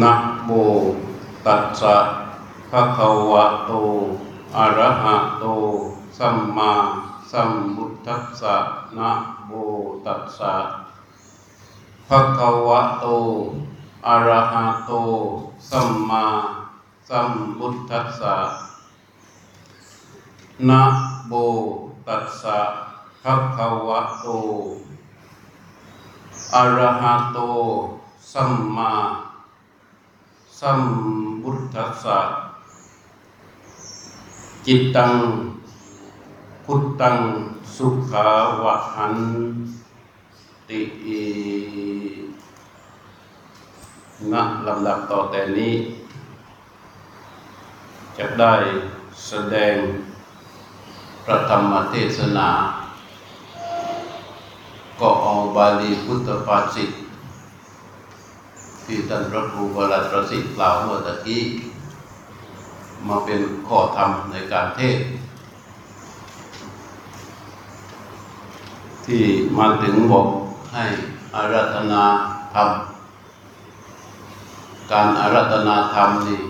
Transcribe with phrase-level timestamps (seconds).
[0.00, 0.12] นะ
[0.44, 0.50] โม
[1.46, 1.96] ตัสสะ
[2.70, 3.72] ภะคะวะโต
[4.56, 5.44] อะระหะโต
[6.18, 6.72] สัมมา
[7.30, 8.56] สัมพุทธัสสะ
[8.98, 9.10] นะ
[9.46, 9.52] โม
[10.06, 10.54] ตัสสะ
[12.08, 13.06] ภะคะวะโต
[14.06, 14.92] อะระหะโต
[15.70, 16.26] สัมมา
[17.08, 18.36] สัมพุทธัสสะ
[20.68, 20.82] นะ
[21.26, 21.32] โม
[22.06, 22.58] ตัสสะ
[23.22, 24.26] ภะคะวะโต
[26.54, 27.38] อะระหะโต
[28.32, 28.92] สัมมา
[30.66, 30.82] สัม
[31.42, 32.20] พุทธัสสะ
[34.66, 35.12] จิตตัง
[36.64, 37.18] พุทธัง
[37.76, 38.28] สุขา
[38.62, 39.16] วะหัน
[40.68, 40.80] ติ
[44.32, 44.34] ณ
[44.66, 45.74] ลำดับต่อแต่นี้
[48.18, 48.54] จะได้
[49.26, 49.76] แสดง
[51.24, 52.48] พระธรรมเทศนา
[55.00, 56.90] ก็เอาบาลีพุทธภาษิต
[58.92, 61.42] ที่ท่านพระครูบรัตประสิทธิ์กล่าวเมื่อตะกี้
[63.08, 64.98] มาเป็นข้อธรรมในการเทศ
[69.06, 69.22] ที่
[69.58, 70.26] มาถึงบอก
[70.72, 70.84] ให้
[71.34, 72.02] อารัธนา
[72.54, 72.68] ธรรม
[74.92, 76.40] การอารัธนาธรรมนี่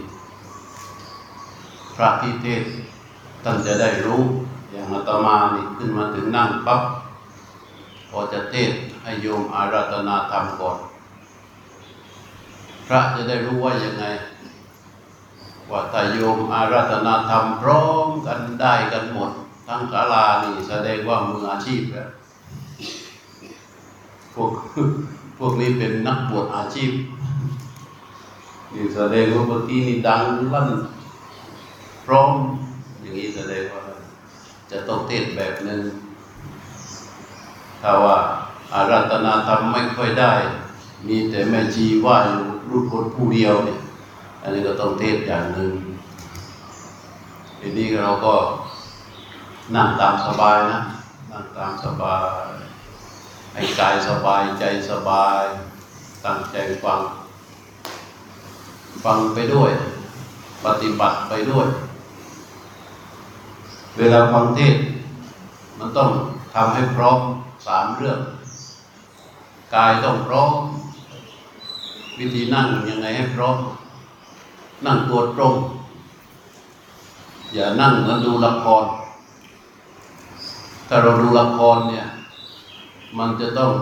[1.97, 2.63] พระพิเทศ
[3.45, 4.23] ท่านจะได้รู้
[4.71, 6.83] อย่างอาตมานี่ขึ้นมาถึงนั่งปั๊บ
[8.11, 10.79] พอจะเทศให้โยมอารัธนาธรรมก่อน
[12.87, 14.05] พระจะได้รู้ว่ายังไง
[15.71, 19.31] ว่าถ้าโยมอารัธนาธรรมพร้อมกันได้กันหมด
[19.67, 22.09] ทั้งศาลานี่แสดงว่ามืออาชีพแล้ว
[24.35, 24.51] พวก
[25.39, 26.93] พวกนี้เป็นนักบวชอาชีพ
[28.75, 30.23] นี่แสดงว่าเมื่อกี้นี่ดัง
[30.55, 30.69] ลั่น
[32.05, 32.33] พร้อม
[33.01, 33.83] อย่างนี้แสดงว่า
[34.71, 35.81] จะต้องเทศแบบหนึ่ง
[37.83, 38.19] ถ้าว่า
[38.75, 40.35] อารัธนาธรรมไม่ค่อยได้
[41.09, 43.79] มีแต่แม่ชีว่าอยู่ รูปคนผู้เดียวเนี่ย
[44.43, 45.73] อันนี้ก็ต้องเทศอย่างหนึ่ง
[47.61, 48.35] ทีนี้เราก็
[49.75, 50.81] นั่งตามสบายนะ
[51.33, 52.23] นั่งตามสบาย
[53.55, 55.43] ให้กายสบายใจสบาย
[56.25, 57.01] ตั้งใจฟัง
[59.05, 59.71] ฟังไปด้วย
[60.65, 61.67] ปฏิบัติไปด้วย
[63.97, 64.77] เวลาฟังเทศ
[65.79, 66.11] มันต้อง
[66.55, 67.19] ทำให้พร้อม
[67.67, 68.21] สามเรื่อง
[69.75, 70.51] กายต้องพร้อม
[72.19, 73.57] วิธีนั่งยังไงให้พร้อม
[74.87, 75.55] นั่งตัวตรง
[77.53, 78.85] อย่านั่งเหมือนดูละคร
[80.89, 82.07] ถ้าเราดูละครเนี่ย
[83.19, 83.73] มันจะต้อง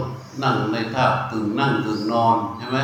[0.45, 2.79] นั่งในท่ากึ่งนั่งกึ่งนอนใช่ไหม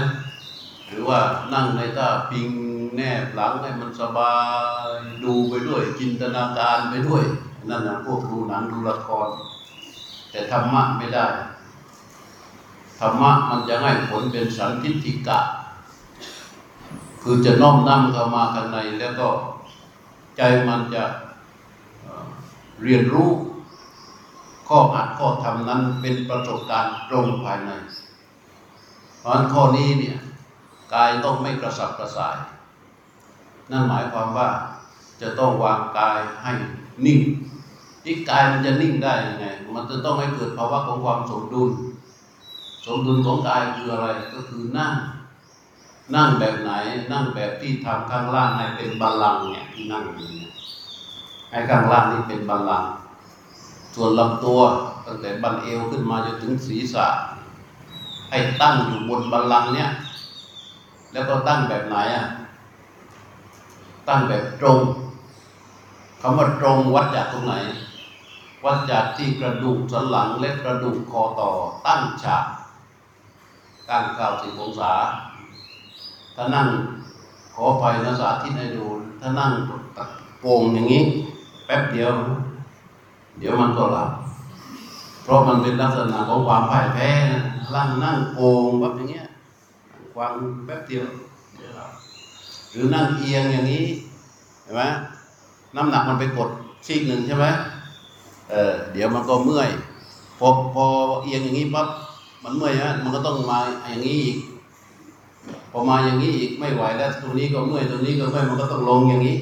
[0.89, 1.21] หรือว่า
[1.53, 2.49] นั่งในท่าพิง
[2.97, 4.35] แนบหลังให้มันสบา
[4.87, 4.89] ย
[5.25, 7.25] ดูไปด้วย จินตนาการไปด้วย
[7.69, 9.29] นั่นนะพวกดูหนังดูละคร
[10.31, 11.27] แต่ธรรมะไม่ได้
[13.01, 15.39] ธรรมะมันจะให้ผลเป็นสันทิฏฐิกะ
[17.23, 19.29] คือจะน้อมนำเข้ามาข้างในแล้วก็
[20.37, 21.05] ใจมันจะ
[22.83, 23.31] เรียนรู้
[24.69, 27.71] ข้ออัดข้อทำนั้นเป็นประสบการณ์ตรงภายใน
[29.21, 30.17] เพราะฉะนั้นข้อนี้เนี่ย
[30.95, 32.37] กายต้องไม่กระสับกระส่าย
[33.71, 34.49] นั่นหมายความว่า
[35.21, 36.53] จะต้องวางกายให้
[37.07, 37.21] นิ่ง
[38.05, 41.71] ที่กายมันจะนิ่งได้ยังไง มันจะต้องให้เกิดภาวะของความสมดุล
[42.87, 44.93] สมดุลของกายคืออะไรก็คือนั่ง
[46.15, 46.71] นั่งแบบไหน
[47.13, 50.53] นั่งแบบที่ทำข้างล่างให้เป็นบาลังเนี่ยที่นั่งอยู่เนี่ย
[51.51, 52.85] ให้ข้างล่างนี่เป็นบาลัง
[53.95, 54.61] ส่วนลำตัว
[55.07, 57.07] ตั้งแต่บันเอวขึ้นมาจนถึงศีรษะ
[58.31, 59.91] ให้ตั้งอยู่บนบัลลังเนี่ย
[61.13, 62.27] แล้วก็ตั้งแบบไหนอะ
[64.09, 64.81] ตั้งแบบตรง
[66.21, 67.55] คำว่าตรงวัดจากตรงไหน
[68.65, 71.51] วัดจากที่กระดูกสันหลังและกระดูกคอต่อ
[71.87, 72.45] ตั้งฉาก
[73.89, 74.93] ตั้งเก้าสิบองศา
[76.37, 76.67] ถ้านั่ง
[77.55, 78.85] ขอไฟนะสาธิตให้ดู
[79.21, 79.51] ถ้านั่ง
[80.41, 81.03] โกงอย่างนี้
[81.67, 82.13] แป๊บเดียว
[83.39, 84.11] เดี๋ยวมันก็หลับ
[85.23, 87.43] เพราะมันเป็นลักษณะของความพ่ายแพ้นะ
[87.75, 89.27] ร่างนั่งโกงแบบอย่างเงี้ย
[90.19, 90.33] วาง
[90.67, 91.05] แป๊บเดียว
[91.57, 91.91] เดี๋ยวหลับ
[92.73, 93.85] หรือนั่งเอียงอย่างนี้
[94.63, 94.83] เห็นไหม
[95.77, 96.51] น้ำหนักมันไปกด
[96.87, 97.47] ซีกหนึ่งใช่ไหม
[98.51, 99.71] เออเดี๋ยวมันก็เมื่อย
[100.39, 100.85] พอพอ
[101.23, 101.89] เอียงอย่างนี้ปั๊บ
[102.49, 103.59] มันเมื่อยฮะมันก็ต้องมา
[103.89, 104.37] อย่างนี้อีก
[105.71, 109.37] พอมาอย่างนี้อีกไม่ไหวแล้วตรงนี้ก็เมื่อยตรงนี้ก็เมื่อยมันก็ต้องลงอย่างนี้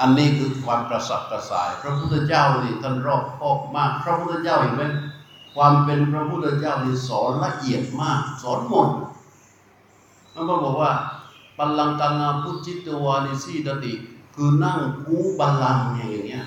[0.00, 4.84] อันนี้คือความกระสับกระสาย พระพุทธเจ้านี่ท่านรอบคอบมาก พระพุทธเจ้าเห็นไหม
[5.54, 8.88] ความเป็นพระพุทธเจ้านี่สอนละเอียดมาก สอนหมด
[10.34, 10.92] มันก็บอกว่า
[11.58, 13.92] บัลลังกังาพุจิตวานิสีดติ
[14.34, 16.46] คือนั่งคูบัลลังอย่างเงี้ย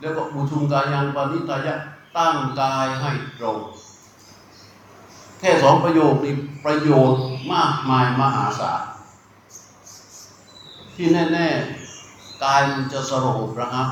[0.00, 1.74] แล้วก็บุชุมกายังปานิตายะ
[2.16, 3.58] ตั้งกายให้ตรง
[5.38, 6.34] แค่สองประโยคนี่
[6.64, 7.22] ประโยชน์
[7.52, 8.82] มากมายมหาศาล
[10.94, 13.88] ที่แน่ๆกายมันจะสงบระงับ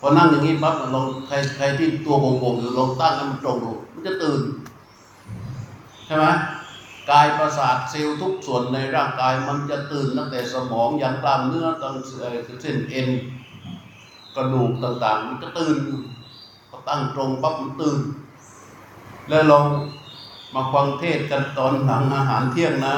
[0.00, 4.40] พอนั่งอย่างนี้ปั๊บลองใครใครที่ตัวโกงๆอยู่ลองตั้งให้มันตรงดูมันจะตื่น
[6.06, 6.26] ใช่ไหม
[7.10, 13.08] กายประสาทเซลล์ทุกส่วนในร่างกายมันจะตื่นตั้งแต่สมองยันกล้ามเนื้อตั้งเส้นเอ็น
[14.36, 15.78] กระดูกต่างๆ มันจะตื่น
[16.68, 18.00] พอตั้งตรงปั๊บมันตื่น
[19.28, 19.58] แล้วเรา
[20.54, 22.96] มาฟังเทศกันตอนหลังอาหารเที่ยงนะ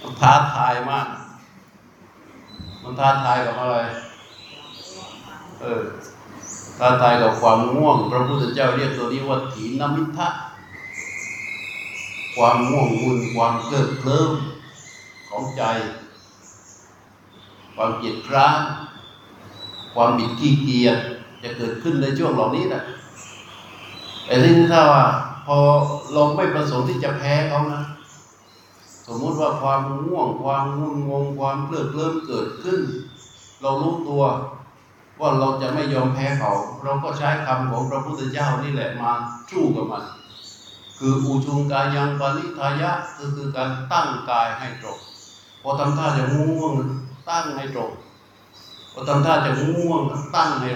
[0.00, 1.06] มันท้าทายมาก
[2.82, 3.76] มันท้าทายกับอะไร
[5.60, 5.82] เออ
[6.78, 10.28] ท้าทายกับความง่วง พระพุทธเจ้าเรียกตัวนี้ว่าถีนมิทะ
[12.36, 14.30] ความง่วงมุนความเคลิบเคลิ้ม
[15.28, 15.62] ของใจ
[17.74, 18.60] ความเกียดคร้าน
[19.94, 20.98] ความบิดขี้เกียจ
[21.42, 22.82] จะเกิดขึ้นในช่วงเหล่านี้นะ
[24.26, 25.04] แต่ที่นี่ถ้าว่า
[25.46, 25.58] พอ
[26.12, 27.82] เราไม่ประสงค์ที่จะแพ้เขานะ
[29.06, 32.80] สมมุติว่าความง่วง ความงุนงง ความเพลิดเพลินเกิดขึ้น
[33.62, 34.22] เรารู้ตัว
[35.20, 36.52] ว่าเราจะไม่ยอมแพ้เขา
[36.84, 39.12] เราก็ใช้คำของพระพุทธเจ้านี่แหละมา
[39.50, 40.04] สู้กับมัน
[40.98, 44.98] คืออุชุงกายังปณิทายะคือคือการตั้งกายให้ตรง
[45.62, 46.74] พอทำท่าจะง่วง
[47.30, 47.90] ตั้งให้ตรง
[48.92, 50.00] พอทำท่าจะง่วง
[50.36, 50.70] ตั้งให้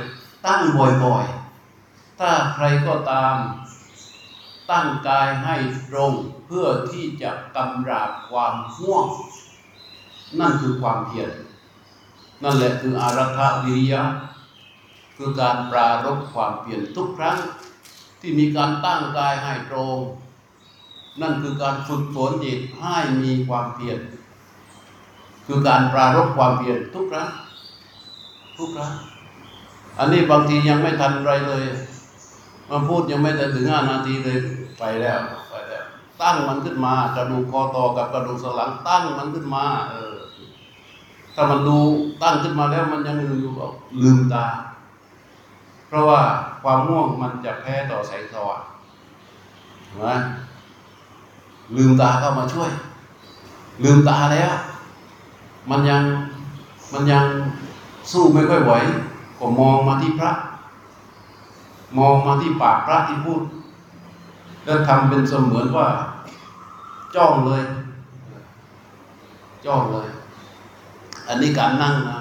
[0.46, 0.60] ตั้ง
[1.04, 3.36] บ่อยๆ ถ้าใครก็ตาม
[4.70, 5.56] ตั้งกายให้
[5.88, 6.12] ตรง
[6.46, 9.06] เพื่อที่จะกำราบความง่วง
[10.40, 11.30] นั่นคือความเพียร
[12.42, 14.02] นั่นแหละคืออารัฐวิริยะ
[15.16, 17.38] คือการปรารบความเปลี่ยนทุกครั้ง
[18.20, 19.98] ที่มีการตั้งกายให้ตรง
[21.20, 23.98] นั่นคือการฝึกฝนจิตให้มีความเพียร
[25.50, 27.28] คือการปรารบความเพียรทุกครั้ง
[28.56, 28.92] ทุกครั้ง
[29.98, 31.64] อันนี้บางทียังไม่ทันไรเลย
[32.70, 34.38] มาพูดยังไม่ได้ถึงห้านาทีเลย
[34.78, 35.18] ไปแล้ว
[35.50, 35.84] ไปแล้ว
[36.22, 40.16] ตั้งมันขึ้นมากระดูกคอต่อกับกระดูกสันหลังตั้งมันขึ้นมา เออ
[41.34, 41.78] ถ้ามันดู
[42.22, 43.66] ตั้งขึ้นมาแล้วมันยังลืมอยู่ก็
[44.02, 44.46] ลืมตา
[45.88, 46.20] เพราะว่า
[46.62, 48.62] ความง่วงมันจะแพ้ต่อแสงสว่าง
[49.96, 50.06] นไหม
[51.76, 52.70] ลืมตาเข้ามาช่วย
[53.84, 54.52] ลืมตาแล้ว
[55.70, 56.02] มันยัง
[56.92, 57.26] มันยัง
[58.10, 58.72] สู้ไม่ค่อยไหว
[59.38, 60.32] ก็มองมาที่พระ
[61.98, 63.42] มองมาที่ปากพระที่พูด
[64.64, 65.88] แล้วทำเป็นเสมือนว่า
[67.14, 67.62] จ้องเลย
[69.64, 70.08] จ้องเลย
[71.26, 72.18] อันนี้การนั่งนะ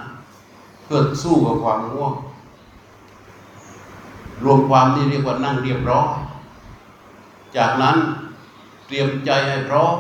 [0.84, 2.14] เพื่อสู้กับความง่วง
[4.44, 6.10] รวมความนี่เรียกว่านั่งเรียบร้อย
[7.58, 7.98] จากนั้น
[8.88, 9.96] เตรียมใจให้พร้อม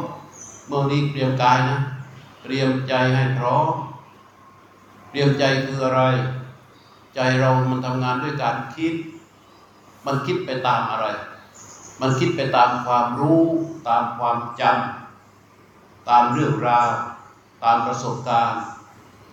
[0.67, 1.77] เมื่อนี้เตรียมกายนะ
[2.47, 3.73] เตรียมใจให้พร้อม
[5.09, 6.01] เตรียมใจคืออะไร
[7.15, 8.93] ใจเรามันทำงานด้วยการคิด
[10.05, 11.05] มันคิดไปตามอะไร
[12.01, 13.43] มันคิดไปตามความรู้
[13.87, 16.89] ตามความจำตามเรื่องราว
[17.63, 18.61] ตามประสบการณ์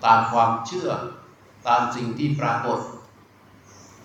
[0.04, 0.88] ตามความเชื่อ
[1.66, 2.78] ตามสิ่งที่ปรากฏ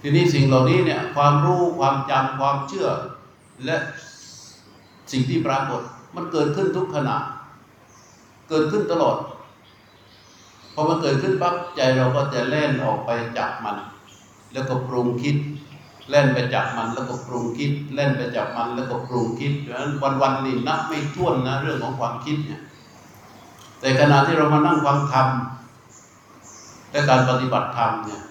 [0.01, 2.87] ทีนี้สิ่งเหล่านี้เนี่ยความรู้ความจำความเชื่อ
[3.65, 3.77] และ
[5.11, 5.81] สิ่งที่ปรากฏ
[6.15, 7.17] มันเกิดขึ้นทุกขณะ
[8.49, 9.17] เกิดขึ้นตลอด
[10.73, 13.77] พอมันเกิดขึ้นปั๊บใจเราก็จะเล่นออกไปจับมัน
[14.53, 15.37] แล้วก็ปรุงคิด
[16.09, 22.61] เล่นไปจับมันแล้วก็ปรุงคิดเล่นไปจับมันแล้วก็ปรุงคิดดังนั้นวันๆนี่นับไม่ถ้วนนะเรื่องของความคิดเนี่ย
[23.79, 25.27] แต่ขณะที่เรามานั่งฟังธรรม
[26.91, 28.21] และการปฏิบัติธรรมเนี่ย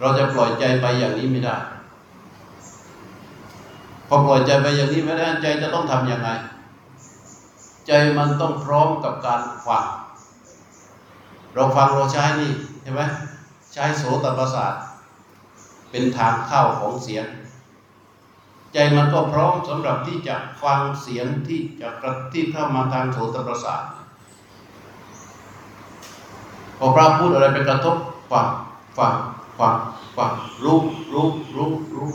[0.00, 1.56] เราจะปล่อยใจไปอย่างนี้ไม่ได้
[4.08, 6.28] พอปล่อยใจไปอย่างนี้ไม่ได้ใจจะต้องทำยังไง
[7.86, 9.84] ใจมันต้องพร้อมกับการฟัง
[11.54, 13.02] เราฟังเราใช้นี่ใช่ไหม
[13.72, 14.74] ใช้โสตประสาท
[15.90, 17.26] เป็นทางเข้าของเสียง
[18.72, 23.82] ใจมันก็พร้อมสำหรับที่จะฟังเสียงที่จะกระที่เข้ามาทางโสตประสาท
[26.78, 27.96] พอพระพูดอะไรไปกระทบ
[28.32, 28.46] ฟัง
[28.98, 29.14] ฟัง
[29.58, 29.74] ฟัง
[30.16, 30.30] ฟัง
[30.64, 30.80] รู้
[31.12, 32.10] รู้รู้รู้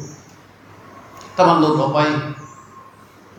[1.35, 1.99] ถ้ามันหลุดออกไป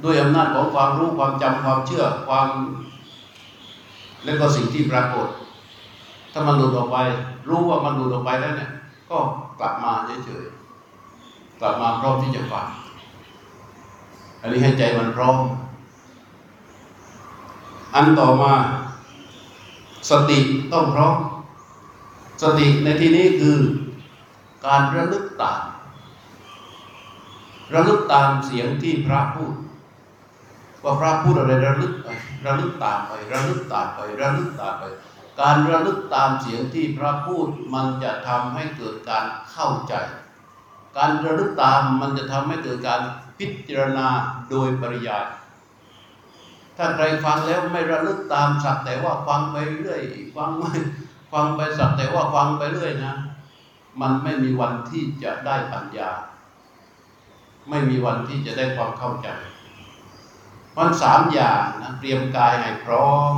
[0.04, 2.48] ด้วยอำนาจของความรู้ความจำความเชื่อความ
[4.24, 5.28] และก็สิ่งที่ปรากฏ
[6.32, 6.98] ถ้ามันหลุดออกไป
[7.48, 8.70] รู้ว่ามันหลุดออกไปแล้วเนี่ย
[9.10, 9.18] ก็
[9.60, 9.92] กลับมา
[10.24, 12.66] เฉยๆกลับมาพร้อมที่จะฟัง
[14.40, 15.36] อันนี้ให้ใจมันพร้อม
[17.94, 18.52] อันต่อมา
[20.10, 20.38] สติ
[20.72, 21.16] ต้องพร้อม
[22.42, 23.58] สติในที่นี้คือ
[24.66, 25.60] การระลึกตาม
[27.74, 29.54] ระลึกตามเสียงที่พระพูด
[30.82, 32.08] ว่าพระพูดอะไรระลึกไป
[32.46, 34.84] ระลึกตามไประลึกตามไประลึกตามไป
[35.40, 39.94] การระลึกตามเสียงที่พระพูดมันจะทำให้เกิดการเข้าใจ
[40.96, 43.00] การระลึกตามมันจะทำให้เกิดการ
[43.38, 44.08] พิจารณา
[44.50, 45.26] โดยปริยาย
[46.76, 50.00] ถ้าใครฟังแล้วไม่ระลึกตามสักแต่ว่าฟังไปเรื่อย
[50.36, 50.72] ฟังไม่
[51.32, 53.14] ฟังไปสักแต่ว่าฟังไปเรื่อยนะ
[54.00, 56.10] มันไม่มีวันที่จะได้ปัญญา
[57.68, 59.28] ไม่มีวันที่จะได้ความเข้าใจ
[60.80, 63.32] มันสามอย่างนะเตรียมกายให้พร้อม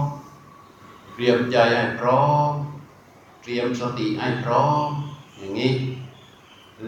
[1.14, 2.50] เตรียมใจให้พร้อม
[3.42, 4.88] เตรียมสติให้พร้อม
[5.36, 5.74] อย่างนี้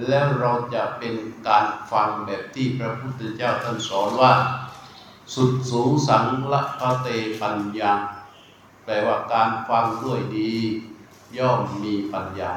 [0.07, 1.15] แล้วเราจะเป็น
[1.49, 4.35] การฟังแบบที่พระพุทธเจ้าท่านสอนว่า
[5.35, 7.09] สุดสูสังละพะเต
[7.41, 7.93] ปัญญา
[8.85, 10.53] แปลว่าการฟังด้วยดี
[11.39, 12.53] ย่อมมีปัญญา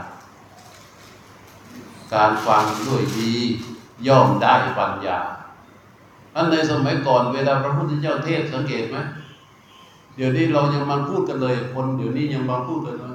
[2.13, 3.33] การฟังด้วยดี
[4.07, 5.19] ย่อมได้ปัญญา
[6.37, 8.97] อันในสมัยก่อนเวลาพระพุทธเจ้าเทศสังเกตไหม
[10.15, 13.13] เดี๋ยวนี้เรายังมาพูดกันเลย คนเดี๋ยวนี้ยังมาพูดกันว่า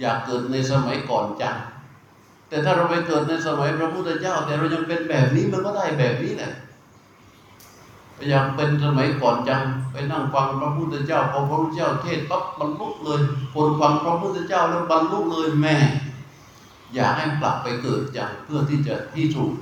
[0.00, 1.56] อยากเกิดในสมัยก่อนจัง
[2.48, 6.52] แต่ถ้าเราไปเกิดในสมัยพระพุทธเจ้า แต่เรายังเป็นแบบนี้มันก็ได้แบบนี้แหละ
[8.28, 9.62] อยากเป็นสมัยก่อนจัง
[9.92, 13.20] ไปนั่งฟังพระพุทธเจ้าพอพระพุทธเจ้าเทศปั๊บบรรลุเลย
[13.54, 15.76] คนฟังพระพุทธเจ้าแล้วบรรลุเลยแม่
[16.94, 19.52] อยากให้กลับไปเกิดจังเพื่อที่จะที่ถูก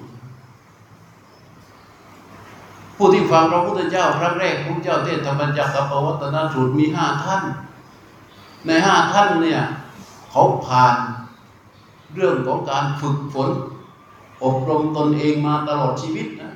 [2.96, 7.42] ผู้ที่ฟังพระพุทธเจ้าครั้งแรกพระเจ้าเทศธรรมจักรกับปวัตนสูตรมีห้าท่าน
[8.66, 9.60] ในห้าท่านเนี่ย
[10.30, 10.94] เขาผ่าน
[12.14, 13.50] เรื่องของการฝึกฝน
[14.42, 16.52] อบรมตนเองมาตลอดชีวิตนะ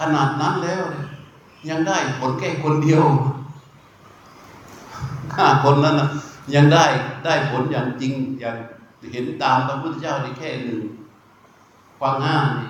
[0.00, 0.96] ขนาดนั้นแล้วย
[1.68, 3.04] ยังได้ผลแค่คนเดียว
[5.36, 6.08] ห้าคนนั้นนะ
[6.54, 6.84] ยังได้
[7.24, 8.56] ได้ผลอย่างจริงอย่าง
[9.12, 10.80] เห็นตามพระพุทธเจ้าในแค่หนึ่ง
[12.00, 12.68] ฟังห้านี่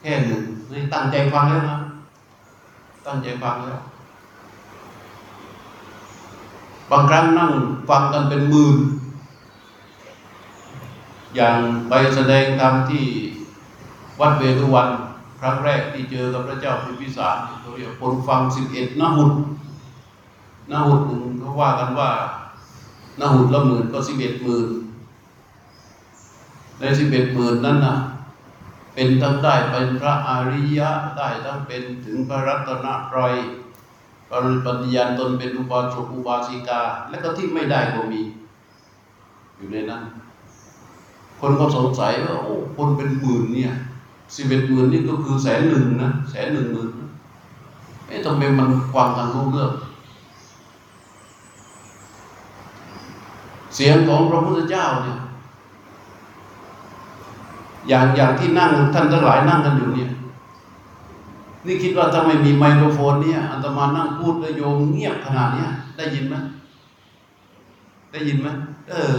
[0.00, 0.42] แค่หนึ่ง
[0.72, 1.78] นี่ตั้งใจฟังแล้วนะ
[3.06, 3.80] ตั้งใจฟังแล้ว
[6.90, 7.52] บางครั้งนั่ง
[7.88, 8.76] ฟังกันเป็นหมื่น
[11.36, 13.06] อย่างไปแสดงธรรมที่
[14.20, 14.88] วัดเวรุวัน
[15.40, 19.32] ครั้งแรกที่เจอกับพระเจ้าพิมพิสารเขาเรียกคนฟังสิบเอ็ดนหุด
[20.70, 22.10] นหุดหนึ่งเขาว่ากันว่า
[23.20, 24.68] นหุดละหมื่นก็สิบเอ็ดหมื่น
[26.78, 27.94] ในสิบเอ็ดหมื่นนั้นนะ
[28.94, 33.34] เป็นทั้งได้เป็นพระอริยะได้ทั้งเป็นถึงพระรัตนตรัย
[34.30, 38.22] ปริปฏิญาณตนเป็นอุบาสกอุบาสิกา และก็ที่ไม่ได้ก็มี
[39.56, 40.02] อยู่ในนั้น
[41.40, 43.72] คนก็สงสัยว่าโอ้คนเป็นหมื่นเนี่ย
[44.34, 46.90] สิบเอ็ดหมื่นนี่ก็คือแสนหนึ่งนะแสนหนึ่งหมื่น
[48.08, 49.72] เอ๊ะทำไมมันฟังกันรู้เรื่อง
[53.74, 55.18] เสียงของพระพุทธเจ้าเนี่ย
[57.88, 60.10] อย่างอย่างที่นั่งท่านทั้งหลายนั่งกันอยู่เนี่ย
[61.66, 66.34] นี่คิดว่าถ้าไม่มีไมโครโฟนเนี่ยอัตมานั่งพูดแล้วโยมเงียบขนาดเนี้ยได้ยินไหม
[68.12, 68.48] ได้ยินไหม
[68.90, 69.14] เออ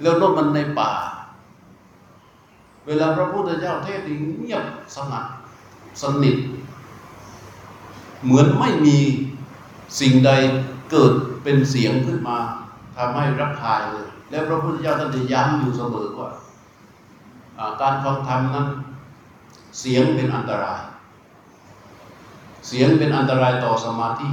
[0.00, 0.92] แล้วรถมันในป่า
[2.86, 4.06] เวลาพระพุทธเจ้าเทศน์
[4.40, 5.24] เงียบสงัด
[6.02, 6.36] สนิท
[8.24, 8.98] เหมือนไม่มี
[10.00, 10.30] สิ่งใด
[10.90, 12.38] เกิดเป็นเสียงขึ้นมา
[12.96, 16.30] ทำให้รับคายเลย แล้วพระพุทธเจ้าท่านจะย้ำอยู่เสมอว่า
[17.80, 18.66] การฟังธรรมนั้น
[19.80, 20.82] เสียงเป็นอันตราย
[22.68, 24.28] เสียงเป็นอันตรายต่อสมาธิ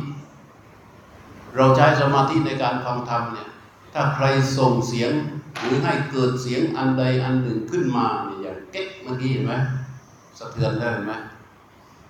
[1.56, 3.50] เราใช้สมาธิในการฟังธรรมเนี่ย
[3.94, 4.26] ถ้าใคร
[4.58, 5.12] ส่งเสียง
[5.60, 9.54] หรือให้เกิดเสียงอันใดอันหนึ่งขึ้นมาเนี่ยอย่างเก๊กเมื่อกี้เห็นไหม
[10.38, 11.14] สะเทือนได้เห็นไหม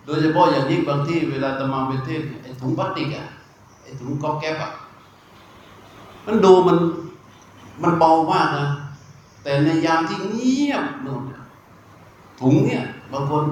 [0.05, 3.25] โดยเฉพาะอย่างยิ่งบางที่เวลาตมาไปเทศไอ้ถุงพลาสติกอะ
[3.83, 4.71] ไอ้ถุงก๊อกแก๊บอะ
[6.25, 6.77] มันดูมัน
[7.83, 8.65] มันเบามากนะ
[9.43, 11.21] แต่ในยามที่เงียบนู่น
[12.39, 13.43] ถุงเนี่ยบางคน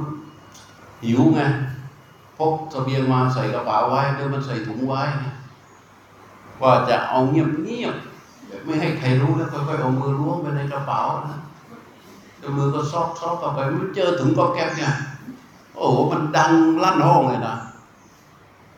[1.04, 1.42] หิวไง
[2.38, 5.02] พกเสบียงมาใส่กระเป๋าไว้แล้วมันใส่ถุงไว้
[6.62, 7.96] ว่าจะเอาเงียบเงียบ
[8.48, 11.40] แบบไม่ให้ใครรู้แล้วค่อยๆเอามือล้วงไปในกระเป๋านะ
[12.40, 14.94] แล้วมือก็ซอกซอกเข้าไปมันเจอถุงก็แก๊บเนี่ย
[15.76, 16.52] โอ้โหมันดัง
[16.84, 17.56] ลั่นห้องเลยนะ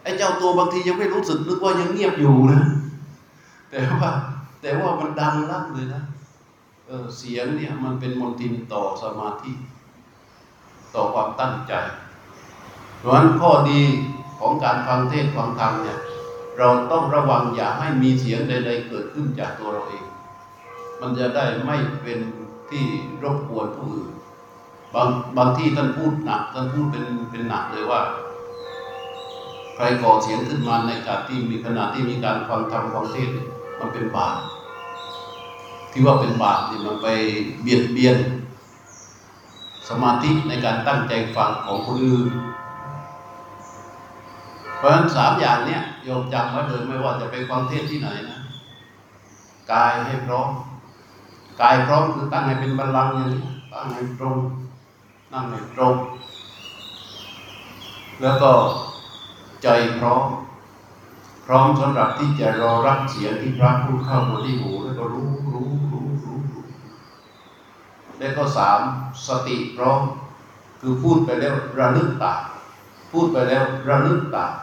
[0.03, 2.62] ไอ้เจ้าตัวบางทียังไม่รู้สึกนึกว่ายังเงียบอยู่นะ
[3.70, 4.12] แต่ว่า
[4.62, 6.01] แต่ว่ามันดังลั่นเลยนะ
[6.91, 9.51] ออเสียงเนี่ยมันเป็นมนทินต่อสมาธิ
[10.95, 11.74] ต่อความตั้งใจ
[13.00, 13.81] เพราะฉะนั้นข้อดี
[14.39, 16.00] ของการฟังเทศฟังธรรมเนี่ย
[16.57, 20.05] เราต้องระวังอย่าให้มีเสียงใด ๆ เกิดขึ้นจากตัวเราเอง
[21.01, 22.19] มันจะได้ไม่เป็น
[22.69, 22.86] ที่
[23.24, 24.12] รบกวนผู้อื่น
[24.93, 25.07] บาง
[25.38, 28.01] บางที่ท่านพูดหนักท่านพูดเป็นเป็นหนักเลยว่า
[29.75, 33.29] ใครก่อเสียงขึ้นมาในการที่มีขณะที่มีการฟังธรรมฟังเทศ
[33.79, 34.38] มันเป็นบาป
[35.91, 37.07] ที่ว่าเป็นบาปนี่มันไป
[37.62, 38.17] เบียดเบียน
[39.89, 42.31] สมาธิในการตั้งใจฟังของคนอื่น
[44.77, 48.39] เพราะฉะนั้นสามอย่างเนี้ยโยมจำไว้เลยไม่ว่าจะไปฟังเทศที่ไหนนะ
[49.71, 50.50] กายให้พร้อม
[51.62, 53.41] กายพร้อมคือตั้งให้เป็นบัลลังก์อย่างนี้
[53.74, 54.38] ตั้งให้ตรง
[55.33, 55.95] นั่งให้ตรง
[58.21, 58.51] แล้วก็
[59.63, 59.67] ใจ
[60.00, 60.24] พร้อม
[61.45, 66.39] พร้อมสำหรับที่จะรอรับเสียงที่พระพูดเข้ามาที่หูแล้วก็รู้รู้รู้รู้
[68.19, 68.79] แล้วก็สาม
[69.27, 70.01] สติพร้อม
[70.81, 72.41] คือพูดไปแล้วระลึกตาม
[73.12, 74.53] พูดไปแล้วระลึกตาม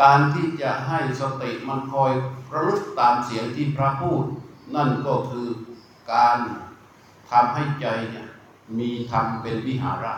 [0.00, 2.10] การที่จะให้สติมันคอย
[2.54, 4.24] ระลึกตามเสียงที่พระพูด
[4.74, 5.46] นั่นก็คือ
[6.12, 6.36] การ
[7.30, 8.26] ทำให้ใจเนี่ย
[8.78, 10.14] มีธรรมเป็นวิหาระ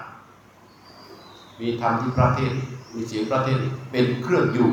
[1.60, 2.52] มีธรรมที่พระเทศ
[2.94, 3.56] มีเสียงพระเทศ
[3.90, 4.70] เป็นเครื่องอยู่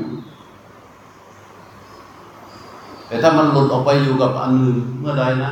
[3.11, 5.51] แต่ถ้ามันหลุดออกไปอยู่กับอันอื่นเมื่อใดนะ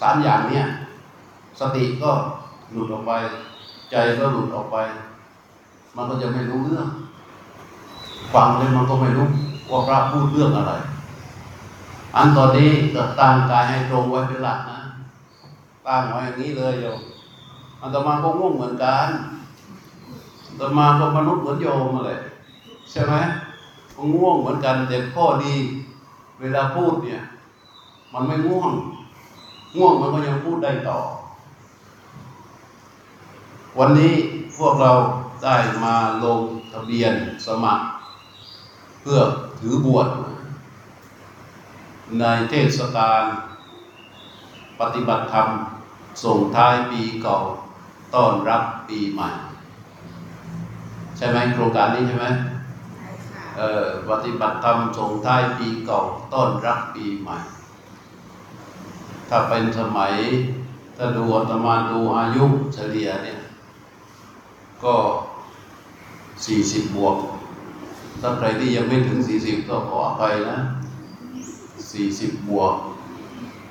[0.00, 0.66] สามอย่างเนี้ย
[1.60, 2.10] สติก็
[2.72, 3.12] หลุดออกไป
[3.90, 4.76] ใจก็หลุดออกไป
[5.96, 6.88] มันก็จะไม่รู้เรื่อง
[8.34, 9.28] ฟังเลยมันก็ไม่รู้
[9.70, 10.72] ว่าพระพูดเรื่องอะไร
[12.16, 14.78] อันตอนนี้ก็ตั้งกายให้ตรงไว้เป็นหลักนะ
[15.86, 17.00] ตั้งไว้อย่างนี้เลยโยม
[17.80, 19.08] อันตมาก็ง่วงเหมือนกัน
[20.46, 22.18] อันตมาก็มนุษย์เหมือนโยมมาเลย
[22.90, 23.14] ใช่ไหม
[23.94, 25.54] ก็ง่วงเหมือนกันแต่ข้อดี
[26.40, 27.20] เวลาพูดเนี่ย
[28.12, 28.72] มันไม่ง่วง
[29.76, 30.98] ง่วงมันก็ยังพูดได้ต่อ
[33.78, 34.12] วันนี้
[34.58, 34.90] พวกเรา
[35.44, 35.94] ได้มา
[36.24, 36.40] ลง
[36.72, 37.14] ทะเบียน
[37.46, 37.84] สมัคร
[39.00, 39.18] เพื่อ
[39.60, 40.08] ถือบวช
[42.20, 43.22] ในเทศกาล
[44.80, 45.48] ปฏิบัติธรรม
[46.24, 47.36] ส่งท้ายปีเก่า
[48.14, 49.28] ต้อนรับปีใหม่
[51.16, 52.26] ใช่ไหมโครงการนี้ใช่ไหม
[53.60, 56.00] ออปฏิบัติธรรมส่งท้ายปีเก่า
[56.32, 57.36] ต้อนรับปีใหม่
[59.28, 60.14] ถ้าเป็นสมัย
[60.96, 63.40] ถ้าดูอาตมาดูอายุเฉลี่ยเนี่ย
[64.84, 64.94] ก็
[66.44, 67.16] สี่สิบบวก
[68.20, 70.58] ถ้าใครที่ยังไม่ถึงสี่สิบก็ขออภัยนะ
[71.92, 72.74] สี่สิบบวก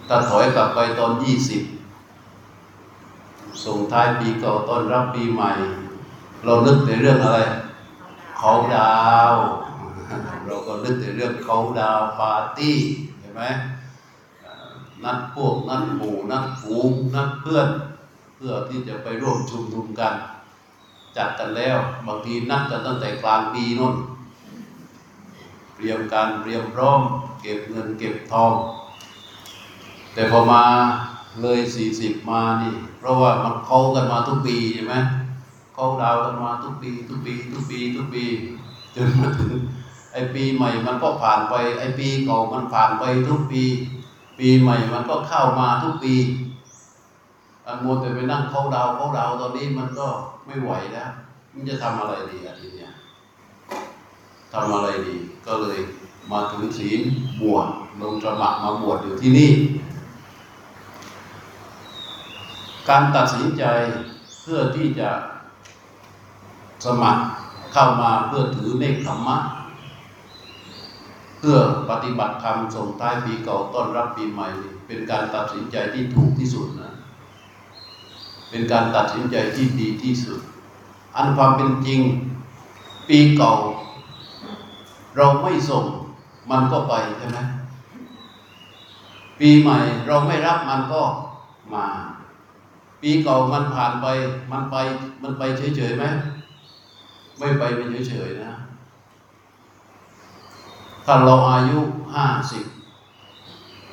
[0.07, 1.61] ถ้าถอยกลับไปตอนยี่สิบ
[3.65, 5.51] ส่งท้ายปีเก่าต้อนรับปีใหม่
[6.43, 7.39] เรานึกในเรื่องอะไร
[8.37, 8.93] เขาดา
[9.31, 9.35] ว
[10.45, 12.77] เราก็นึกในเรื่องเขาดาวปาร์ตี้
[13.19, 13.43] เห็นไหม
[14.41, 14.69] เอ่อ
[15.03, 17.67] นัดพวกนัดหมู่นัดฝูงนัดเพื่อน
[18.35, 20.13] เพื่อที่จะไปร่วมชุมนุมกัน
[21.17, 23.95] จัดกันแล้ว บางทีนัดกันตั้งแต่กลางปีนู่น
[25.75, 27.01] เตรียมการเตรียมพร้อม
[27.41, 28.53] เก็บเงินเก็บทอง
[30.13, 30.63] แต่พอมา
[31.41, 34.95] เลยสี่สิบมานี่ เพราะว่ามันเข้ากันมาทุกปีใช่ไหม
[35.73, 38.25] เข้าดาวกันมาทุกปี ทุกปี ทุกปี ทุกปี
[38.95, 39.53] จนมาถึง
[40.11, 43.63] ไอปีใหม่มันก็ผ่านไป ไอปีเก่ามันผ่านไปทุกปี
[44.39, 46.15] ปีใหม่มันก็เข้ามาทุกปี
[47.65, 50.07] อันมัวแต่ไปนั่งเข้าดาวเข้าดาวตอนนี้มันก็
[50.45, 51.09] ไม่ไหวแล้ว
[51.53, 52.91] มันจะทำอะไรดีอะทีเนี้ย
[54.53, 55.15] ทำอะไรดี
[55.47, 55.79] ก็เลย
[56.31, 57.01] มาถึงศีล
[57.41, 57.67] บวช
[58.01, 59.51] ลงสมัครมาบวชอยู่ที่นี่
[62.89, 63.63] การตัดสินใจ
[64.41, 65.09] เพื่อที่จะ
[66.85, 67.21] สมัคร
[67.73, 69.37] เข้ามาเพื่อถือเนคขมมะ
[71.39, 71.57] เพื่อ
[71.89, 74.47] ปฏิบัติธรรมส่งท้ายปีเก่าต้อนรับปีใหม่
[74.87, 76.91] เป็นการตัดสินใจที่ถูกที่สุดนะ
[78.49, 80.39] เป็นการตัดสินใจที่ดีที่สุด
[81.15, 82.01] อันความเป็นจริง
[83.09, 83.53] ปีเก่า
[85.15, 85.85] เราไม่ส่ง
[86.49, 87.39] มันก็ไปใช่ไหม
[89.39, 91.01] ปีใหม่เราไม่รับมันก็
[91.73, 91.85] มา
[93.01, 94.07] ปีเก่ามันผ่านไป
[94.51, 94.75] มันไป
[95.21, 96.03] มันไปเฉยๆไหม
[97.37, 98.53] ไม่ไปเป็นเฉยๆนะ
[101.11, 101.79] ถ้าเราอายุ
[102.15, 102.63] ห้าสิบ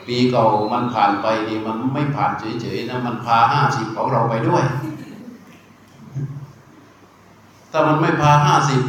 [0.06, 4.64] ปีเก่ามันผ่านไปนี่มันไม่ผ่านเฉยๆนะมันพาห้าสิบของเราไปด้วย
[7.70, 8.80] ถ้ามันไม่พาห้าสิบ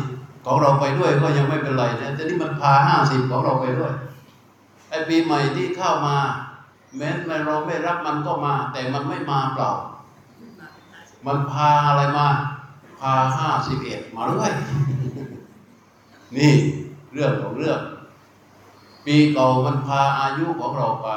[0.46, 3.94] ของเราไปด้วยก็ยังไม่เป็นไรนะแต่นี่มันพาห้าสิบของเราไปด้วย
[4.90, 6.18] ไอ้ปีใหม่ที่เข้ามา
[6.98, 7.10] แม้
[7.48, 9.72] เราไม่รับมันก็มา แต่มันไม่มาเปล่า
[11.26, 12.28] มันพาอะไรมา
[13.00, 14.52] พาห้าสิบเอ็ดมาด้วย
[16.36, 16.54] นี่
[17.14, 17.82] เรื่องของเรื่อง
[19.10, 21.10] ปีเก่ามันพาอายุของเราไป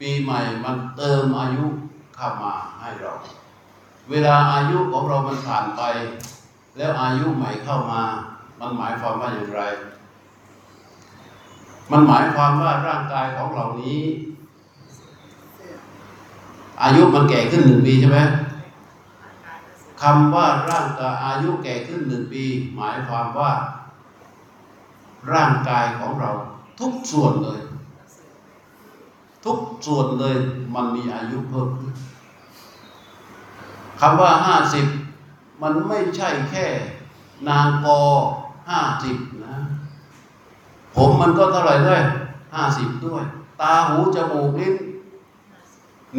[0.00, 1.64] ปีใหม่มันเติมอายุ
[2.16, 3.12] เข้ามาให้เรา
[4.10, 5.82] เวลาอายุของเรามันผ่านไป
[6.76, 8.02] แล้วอายุใหม่เข้ามา
[8.60, 9.62] มันหมายความว่าอย่างไร
[11.90, 14.00] มันหมายความว่าร่างกายของเหล่านี้
[16.82, 18.20] อายุมันแก่ขึ้นหนึ่งปีใช่ไหม
[20.02, 22.44] คำว่าร่างกายอายุแก่ขึ้นหนึ่งปี
[22.76, 23.52] หมายความว่า
[25.32, 26.32] ร่างกายของเรา
[26.80, 27.60] ทุกส่วนเลย
[29.44, 30.36] ทุกส่วนเลย
[30.74, 31.94] มันมีอายุเพิ่มขึ้น
[34.00, 34.86] คำว่าห้าสิบ
[35.62, 36.66] มันไม่ใช่แค่
[37.48, 38.00] นางกอ
[38.70, 39.16] ห้าสิบ
[39.46, 39.56] นะ
[40.94, 42.02] ผมมันก็เท่าไหร่ด้วย
[42.54, 43.24] ห้าสิบด้วย
[43.60, 44.76] ตาหูจมูกลิ้น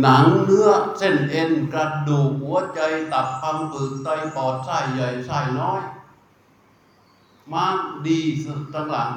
[0.01, 2.79] หนังเนื้อเส้นเอ็นกระดูกหัวใจ
[3.13, 5.81] ตับพังผืดไตปอดไส้ใหญ่ไส้น้อย
[7.51, 7.65] มา
[8.07, 8.19] ดี
[8.73, 9.09] ต่างหลัง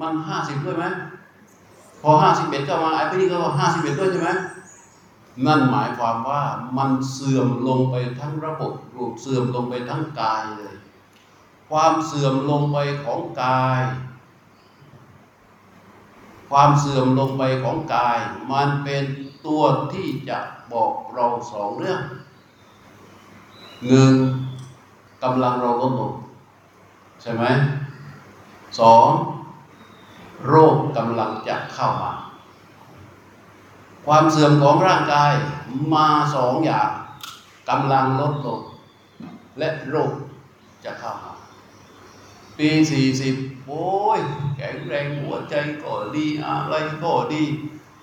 [0.00, 0.84] มันห้าสิบด้วยไหม
[2.02, 4.30] พอห้าสิบเอ็ดก็มาไอ้พวกนี้ก็ห้าสิบเอ็ดด้วยใช่ไหม
[5.46, 6.42] นั่นหมายความว่า
[6.76, 10.74] มันเสื่อมลงไปทั้งระบบรูปเสื่อมลงไปทั้งกายเลย
[11.70, 13.80] ความเสื่อมลงไปของกาย
[16.50, 18.18] ความเสื่อมลงไปของกาย
[18.52, 19.04] มันเป็น
[19.46, 20.38] ตัวที่จะ
[20.72, 22.00] บอกเราสองเรื่อง
[23.88, 24.14] หนึ่ง
[25.22, 26.12] กำลังเราลดลง
[27.22, 27.44] ใช่ไหม
[28.80, 29.08] สอง
[30.46, 32.12] โรคกำลังจะเข้ามา
[34.06, 35.32] ความเสื่อมของร่างกาย
[35.94, 36.90] มาสองอย่าง
[37.68, 38.60] กำลังลดลง
[39.58, 40.12] และโรค
[40.84, 41.32] จะเข้ามา
[42.58, 43.34] ปีสี่สิบ
[43.66, 43.86] โอ้
[44.18, 44.20] ย
[44.56, 47.44] แข็งแรงหัวใจก็ดีอะไรก็ดี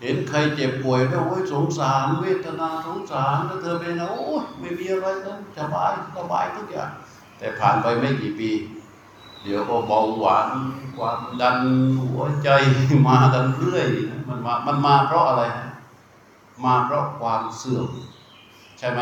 [0.02, 6.90] เห็นใครเจ็บป่วยแล้วโอ้ยสงสารเวทนาสงสารถ้าเธอเป็นนะโอ้ยไม่มีอะไรแล้วสบายสบายทุกอย่าง
[7.38, 8.52] แต่ผ่านไปไม่กี่ปี
[9.44, 10.50] เดี๋ยวก็เบาหวาน
[10.98, 11.58] ความดัน
[12.04, 12.50] หัวใจ
[13.08, 13.88] มากันเรื่อย
[14.28, 15.44] มันมามันมาเพราะอะไร
[16.64, 17.88] มาเพราะความเสื่อม
[18.78, 19.02] ใช่ไหม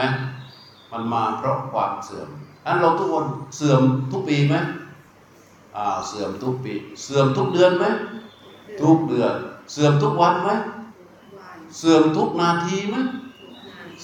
[0.91, 2.29] มันมาเพราะความเสื่อม
[2.65, 4.55] นั้นเราทุกคนเสื่อมทุกปีไหม
[5.75, 6.73] อ่าเสื่อมทุกปี
[7.03, 7.85] เสื่อมทุกเดือนไหม
[8.81, 9.33] ทุกเดือน
[9.71, 10.49] เสื่อมทุกวันไหม
[11.77, 12.95] เสื่อมทุกนาทีไหม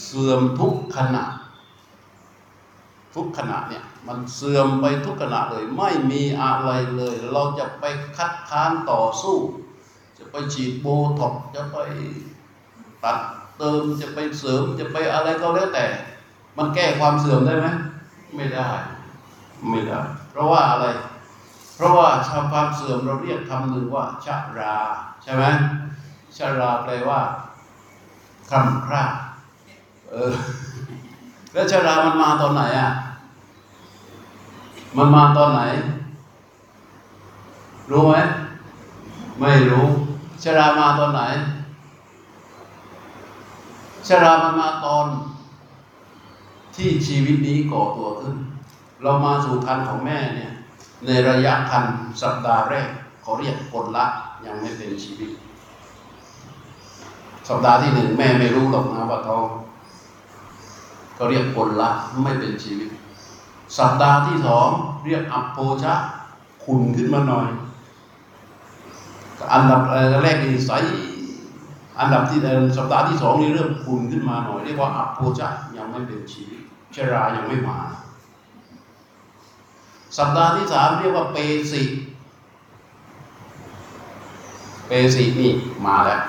[0.05, 1.23] เสื่อมทุกขณะ
[3.15, 7.85] ทุกขณะเนี่ย มันเสื่อมไปทุกขณะเลย ไม่มีอะไรเลย เราจะไป
[8.17, 9.37] คัดค้านต่อสู้
[10.17, 10.87] จะไปฉีดโบ
[11.19, 11.77] ท็อกจะไป
[13.03, 13.17] ตัด
[13.57, 15.85] เติมจะไปเสริมจะไปอะไรก็แล้วแต่
[16.57, 17.67] มันแก้ความเสื่อมได้ไหม
[18.35, 18.69] ไม่ได้
[19.69, 19.99] ไม่ได้
[20.31, 20.85] เพราะว่าอะไร
[21.75, 24.75] เพราะว่าชาวความเสื่อมเราเรียกคำหนึ่งว่าชรา
[25.23, 25.43] ใช่ไหม
[26.37, 27.21] ชราแปลว่า
[28.51, 29.03] คำคร่า
[30.11, 30.33] เออ
[31.53, 32.91] แล้วชรามันมาตอนไหนอะ
[34.97, 35.61] มันมาตอนไหน
[37.91, 38.13] รู้ไหม
[39.39, 39.87] ไม่รู้
[40.43, 41.21] ชรามาตอนไหน
[44.07, 45.05] ชรามันมาตอน
[46.75, 48.35] ที่ชีวิตนี้ก่อตัวขึ้น
[49.01, 50.51] เรามาสู่คันของแม่เนี่ย
[51.05, 51.83] ในระยะคัน
[52.21, 52.89] สัปดาห์แรก
[53.21, 54.05] เขาเรียกคนละ
[54.45, 55.29] ยังไม่เป็นชีวิต
[57.47, 59.45] สัปดาห์ที่หนึ่งแม่ไม่รู้หรอกนะว่าท้อง
[61.15, 61.89] เขาเรียกคนละ
[62.23, 62.89] ไม่เป็นชีวิต
[63.77, 64.67] สัปดาห์ที่สอง
[65.05, 65.93] เรียกอัปโปชะ
[66.63, 67.47] ขุนขึ้นมาหน่อย
[69.53, 69.81] อันดับ
[70.23, 70.71] แรกนี่ใส
[71.99, 72.39] อันดับที่
[72.77, 76.61] สัปดาห์ที่สองนี่เริ่มขุนขึ้นมาหน่อย เรียกว่าอัปโปชะยังไม่เป็นชีวิต
[76.95, 77.77] ชรายังไม่มา
[80.17, 81.37] สัปดาห์ที่สามเรียกว่าเป
[81.71, 81.81] สิ
[84.87, 85.51] เปสินี่
[85.85, 86.21] มาแล้ว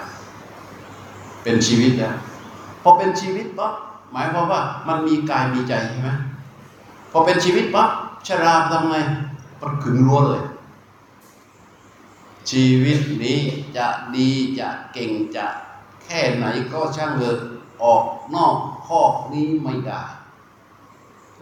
[1.42, 2.14] เป็นชีวิตแล้ว
[2.83, 3.72] พอเป็นชีวิตปั๊บ
[4.12, 6.11] หมายความว่ามันมีกายมีใจใช่ไหม
[7.16, 7.90] พอเป็นชีวิตปั๊บ
[8.27, 8.96] ชราทำไง
[9.61, 10.42] มันขึงรั้วเลย
[12.50, 13.40] ชีวิตนี้
[13.77, 15.46] จะดีจะเก่งจะ
[16.03, 17.38] แค่ไหนก็ช่างเถอะ
[17.83, 18.03] ออก
[18.35, 20.03] นอกข้อกนี้ไม่ได้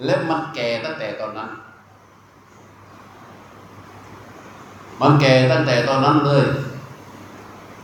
[0.05, 1.51] และมันแก่ตั้งแต่ตอนนั้น
[5.01, 6.45] มันแก่ตั้งแต่ตอนนั้นเลย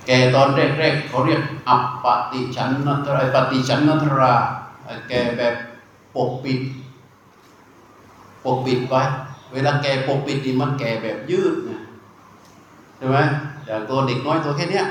[0.07, 4.33] แก่ตอนแรกๆเขาเรียกอัปปติชันนัตราปฏิชันนัตรา
[5.09, 5.55] แก่แบบ
[6.15, 6.61] ปกปิด
[8.57, 9.03] กปิดไว้
[9.53, 11.79] เวลาแก่ปกปิดนี่มันแก่แบบยืดนะ
[12.97, 13.17] ใช่ไหม
[13.67, 14.87] อย่างตัวเด็กน้อยตัวแค่เนี้ย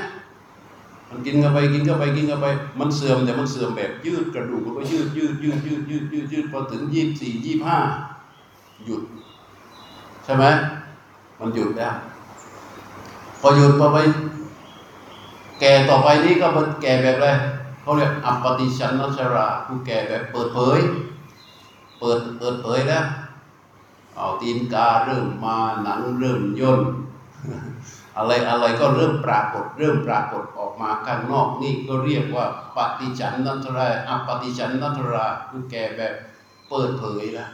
[1.08, 2.46] มันกินกันไปกินกันไปกินกันไป
[2.80, 7.78] มันเสื่อมแต่มันเสื่อมแบบยืดกระดูกมันก็ยืดยืดยืดยืดยืดยืดยืดพอถึงยี่สี่ยี่ห้า
[8.84, 9.02] หยุด
[10.24, 10.44] ใช่ไหม
[11.38, 11.94] มันหยุดแล้ว
[13.40, 13.98] พอหยุดพอไป
[15.60, 17.28] แก่ต่อไปนี้ก็มันแก่แบบอะไร
[17.80, 20.80] เขาเรียกอัปปติชันนชราคือแก่แบบเปิดเผย
[21.98, 23.04] เปิดเปิดเผยแล้ว
[24.18, 26.80] เอาตีนกาเริ่มมาหนังเริ่มย่น
[28.16, 32.44] อะไรอะไรก็เริ่มปรากฏ เริ่มปรากฏออกมาข้างนอกนี่ก็เรียกว่า
[32.76, 36.14] ปฏิชันนัทราอปฏิชันนัทราคือแก่แบบ
[36.68, 37.50] เปิดเผยแล้ว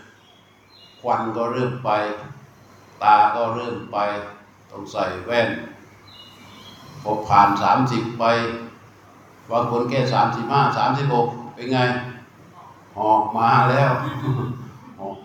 [1.01, 1.91] ควันก็เริ่มไป
[3.03, 3.99] ตาก็เริ่มไป
[4.71, 5.49] ต้องใส่แว่น
[7.03, 8.25] พอผ่านสามสิบไป
[9.51, 11.79] บางคนแค่สามสิบห้าสามสิบหกเป็นไง
[13.01, 13.91] ออกมาแล้ว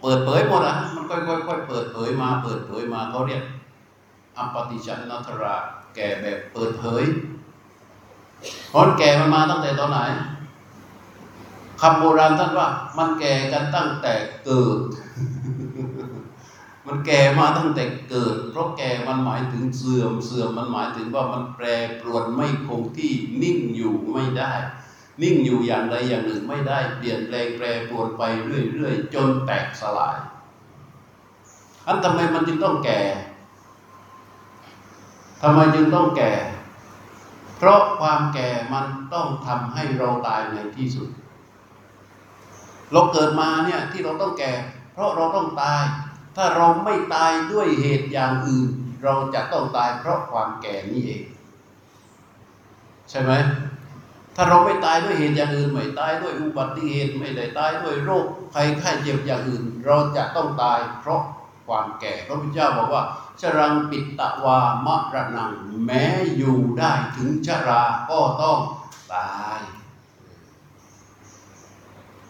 [0.01, 1.15] เปิดเผยหมดอะมันค่
[1.53, 3.43] อยๆเปิดเผยมา เปิดเผยมาเขาเรียก
[4.37, 5.55] อัปติชันนัทรา
[5.95, 7.03] แก่แบบเปิดเผย
[8.69, 9.97] เพราะแก่มันมาตั้งแต่ตอนไหน
[11.81, 14.13] คำโบราณท่านว่า มันแก่กันตั้งแต่
[14.45, 14.79] เกิด
[16.87, 21.65] มันแก่มาตั้งแต่เกิด เพราะแก่มันหมายถึงเสื่อมเสื่อมมันหมายถึงว่ามันแปร
[21.99, 24.53] ปรวนไม่คงที่นิ่งอยู่ไม่ได้
[25.21, 30.17] นิ่งอยู่อย่างใดอย่างหนึ่งไม่ได้เปลี่ยนแปลงแปรปรวนไปเรื่อยๆ จนแตกสลาย
[31.87, 33.01] อันทำไมมันจึงต้องแก่
[35.41, 36.33] ทำไมจึงต้องแก่
[37.57, 41.09] เพราะความแก่มันต้องทำให้เราตายในที่สุด
[42.91, 44.53] เราเกิดมาเนี่ยที่เราต้องแก่
[44.93, 45.83] เพราะเราต้องตาย
[46.35, 48.69] ถ้าเราไม่ตายด้วยเหตุอย่างอื่น
[49.03, 51.23] เราจะต้องตายเพราะความแก่นี่เอง
[53.09, 53.31] ใช่ไหม
[54.41, 61.21] ถ้าเราไม่ตายด้วยเหตุอย่างอื่นไม่ตายด้วยอุบัติเหตุไม่ได้ตายด้วยโรคภัยไข้เจ็บอย่างอื่น เราจะต้องตายเพราะ
[61.67, 63.03] ความแก่พระพุทธเจ้าบอกว่า
[63.41, 65.53] ชรังปิตวามะระนัง
[65.85, 66.03] แม้
[66.37, 68.59] อยู่ได้ถึงชราก็ต้อง
[69.13, 69.59] ตาย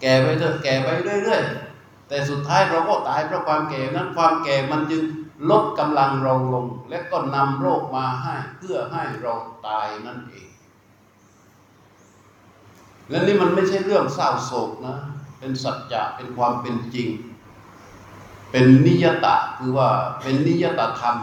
[0.02, 0.88] แก่ไปเถอะแก่ไป
[1.24, 5.04] เรื่อยๆ แต่สุดท้ายเราก็ตายเพราะความแก่นั้นความแก่มันจึง
[5.50, 9.34] ลดกำลังเราลง และก็นำโรคมาให้เพื่อให้เรา
[9.68, 10.49] ตายนั่นเอง
[13.10, 14.98] และนี่มันไม่ใช่เรื่องเศร้าโศกนะ
[15.40, 17.10] เป็นสัจจะเป็นความเป็นจริง
[18.52, 19.90] เป็นนิยตะคือว่า
[20.22, 21.16] เป็นนิยตธรรม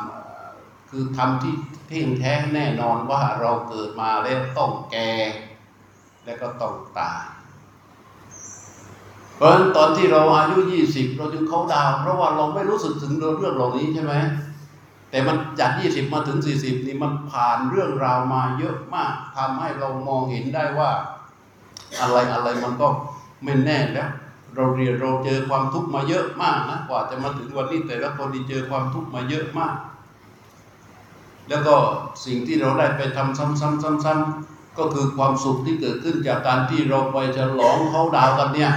[0.91, 1.55] คือธรรมที่
[1.87, 5.11] เที่ยงแท้แน่นอนว่าเราเกิดมาแล้วต้องแก่
[6.25, 7.23] และก็ต้องตาย
[9.37, 14.15] เพราะฉะนั้นตอนที่เราอายุยี่สิบเราจึงเขาดาวเพราะว่าเราไม่รู้สึกถึงเรื่องเหล่านี้ใช่ไหม
[15.11, 20.91] แต่มันจากยี่สิบมาถึงสี่สิบนี่มันผ่านเรื่องราวมาเยอะมากทำให้เรามองเห็นได้ว่า
[22.01, 22.89] อะไรอะไรมันก็
[23.45, 24.11] ไม่แน่แล้ว
[24.55, 29.77] เราเรียนเราเจอความทุกข์มาเยอะมากนะกว่าจะมาถึงวันนี้แต่ละคนที่เจอความทุกข์มาเยอะมาก
[31.49, 31.75] แล้วก็
[32.25, 38.73] สิ่งที่เราได้ไปทำซ้ำๆๆๆก็คือความสุขที่เกิดขึ้นจากการที่เราไปฉลองเขาดาวกันเนี่ย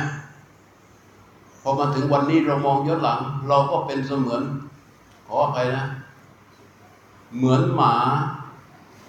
[1.62, 4.42] พอมาถึงวันนี้เรามองย้อนหลัง เราก็เป็นเสมือน
[5.28, 5.86] ขออภัยนะ
[7.36, 7.96] เหมือนหมา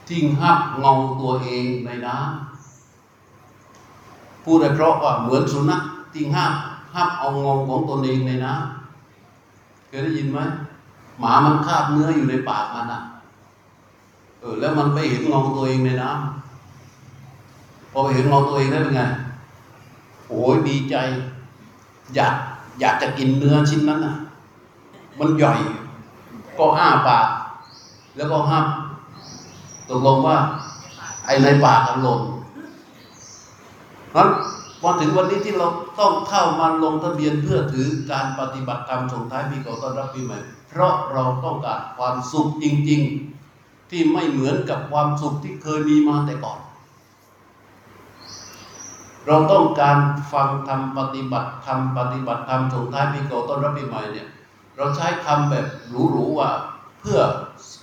[0.08, 2.49] ที่หับเงาตัวเองในน้ำ
[4.50, 5.82] พูดได้เพราะว่าเหมือนสุนัข
[6.14, 6.52] ที่ห้าม
[6.94, 10.38] ห้ามเอางงของตนเองในน้ำเคยได้ยินไหม
[11.18, 13.00] หมามันคาบเนื้ออยู่ในปากมันอะ
[14.40, 19.02] เออแล้วมันไปเห็นงงตัวเองในน้ำพอไปเห็นงงตัวเองได้เป็นไง
[20.28, 20.94] โอ้ยดีใจ
[22.14, 22.34] อยาก
[22.80, 24.14] อยากจะกินเนื้อชิ้นนั้นน่ะ
[25.18, 25.52] มันใหญ่
[26.58, 27.26] ก็อ้าปาก
[28.16, 28.66] แล้วก็ห้าม
[29.88, 30.36] ตกลงว่า
[31.24, 32.20] ไอ้ในปากมันหล่น
[34.16, 34.30] นั้น
[34.80, 35.68] พอถึงวันนี้ที่เรา
[36.00, 43.02] ต้องเข้ามาลงทะเบียนเพื่อถือการปฏิบัติธรรมส่งท้ายปีเก่าต้อนรับปีใหม่ เพราะเราต้องการความสุขจริง
[43.46, 46.60] ๆ ที่ไม่เหมือนกับความสุขที่เคยมีมาแต่ก่อน
[49.26, 49.98] เราต้องการ
[50.32, 54.28] ฟังธรรมปฏิบัติธรรมปฏิบัติธรรมส่งท้ายปีเก่าต้อนรับปีใหม่เนี่ย
[54.76, 56.50] เราใช้คำแบบหรูๆว่า
[57.00, 57.20] เพื่อ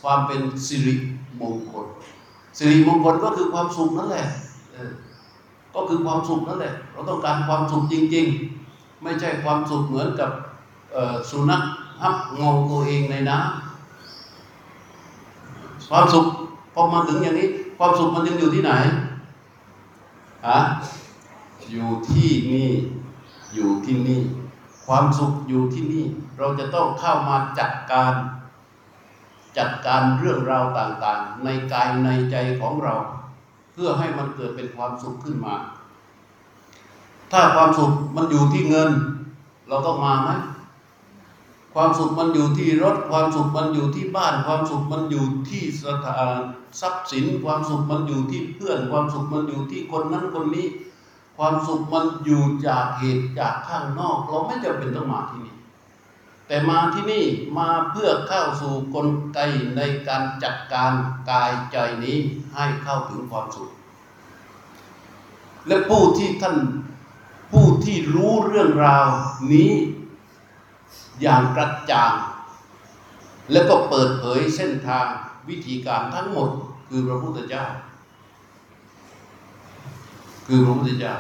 [0.04, 0.96] ความเป็นสิริ
[1.42, 1.88] มงคล
[2.58, 4.28] สิริมงคลก็คือความสุขนั่นแหละ
[5.78, 8.26] ก็คือความสุขนั่นแหละ เราต้องการความสุขจริง
[8.64, 10.32] ๆ ไม่ใช่ความสุขเหมือนกับ
[11.30, 11.62] สุนัข
[12.02, 13.48] ฮับงงตัวเองในน้ำ
[15.90, 16.26] ความสุข
[16.74, 18.72] พอมาถึงอย่างนี้ ความสุขมันยังอยู่ที่ไหน
[20.48, 20.60] ฮะ
[21.72, 22.70] อยู่ที่นี่
[23.54, 24.22] อยู่ที่นี่
[24.86, 26.06] ความสุขอยู่ที่นี่
[26.38, 28.14] เราจะต้องเข้ามาจัดการ
[29.58, 32.94] จัดการเรื่องราวต่างๆ ในกายในใจของเรา
[33.78, 35.56] พื่อให้มันเกิดเป็นความสุขขึ้นมา
[37.32, 38.90] ถ้าความสุขมันอยู่ที่เงิน
[39.68, 40.30] เราต้องมาไหม
[41.74, 46.40] ความสุขมันอยู่ที่รถ ความสุขมันอยู่ที่บ้าน ความสุขมันอยู่ที่สถาน
[46.80, 50.68] ทรัพย์สิน ความสุขมันอยู่ที่เพื่อน ความสุขมันอยู่ที่คนนั้นคนนี้
[51.38, 55.57] ความสุขมันอยู่จากเหตุจากข้างนอก เราไม่จำเป็นต้องมาที่นี่
[56.48, 57.26] แต่มาที่นี่
[57.58, 59.40] มาเพื่อเข้าสู่กลไก
[59.78, 60.94] ในการจัดการ
[61.30, 62.18] กายใจนี้
[62.54, 63.70] ให้เข้าถึงความสุข
[65.68, 66.58] และผู้ที่ท่าน
[67.52, 69.08] ผู้ที่รู้เรื่องราว
[69.54, 69.72] นี้
[71.22, 72.14] อย่างกระจ่าง
[73.52, 75.06] แล้วก็เปิดเผยเส้นทาง
[75.50, 76.50] วิธีการทั้งหมด
[76.90, 77.66] คือพระพุทธเจ้า
[80.48, 81.16] คือพระพุทธเจ้า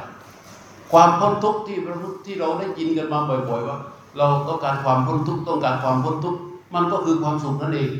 [0.91, 3.77] ความพ้นทุกข์ที่พระพุทธที่เราได้ยินกันมาบ่อย ๆ ว่า
[4.17, 6.39] เราต้องการความพ้นทุกข์ต้องการความพ้นทุกข์
[6.73, 7.91] มันก็คือความสุขนั่นเอง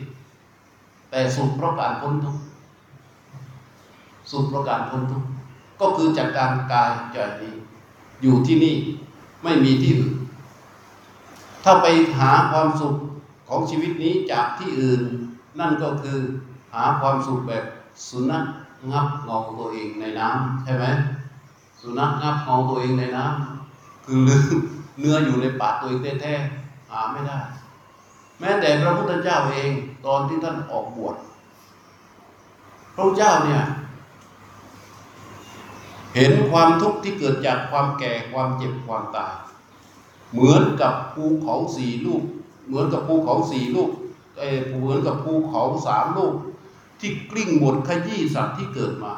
[1.10, 2.42] แต่สุขเพราะการพ้นทุกข์
[4.32, 5.28] สุขเพราะการพ้นทุกข์
[5.82, 7.54] ก็คือจากการกายใจนี้
[8.22, 8.76] อยู่ที่นี่
[9.44, 10.14] ไม่มีที่อื่น
[11.64, 12.96] ถ้าไปหาความสุข
[13.50, 15.02] ของชีวิตนี้จากที่อื่น
[15.60, 16.18] นั่นก็คือ
[16.74, 17.64] หาความสุขแบบ
[18.08, 18.44] สุนัข
[18.92, 20.86] งับงอตัวเองในน้ำใช่ไหม
[21.82, 24.58] สุนัขงับงอตัวเองในน้ำคือลืม
[25.00, 27.40] เนื้ออยู่ในปากตัวเองแท้ๆหาไม่ได้
[28.40, 29.72] แม้แต่พระพุทธเจ้าเอง
[30.06, 31.16] ตอนที่ท่านออกบวช
[32.96, 33.64] พระพุทธเจ้าเนี่ย
[36.16, 39.34] เห็นความทุกข์ที่เกิดจากความแก่ความเจ็บความตาย
[40.32, 42.24] เหมือนกับภูเขาสี่ลูก
[42.68, 43.90] เหมือนกับภูเขาสี่ลูก
[44.38, 46.34] เออเหมือนกับภูเขาสามลูก
[47.00, 49.14] ที่กลิ้งบดขยี้สัตว์ที่เกิดมา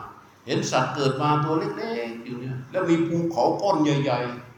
[0.45, 4.48] เห็นสัตว์เกิดมาตัวเล็กๆอยู่เนี่ยแล้วมีภูเขาก้อนใหญ่ ๆ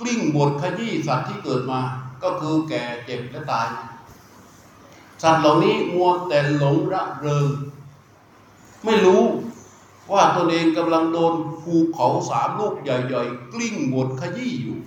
[0.00, 1.80] กลิ้งบดขยี้สัตว์ที่เกิดมา
[2.22, 3.68] ก็คือแก่เจ็บและตาย
[5.22, 7.48] สัตว์เหล่านี้มัวแต่หลงระเริง
[8.84, 9.22] ไม่รู้
[10.12, 14.78] ว่าตนเองกำลังโดนภูเขาสามลูกใหญ่ๆ กลิ้งบดขยี้อยู่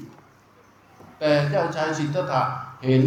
[1.20, 2.42] แต่เจ้าชายสิทธัตถะ
[2.84, 3.04] เห็น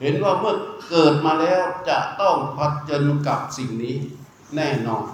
[0.00, 0.54] เห็นว่าเมื่อ
[0.88, 3.96] เกิดมาแล้วจะต้องพัดเจนกับสิ่งนี้
[4.56, 5.04] แน่นอน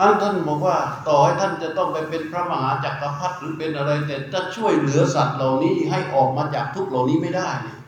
[0.00, 0.76] อันท่านบอกว่า
[1.08, 7.78] ต่อให้ท่านจะต้องไปเป็นพระมหาจักรพรรดิหรือเป็นอะไร แต่จะช่วยเหลือสัตว์เหล่านี้ให้ออกมาจากทุกเหล่านี้ไม่ได้เนี่ย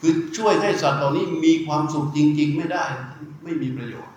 [0.00, 2.84] คือช่วยให้สัตว์เหล่านี้มีความสุขจริง ๆ ไม่ได้
[3.44, 4.16] ไม่มีประโยชน์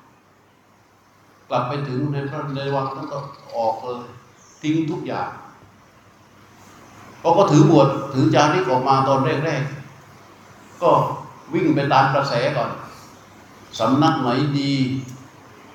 [1.50, 3.18] กลับไปถึงในพระในวังท่านก็
[3.58, 4.06] ออกเลย
[4.62, 5.30] ทิ้งทุกอย่าง
[7.20, 10.92] เพราก็ถือบวชถือจาริกออกมาตอนแรกๆก็
[11.54, 12.72] วิ่งไปตามกระแสก่อน
[13.80, 14.74] สำนักไหนดี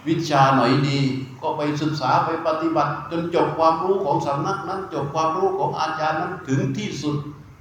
[0.08, 0.98] วิชาไหนดี
[1.42, 7.16] ก็ไปศึกษาไปปฏิบัติ จนจบความรู้ของสำนักนั้น จบความรู้ของอาจารย์นั้นถึงที่สุด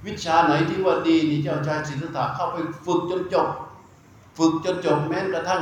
[0.05, 3.47] วิชาไหนที่ว่าดีนี่เจ้าชายสิทธัตถะเข้าไปฝึกจนจบ
[4.37, 5.61] ฝึกจนจบแม้กระทั่ง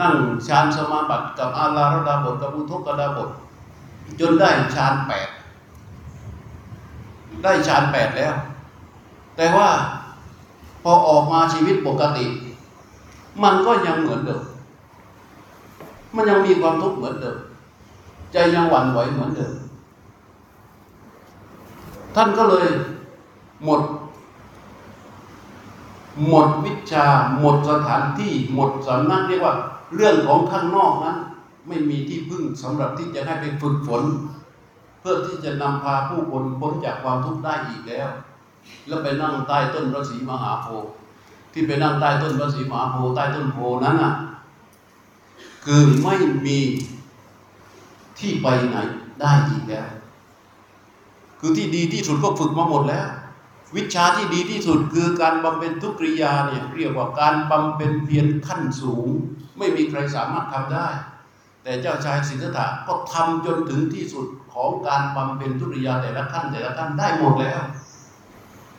[0.00, 0.14] นั่ง
[0.48, 3.30] ฌานสมาบัติกับอาลาระดาบทกับอุทกดาบท
[4.20, 5.28] จนได้ฌานแปด
[7.42, 8.34] ได้ฌานแปดแล้ว
[9.36, 9.68] แต่ว่า
[10.82, 12.26] พอออกมาชีวิตปกติ
[13.42, 14.42] มันก็ยังเหมือนเดิม
[16.14, 17.38] มันยังมีความทุกข์เหมือนเดิม
[18.32, 19.54] ใจยังหวั่นไหวเหมือนเดิม
[22.14, 22.66] ท่านก็เลย
[23.64, 23.80] หมด
[26.28, 27.06] หมดวิชา
[27.40, 29.54] หมดสถานที่ หมดสำนักเรียกว่า
[29.94, 31.16] เรื่องของข้างนอกนั้น
[31.68, 34.02] ไม่มีที่พึ่งสำหรับที่จะให้ไปฝึกฝน
[35.00, 38.08] เพื่อที่จะนำพาผู้คนพ้นจากความทุกข์ได้อีกแล้ว
[38.86, 40.90] แล้วไปนั่งใต้ต้นพระศรีมหาโพธิ์
[41.52, 44.12] ที่ไปนั่งใต้ต้นพระศรีมหาโพธิ์ใต้ต้นโพนั้นน่ะ
[45.64, 46.60] คือไม่มี
[48.18, 48.76] ที่ไปไหน
[49.20, 49.88] ได้อีกแล้ว
[51.40, 53.08] คือที่ดีที่สุดก็ฝึกมาหมดแล้ว
[53.76, 59.08] วิชาที่ดีที่สุดคือการบำเพ็ญทุกริยาเนี่ยเรียกว่าการบำเพ็ญเพียรขั้นสูง
[59.58, 60.88] ไม่มีใครสามารถทำได้
[61.62, 67.60] แต่เจ้าชายสิทธัตถะก็ทำจนถึงที่สุดของการบำเพ็ญทุกริยาแต่ละขั้นแต่ละขั้นได้หมดแล้ว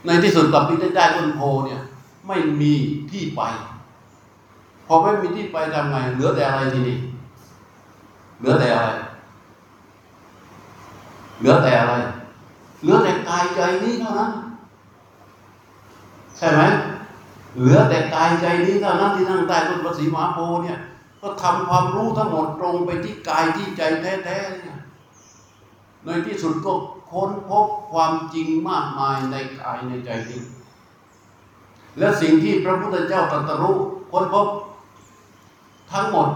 [0.05, 1.81] ในที่สุดกับพิจได้ต้นโพเนี่ย
[2.27, 2.73] ไม่มี
[3.11, 3.41] ที่ไป
[4.85, 6.97] พอไม่มีที่ไปทำไงเหลือแต่อะไรทีนี้
[8.39, 8.89] เหลือแต่อะไร
[11.39, 11.93] เหลือแต่อะไร
[12.81, 14.31] เหลือแต่กายใจนี้เท่านั้น
[16.37, 16.61] ใช่ไหม
[17.59, 20.79] เหลือแต่กายใจนี้เท่านั้นที่นั่งใต้ต้นพระศรีมหาโพธิ์เนี่ย
[21.21, 24.77] ก็ทำความรู้ทั้งหมดตรงไปที่กายที่ใจแท้ๆเนี่ย
[26.05, 26.73] ในที่สุดก็
[27.11, 30.41] ค้นพบความจริงมากมายในกายในใจนี้
[31.97, 33.77] และสิ่งที่พระพุทธเจ้าตรัสรู้
[34.11, 34.47] ค้นพบ
[35.91, 36.29] ทั้งหมด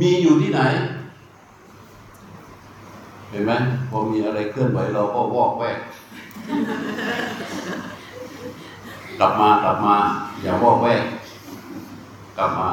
[0.00, 0.60] มีอยู่ที่ไหน
[3.30, 3.52] เห็นไหม
[3.88, 5.78] พอมีอะไรเคลื่อนไหวเราก็วอกแวก
[9.18, 9.96] กลับมากลับมา
[10.42, 11.02] อย่าวอกแวก
[12.38, 12.70] กลับมา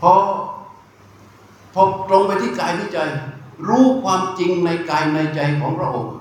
[0.00, 0.12] พอ
[1.74, 2.98] พอตรงไปที่กายที่ใจ
[3.68, 6.14] รู้ความจริงในกายในใจของพระองค์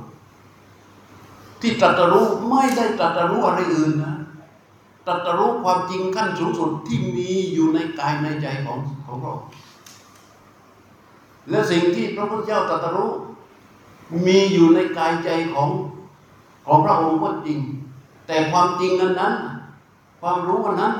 [1.61, 4.12] ที่ตรัสรู้ไม่ได้ตรัสรู้อะไรอื่นนะ
[5.07, 9.47] ตรัสรู้ความจริงขั้นสูงสุดที่มีอยู่ในกายในใจของของพระองค์
[11.49, 13.11] และสิ่งที่พระพุทธเจ้าตรัสรู้
[14.25, 15.69] มีอยู่ในกายใจของ
[16.65, 17.59] ของพระองค์ก็จริง
[18.27, 19.33] แต่ความจริงนั้นนั้น
[20.21, 20.95] ความรู้อันนั้น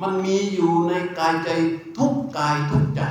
[0.00, 1.50] มันมีอยู่ในกายใจ
[1.96, 3.02] ทุกกายทุกใจ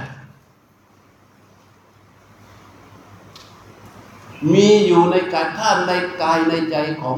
[4.53, 5.91] มีอยู่ในกายท่านใน
[6.21, 7.17] กายในใจของ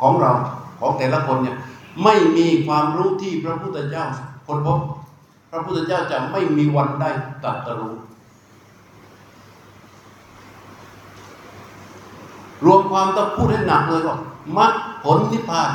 [0.00, 0.32] ของเรา
[0.78, 1.56] ของแต่ละคนเนี่ย
[2.02, 4.06] ไม่มีความรู้ที่พระพุทธเจ้า
[4.46, 4.80] คนพบ
[5.50, 7.10] พระพุทธเจ้าจะไม่มีวันได้
[7.44, 7.94] ตรัสรู้
[12.64, 14.16] รวมความต้องพูดให้หนักเลยว่า
[14.58, 14.72] มรรค
[15.04, 15.70] ผลนิพพาน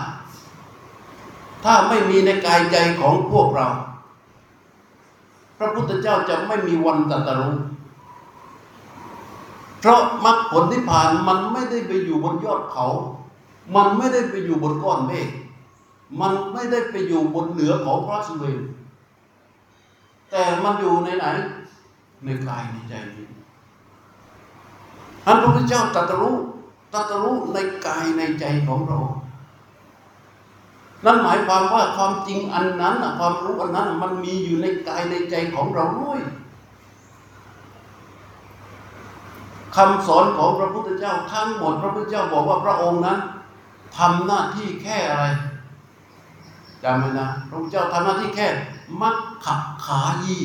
[1.64, 3.68] ถ้าไม่มีในกายใจของพวกเรา
[5.58, 7.56] พระพุทธเจ้าจะไม่มีวันตรัสรู้
[9.80, 12.86] เพราะมรรคผลนิพพานมันไม่ได้ไปอยู่บนยอดเขา
[13.76, 15.28] มันไม่ได้ไปอยู่บนก้อนเมฆ
[16.20, 18.66] มันไม่ได้ไปอยู่บนเหนือของพระสุเมรุ
[20.32, 21.26] แต่มันอยู่ในไหน
[22.24, 23.28] ในกายในใจนี้
[25.26, 26.36] ท่านพระพุทธเจ้าตรัสรู้
[26.94, 27.58] ตรัสรู้ใน
[27.88, 29.00] กายในใจของเรา
[31.06, 36.20] นั่นหมายความว่าความจริงอันนั้นความรู้อันนั้นมันมีอยู่ในกายในใจของเราด้วย
[39.76, 43.20] คำสอนของพระพุทธเจ้าทั้งหมด พระพุทธเจ้าบอกว่าพระองค์นั้น
[43.98, 45.26] ทำหน้าที่แค่อะไร
[46.84, 48.48] จำไว้นะพระพุทธเจ้าทำหน้าที่แค่
[49.02, 50.38] มักขับขายี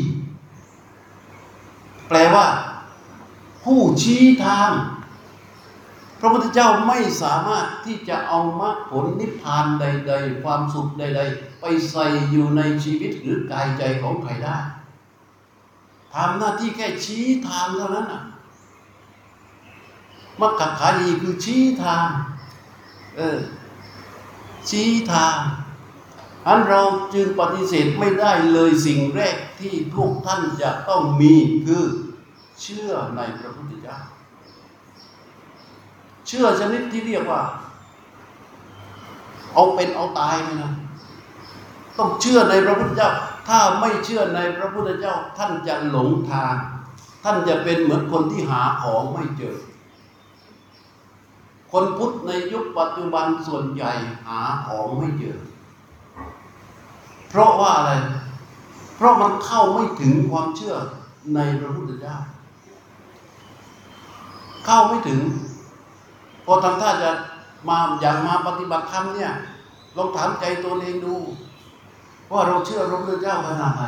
[2.08, 2.46] แปลว่า
[3.64, 4.70] ผู้ชี้ทาง
[6.20, 14.56] พระพุทธเจ้าไม่สามารถที่จะเอามรรคผลนิพพานใด ๆ ความสุขใด ๆ ไปใส่อยู่ในชีวิตหรือกายใจของใครได้
[16.14, 18.22] ทำหน้าที่แค่ชี้ทางเท่านั้นนะ
[20.40, 22.06] มักขับขายีคือชี้ทาง
[23.16, 23.38] เออ
[24.68, 25.36] ชี้ทาง
[26.46, 26.82] อันเรา
[27.14, 31.34] จึงปฏิเสธไม่ได้เลยสิ่งแรกที่พวกท่านจะต้องมี
[31.66, 31.84] คือ
[32.60, 33.98] เชื่อในพระพุทธเจ้า
[36.26, 37.42] เชื่อชนิดที่เรียกว่า
[39.52, 40.72] เอาเป็นเอาตายเลยนะ
[41.98, 43.10] ต้องเชื่อในพระพุทธเจ้า
[43.48, 46.54] ถ้าไม่เชื่อในพระพุทธเจ้า ท่านจะหลงทาง
[47.24, 49.56] ท่านจะเป็นเหมือนคนที่หาของไม่เจอ
[51.72, 53.92] คนพุทธในยุคปัจจุบันส่วนใหญ่
[54.26, 55.38] หาของไม่เจอ
[57.38, 57.92] ราะว่าอะไร
[58.96, 60.74] เพราะมันเข้าไม่ถึงความเชื่อ
[61.34, 62.16] ในพระพุทธเจ้า
[64.64, 65.20] เข้าไม่ถึง
[66.44, 67.10] พอทำท่าจะ
[67.68, 69.32] มาอย่างมาปฏิบัติธรรมเนี่ย
[69.96, 71.14] ลองถามใจตัวเองดู
[72.32, 73.84] ว่าเราเชื่อพระพุทธเจ้าขนาดไหน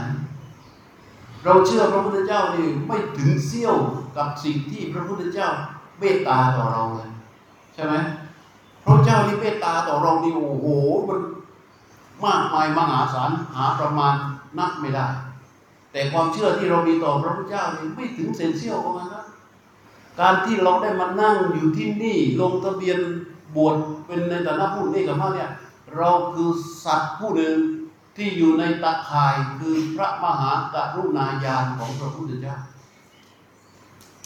[1.44, 3.76] เราเชื่อพระพุทธเจ้านี่ไม่ถึงเสี้ยว
[4.16, 5.48] กับสิ่งที่พระพุทธเจ้า
[5.98, 7.10] เมตตาต่อเราเลย
[7.74, 7.94] ใช่ไหม
[8.84, 10.66] พระเจ้านี่เมตตาต่อเรานี่โอ้โห
[11.08, 11.20] มัน
[12.24, 14.14] มากมายมหาศาลหาประมาณ
[14.58, 15.06] นับไม่ได้
[15.92, 19.26] แต่ความเชื่อที่เรามีต่อพระพุทธเจ้านี่ไม่ถึงเซนเซียวประมาณนั้น
[20.20, 22.98] การที่เราได้มานั่งอยู่ที่นี่ลงทะเบียน
[23.56, 25.50] บวชเป็นในฐานะผู้นี้กับมาเนี่ย
[25.96, 26.50] เราคือ
[26.84, 27.56] สัตว์ผู้หนึ่ง
[28.16, 32.56] ที่อยู่ในตะข่ายคือพระมหากรุณาญาณของพระพุทธเจ้า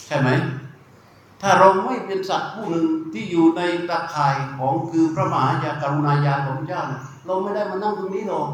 [0.07, 0.28] ใช่ไหม
[1.43, 5.51] ถ้าเราไม่เป็นสัตว์ผู้หนึ่งที่อยู่ในตะข่ายของคือพระมหา
[5.82, 8.49] กรุณาญาณของพระเจ้าเนี่ย เราไม่ได้มานั่งตรงนี้หรอก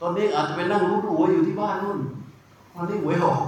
[0.00, 1.98] ตอนนี้อาจจะไปนั่งรู้หัวอยู่ที่บ้านนู่น
[2.74, 3.40] ตอนนี้หวยออก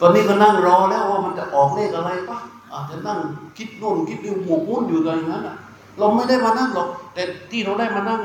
[0.00, 2.38] ตอนนี้ก็นั่งรอแล้วว่ามันจะออกเลขอะไรปะ
[2.72, 3.18] อาจจะนั่ง
[3.56, 5.56] คิดโน่นคิดนี่หมกมุ่นอยู่กันอย่างนั้นอะ
[5.98, 8.20] เราไม่ได้มานั่งหรอก แต่ที่เราได้มานั่ง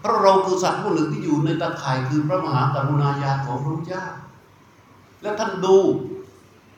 [0.00, 4.04] เพราะเราคือสัตว์ผู้หนึ่งที่อยู่ในตะข่ายคือพระมหากรุณาญาณของพระพุทธเจ้า
[5.22, 5.76] แล้วท่านดู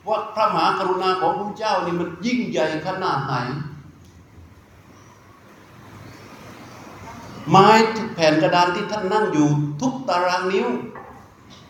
[0.07, 3.35] ว่าพระมหากรุณาของพระพุทธเจ้านี่มันยิ่งใหญ่ขนาดไหน
[7.51, 7.69] ไม้
[8.15, 9.49] แผ่นกระดานที่ท่านนั่งอยู่
[9.81, 10.69] ทุกตารางนิ้ว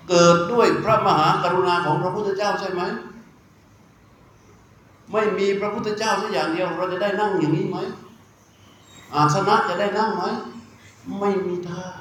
[0.08, 2.82] เกิดด้วยพระมหากรุณาของพระพุทธเจ้าใช่ไหม
[5.12, 7.78] ไม่มีพระพุทธเจ้าสักอย่างเดียว เราจะได้นั่งอย่างนี้ไหม
[9.14, 10.24] อาสนะจะได้นั่งไหม
[11.18, 11.96] ไม่มีทาง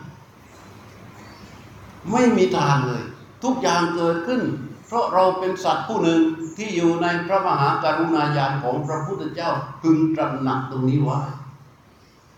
[2.12, 3.04] ไม่มีทางเลย
[3.44, 4.42] ทุกอย่างเกิดขึ้น
[4.88, 6.22] เพราะเราเป็นสัตว์ผู้หนึ่ง
[6.58, 9.52] ที่อยู่ในพระมหากรุณาญาณของพระพุทธเจ้า
[9.82, 11.20] พึงตระหนักตรงนี้ไว้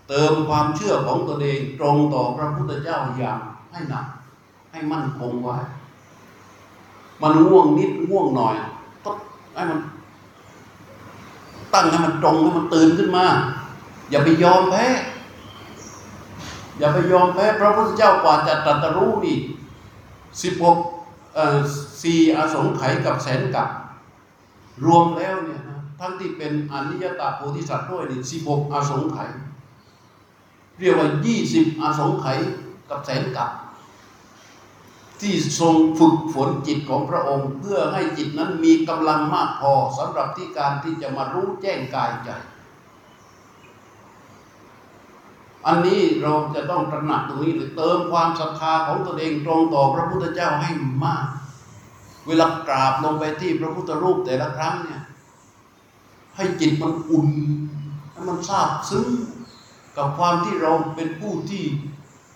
[0.08, 3.38] เติมความเชื่อของตนเองตรงต่อพระพุทธเจ้าอย่าง
[3.72, 4.06] ให้หนัก
[4.70, 5.56] ให้มั่นคงไว้
[7.22, 8.54] มันง่วงนิดง่วงหน่อย
[9.04, 9.10] ก็
[9.54, 9.78] ให้มัน
[11.74, 13.26] ตั้งให้มันตรงให้มันตื่นขึ้นมา
[14.10, 14.86] อย่าไปยอมแพ้
[16.78, 19.38] อย่าไปยอมแพ้พระพุทธเจ้ากว่าจะตรัสรู้นี่
[20.42, 20.78] สิบหก
[22.02, 23.68] สี่อสงไขยกับแสนกับ
[24.84, 29.30] รวมแล้วเนี่ยนะทั้งที่เป็นอนิยตาโพธิสัตว์ด้วยนี่สิบหกอสงไขย
[30.78, 32.38] เรียกว่ายี่สิบอสงไขย
[32.90, 33.50] กับแสนกับ
[35.20, 42.30] ที่ทรงฝึกฝนจิตของพระองค์ เพื่อให้จิตนั้นมีกำลังมากพอสำหรับที่การที่จะมารู้แจ้งกายใจ
[45.66, 50.70] อันนี้เราจะต้องตระหนักตรงนี้เลยเติมความศรัทธาของตนเองตรงต่อพระพุทธเจ้าให้
[51.04, 51.26] มาก
[52.26, 55.02] เวลากราบลงไปที่พระพุทธรูปแต่ละครั้งเนี่ย
[56.36, 57.28] ให้จิตมันอุ่น
[58.10, 59.08] ให้มันซาบซึ้ง
[59.98, 61.64] กับความที่เราเป็นผู้ที่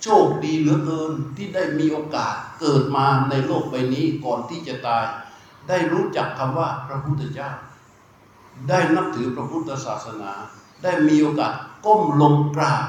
[0.02, 5.04] โชคดีเหลือเกินที่ได้มีโอกาสเกิดมาในโลกใบนี้ก่อนที่จะตาย
[5.68, 7.50] ได้รู้จักคำว่าพระพุทธเจ้า
[8.68, 10.32] ได้นับถือพระพุทธศาสนา
[10.82, 11.52] ได้มีโอกาส
[11.86, 12.84] ก้มลงกราบ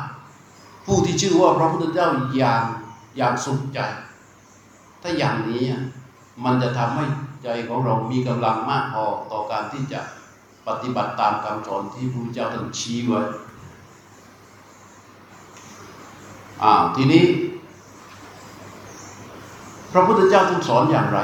[0.86, 2.64] ผู้ที่ชื่อว่าพระพุทธเจ้าอย่าง
[3.18, 3.80] อย่างสุขใจ
[5.02, 5.64] ถ้าอย่างนี้
[6.44, 7.06] มันจะทำให้
[7.44, 10.00] ใจของเรามีกำลังมากพอต่อการที่จะ
[10.68, 13.22] ปฏิบัติตามคำสอนที่พระพุทธเจ้าท่านชี้ไว้
[16.62, 17.24] อ้าวทีนี้
[19.92, 21.20] พระพุทธเจ้าท่านสอนอย่างไร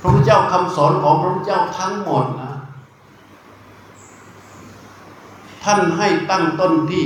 [0.00, 2.52] พระพุทธเจ้าคำสอนของพระพุทธเจ้าทั้งหมดนะ
[5.64, 7.04] ท่านให้ตั้งต้นที่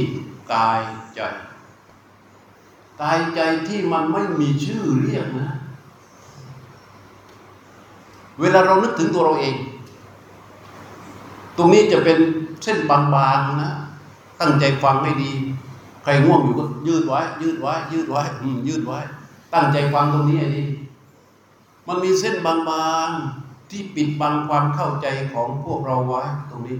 [0.52, 0.80] กาย
[1.14, 1.20] ใจ
[3.02, 5.50] กายใจที่มันไม่มีชื่อเรียกนะ
[8.40, 9.54] เวลาเรานึกถึงตัวเราเอง
[11.56, 12.18] ตรงนี้จะเป็น
[12.62, 13.72] เส้นบางๆนะ
[14.40, 15.32] ตั้งใจฟังให้ดี
[16.02, 18.98] ใครง่วงอยู่ก็ยืดไว้ ยืดไว้ ยืดไว้อืมยืดไว้
[19.54, 20.64] ตั้งใจฟังตรงนี้ให้ดี
[21.86, 22.54] มันมีเส้นบา
[23.06, 26.78] งๆที่ปิดบังความเข้าใจของพวกเราไว้ตรงนี้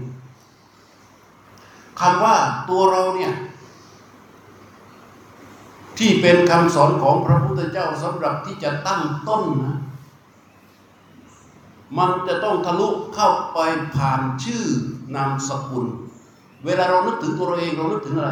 [1.99, 2.35] คำว่า
[2.69, 3.33] ตัวเราเนี่ย
[5.97, 9.77] ที่เป็นคำสอนของพระพุทธเจ้าสำหรับที่จะตั้งต้นนะ
[11.97, 13.59] มันจะต้องทะลุเข้าไป
[13.95, 14.63] ผ่านชื่อ
[15.15, 15.85] นามสกุล
[16.65, 18.31] เวลาเรานึกถึงตัวเราเองเรานึกถึงอะไร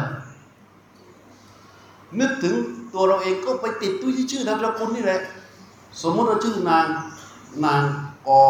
[2.20, 2.54] นึกถึง
[2.94, 5.20] ตัวเราเองก็ไปติดด้วยที่ชื่อนามสกุลนี่แหละ
[6.02, 6.84] สมมติว่าชื่อนาง
[7.64, 7.82] นาง
[8.28, 8.42] กอ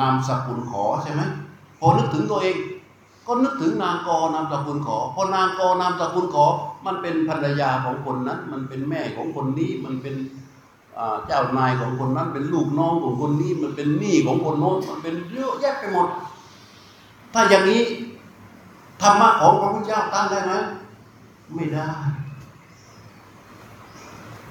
[0.00, 1.22] นามสกุลขอใช่ไหม
[1.80, 2.56] พอนึกถึงตัวเอง
[3.26, 6.46] ก็นึกถึงนางกอนามสกุลขอ พอนางกอนามสกุลขอ
[6.86, 10.14] มันเป็นภรรยาของคนนั้น มันเป็นแม่ของคนนี้ มันเป็น
[11.26, 16.08] เจ้านายของคนนั้น เป็นลูกน้องของคนนี้ มันเป็นหนี้ของคนโน้น มันเป็นเยอะแยะไปหมด
[17.34, 17.82] ถ้าอย่างนี้
[19.04, 20.52] ธรรมะของพระพุทธเจ้าตั้งได้ไหม
[21.54, 21.90] ไม่ได้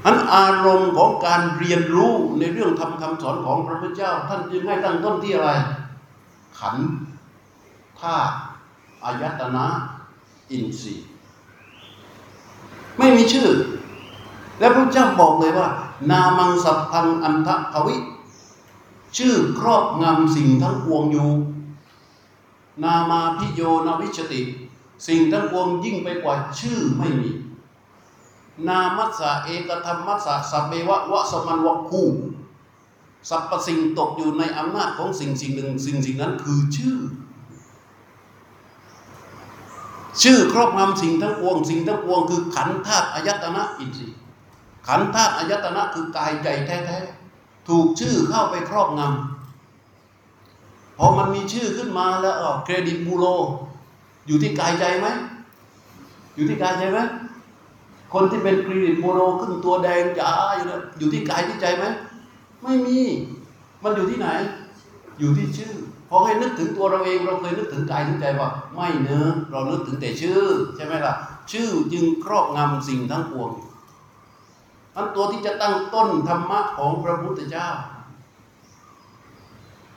[0.06, 5.52] อันอารมณ์ของการเรียนรู้ในเรื่องทำคำสอนของพระพุทธเจ้า ท่านจึงให้ตั้งต้นที่อะไร
[6.60, 6.76] ขัน
[8.00, 8.36] ธาตุ
[9.04, 9.66] อายตนะ
[10.52, 11.08] อินทรีย์
[12.98, 13.50] ไม่มีชื่อ
[14.60, 15.68] และพระเจ้าบอกเลยว่า
[16.10, 17.96] นามังสัพพังอันทะภวิ
[19.18, 21.30] ชื่อครอบงำสิ่งทั้งปวงอยู่
[22.84, 24.42] นามาพิโยนาวิชติ
[25.08, 27.32] สิ่งทั้งปวงยิ่งไปกว่าชื่อไม่มี
[28.68, 32.04] นามัสสะเอกธรรมมัสสะสัพเบวะวะสมันวะคู
[33.30, 36.98] สรรพสิ่งตกอยู่ในอำนาจของสิ่งสิ่งหนึ่งสิ่งสิ่งนั้นคือชื่อ
[40.22, 44.18] ชื่อครอบงำสิ่งทั้งปวง สิ่งทั้งปวง คือขันธาตุอายตนะอินทรีย์
[44.88, 49.33] ขันธาตุอายตนะคือกายใจแท้ๆถูกชื่อเข้าไปครอบงำ
[50.98, 52.36] พอมันมีชื่อขึ้นมาแล้ว
[52.66, 53.26] เครดิตบูโร
[54.28, 55.08] อยู่ที่กายใจไหม
[56.36, 57.00] อยู่ที่กายใจไหม
[58.14, 61.86] คนที่เป็นเครดิตบูโรขึ้นตัวแดงจ๋าอยู่นะอยู่ที่กายที่ใจไหม
[62.64, 63.00] ไม่มี
[63.84, 64.28] มันอยู่ที่ไหน
[65.20, 65.74] อยู่ที่ชื่อ
[66.10, 70.42] พอให้นึกถึงตัวเราเองเราเคยนึกถึงกายถึงใจว่าไม่เนื้อเรานึกถึงแต่ชื่อ
[70.76, 71.14] ใช่ไหมล่ะ
[71.52, 73.52] ชื่อจึงครอบงำสิ่งทั้งปวง
[74.96, 77.68] อันตัวที่จะตั้งต้นธรรมะของพระพุทธเจ้า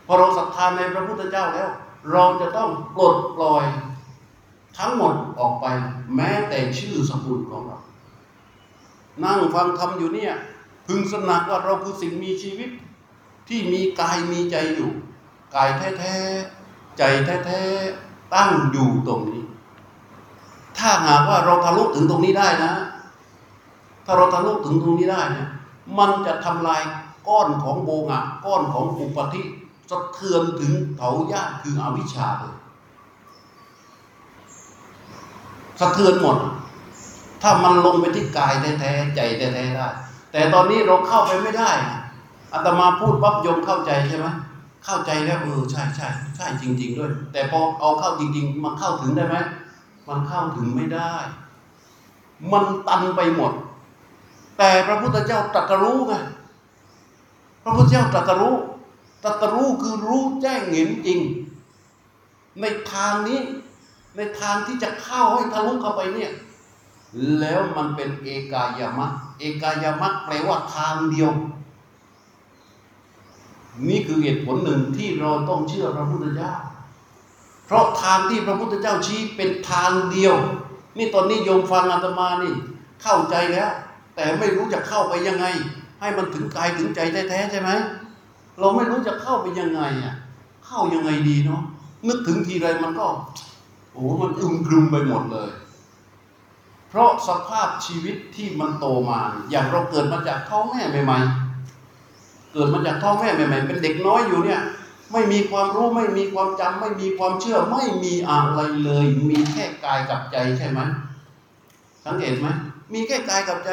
[0.07, 1.71] พอเราศรัทธาในพระพุทธเจ้าแล้ว
[2.13, 3.65] เราจะต้องปลดปล่อย
[4.79, 5.67] ทั้งหมดออกไป
[6.17, 7.79] แม้แต่ชื่อสกุลของเรา
[9.25, 10.35] นั่งฟังธรรมอยู่เนี่ย
[10.87, 12.71] พึงสนักว่าเราคือสิ่งมีชีวิต
[13.49, 14.91] ที่มีกายมีใจอยู่
[15.55, 17.03] กายแท้ๆ ใจ
[17.45, 19.45] แท้ๆ ตั้งอยู่ตรงนี้
[20.79, 22.73] ถ้าหากว่าเราทะลุถึงตรงนี้ได้นะ
[24.05, 25.49] ถ้าเราทะลุถึงตรงนี้ได้เนี่ย
[25.99, 26.83] มันจะทำลาย
[27.29, 29.43] ก้อนของโบงะก้อนของอุปธิ
[29.91, 32.55] สะเทือนถึงเถาญาติคืออวิชชาเลย
[35.81, 36.37] สะเทือนหมด
[37.43, 39.89] ถ้ามันลงไปที่กายแท้ๆใจแท้ๆได้
[40.33, 41.71] แต่ตอนนี้เราเข้าไปไม่ได้
[42.53, 44.27] อาตมาพูดปั๊บยมเข้าใจใช่ไหม
[44.85, 49.37] เข้าใจแล้วเออใช่ใช่ใช่จริง ๆ ด้วย แต่พอเอาเข้าจริง ๆ มันเข้าถึงได้ไหม
[50.09, 51.13] มันเข้าถึงไม่ได้
[52.53, 53.53] มันตันไปหมด
[54.59, 56.15] แต่พระพุทธเจ้าตรัสรู้ไง
[57.63, 58.55] พระพุทธเจ้าตรัสรู้
[59.27, 61.21] ตรัสรู้คือรู้แจ้งเห็นจริง
[62.61, 63.41] ในทางนี้
[64.17, 66.33] ในทางที่จะเข้าให้ทะลุเข้าไปเนี่ย
[67.41, 69.07] แล้วมันเป็นเอกายามะ
[69.41, 71.31] เอกายามะแปลว่าทางเดียว
[73.89, 76.53] นี่คือเหตุผลหนึ่งที่เราต้องเชื่อพระพุทธเจ้า
[77.67, 80.35] เพราะทางที่พระพุทธเจ้าชี้เป็นทางเดียว
[80.99, 82.55] นี่ตอนนี้โยมฟังอาตมานี่
[83.03, 83.71] เข้าใจแล้ว
[84.15, 85.47] แต่ไม่รู้จะเข้าไปยังไง
[86.01, 87.71] ให้มันถึงกายถึงใจแท้ๆใช่ไหม
[88.59, 90.15] เราไม่รู้จะเข้าไปยังไงอะ
[90.67, 91.63] เข้ายังไงดีเนาะ
[92.09, 93.07] นึกถึงทีไรมันก็
[93.93, 95.51] โอ้มันอึมครึมไปหมดเลย
[96.89, 104.63] เพราะสภาพชีวิตที่มันโตมา อย่างเราเกิดมาจากท้องแม่ใหม่ๆเกิดมาจากท้องแม่ใหม่ๆเป็นเด็กน้อยอยู่เนี่ย
[105.13, 110.81] ไม่มีความรู้ไม่มีความจำไม่มีความเชื่อ ไม่มีอะไรเลย มีแค่กายกับใจใช่ไหม
[112.05, 112.49] สังเกตไหม
[112.93, 113.71] มีแค่กายกับใจ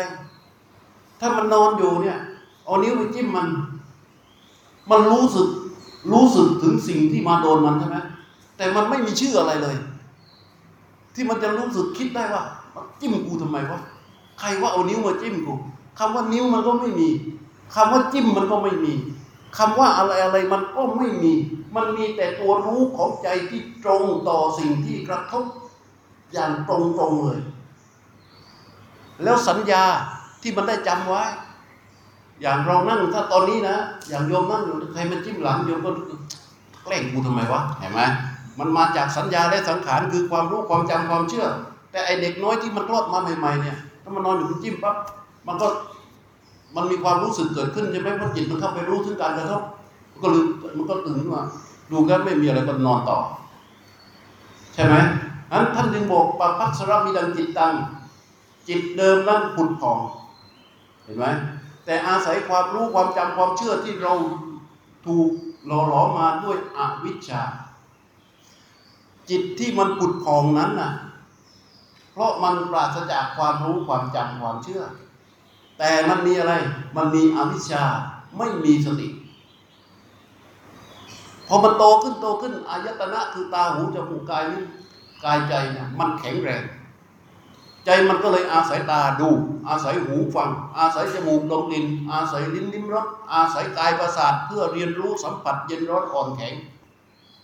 [1.20, 2.20] ถ้ามันนอนอยู่เนี่ย
[2.66, 3.48] เอานิ้วไปจิ้มมัน
[4.90, 5.48] มันรู้สึก
[6.12, 7.98] รู้สึกถึงสิ่งที่มาโดนมันใช่ไหม
[8.58, 9.76] แต่มันไม่มีชื่ออะไรเลย
[11.14, 12.44] ที่มันจะรู้สึกคิดได้ว่า
[13.00, 13.80] จิ้มกูทำไมวะ
[14.40, 15.54] ใครว่าเอานิ้วมาจิ้มกู
[16.00, 17.10] คำว่านิ้วมันก็ไม่มี
[17.76, 18.94] คำว่าจิ้มมันก็ไม่มี
[19.58, 21.34] คำว่าอะไรอะไรมันก็ไม่มี
[21.76, 25.46] มันมีแต่ตัวรู้ของใจที่ตรงต่อสิ่งที่กระทบ
[26.34, 27.40] อย่างตรงๆเลย
[29.24, 29.84] แล้วสัญญา
[30.42, 31.24] ที่มันได้จำไว้
[32.42, 33.76] อย่างเรานั่งถ้าตอนนี้นะ
[34.10, 35.92] อย่างโยมนั่งอยู่ใครมาจิ้มหลังโยมก็
[36.84, 38.02] แกล้งกูทำไมวะเห็นไหม
[38.60, 41.46] มันมาจากสัญญาและสังขารคือความรู้ความจำความเชื่อ
[41.92, 44.96] แต่ไอเด็กน้อยที่มันคลอดมาใหม่ๆเนี่ยถ้ามันนอนอยู่มันจิ้มปั๊บ
[45.48, 45.68] มันก็
[46.76, 49.62] มันมีความรู้สึกเกิดขึ้นใช่ไหมเพราะจิตมันเข้าไปรู้ถึงการกระทบ
[50.12, 51.42] มันก็ลืมมันก็ตื่นมา
[51.92, 53.18] ดูกันไม่มีอะไรก็นอนต่อ
[54.74, 54.96] ใช่ไหม
[55.52, 57.74] นั้นท่านจึงบอกปปัสสรมีดังจิตตัง
[58.68, 59.98] จิตเดิมนั้นผุดผ่อง
[61.04, 61.26] เห็นไหม
[61.86, 64.14] แต่อาศัยความรู้ความจำความเชื่อที่เรา
[65.06, 65.30] ถูก
[65.66, 67.44] หล่อหลอมมาด้วยอวิชชา
[69.30, 70.92] จิตที่มันผุดผ่องนั้นน่ะ
[72.12, 74.84] เพราะมันปราศจากความรู้ความจำความเชื่อ
[75.80, 76.54] แต่มันมีอะไร
[76.98, 77.84] มันมีอวิชชา
[78.38, 79.10] ไม่มีสติ
[81.48, 84.64] พอมันโตขึ้นโตขึ้นอายตนะคือตาหูจมูกกายนี้
[85.24, 86.64] กายใจเนี่ยมันแข็งแรง
[87.86, 89.30] ใจมันก็เลยอาศัยตาดู
[89.70, 96.54] อาศัยหูฟัง อาศัยจมูกดมกลิ่นอาศัยลิ้นลิ้มรสอาศัยกายประสาทเพื่อเรียนรู้สัมผัสเย็นร้อนอ่อนแข็ง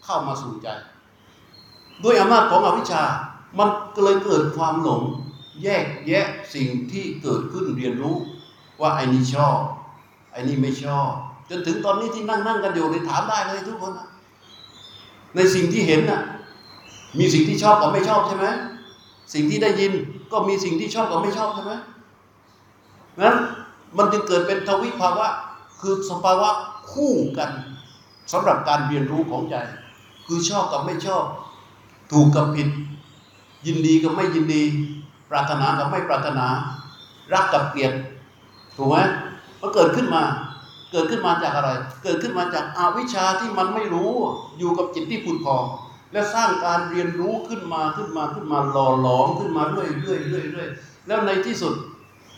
[0.04, 0.68] เข้ามาสู่ใจ
[2.04, 3.04] ด้วยอำนาจของอวิชชา
[3.58, 5.02] มันก็เลยเกิดความหลง
[5.64, 8.16] แยกแยะสิ่งที่เกิดขึ้นเรียนรู้
[8.82, 9.58] ว่าไอ้นี่ชอบ
[10.32, 11.10] ไอ้นี่ไม่ชอบ
[11.50, 13.92] จนถึงตอนนี้ที่นั่งนั่งกันอยู่ในถามได้เลยทุกคน
[15.36, 16.22] ในสิ่งที่เห็นน่ะ
[17.20, 18.46] มีสิ่งที่ชอบกับไม่ชอบใช่ไหม
[19.34, 19.94] สิ่งที่ได้ยิน
[20.32, 21.74] ก็มีสิ่งที่ชอบกับไม่ชอบใช่ไหม
[23.22, 23.38] นั้น
[23.98, 25.28] มันจึงเกิดเป็นทวิภาวะ
[25.82, 26.50] คือสภาวะ
[26.92, 27.50] คู่กัน
[28.32, 29.56] สำหรับการเรียนรู้ของใจ
[30.28, 31.24] คือชอบกับไม่ชอบ
[32.12, 32.70] ถูกกับผิด
[33.68, 34.64] ยินดีกับไม่ยินดี
[35.30, 36.48] ปรารถนากับไม่ปรารถนา
[37.34, 37.94] รักกับเกลียด
[38.78, 38.96] ถูกไหม
[39.62, 40.24] มันเกิดขึ้นมา
[40.92, 41.70] เกิดขึ้นมาจากอะไร
[42.04, 44.10] เกิดขึ้นมาจากอาวิชชาที่มันไม่รู้
[44.58, 45.64] อยู่กับจิตที่ผุดพอง
[46.12, 50.70] และสร้างการเรียนรู้ขึ้นมาขึ้นมาขึ้นมาหล่อหลอมขึ้นมาเรื่อยเรื่อยเรื่อยเรื่อย
[51.08, 51.74] แล้วในที่สุด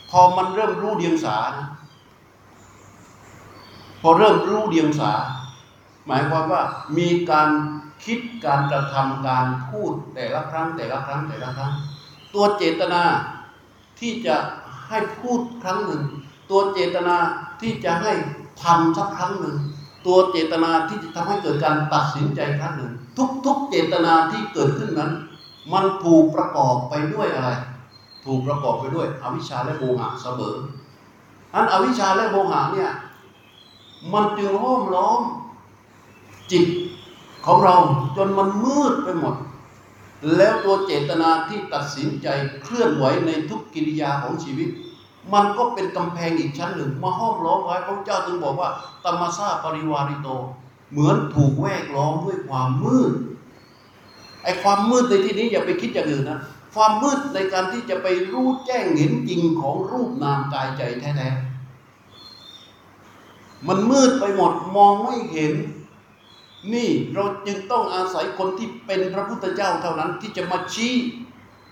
[0.09, 1.67] พอมันเริ่มรู้เดียงสานะ
[4.01, 5.11] พอเริ่มรู้เดียงสา
[6.07, 6.63] หมายความว่า
[6.97, 7.49] มีการ
[8.05, 11.73] คิดการกระทำการพูดแต่ละครั้งแต่ละครั้งแต่ละครั้ง
[12.33, 13.03] ตัวเจตนา
[13.99, 14.35] ที่จะ
[14.89, 16.03] ให้พูดครั้งหนึ่ง
[16.49, 17.15] ตัวเจตนา
[17.61, 18.11] ที่จะให้
[18.63, 19.57] ทำสักครั้งหนึ่ง
[20.05, 22.91] ตัวเจตนาที่จะทำให้เกิดการตัดสินใจครั้งหนึ่ง
[23.45, 25.11] ทุกๆเจตนาที่เกิดขึ้นนั้น
[25.73, 27.51] มันถูกประกอบไปด้วยอะไร
[28.25, 30.55] ถูกประกอบไปด้วย อวิชชาและโมหะเสมอ
[31.53, 32.91] อันอวิชชาและโมหะเนี่ย
[34.13, 35.21] มันจึงห้อมล้อม
[36.51, 36.65] จิต
[37.45, 37.75] ของเรา
[38.17, 39.35] จนมันมืดไปหมด
[40.35, 42.27] แล้วตัวเจตนาที่ตัดสินใจ
[42.63, 44.69] เคลื่อนไหวในทุกกิริยาของชีวิต
[45.33, 48.69] มันก็เป็นกำแพงอีกชั้นหนึ่ง มาห้อมล้อมไว้พระเจ้าจึงบอกว่า
[49.03, 50.29] ตมซาปริวาริโต
[50.91, 53.13] เหมือนถูกแวกล้อมด้วยความมืด
[54.43, 56.39] ไอ้ความมืดในที่นี้อย่าไปคิดอย่างอื่นนะ
[56.75, 65.53] ความมืดในการที่จะไปรู้แจ้งเห็นจริงของรูปนามกายใจแท้ๆมันมืดไปหมดมองไม่เห็น
[66.73, 70.95] นี่เราจึงต้องอาศัยคนที่เป็นพระพุทธเจ้าเท่านั้นที่จะมาชี้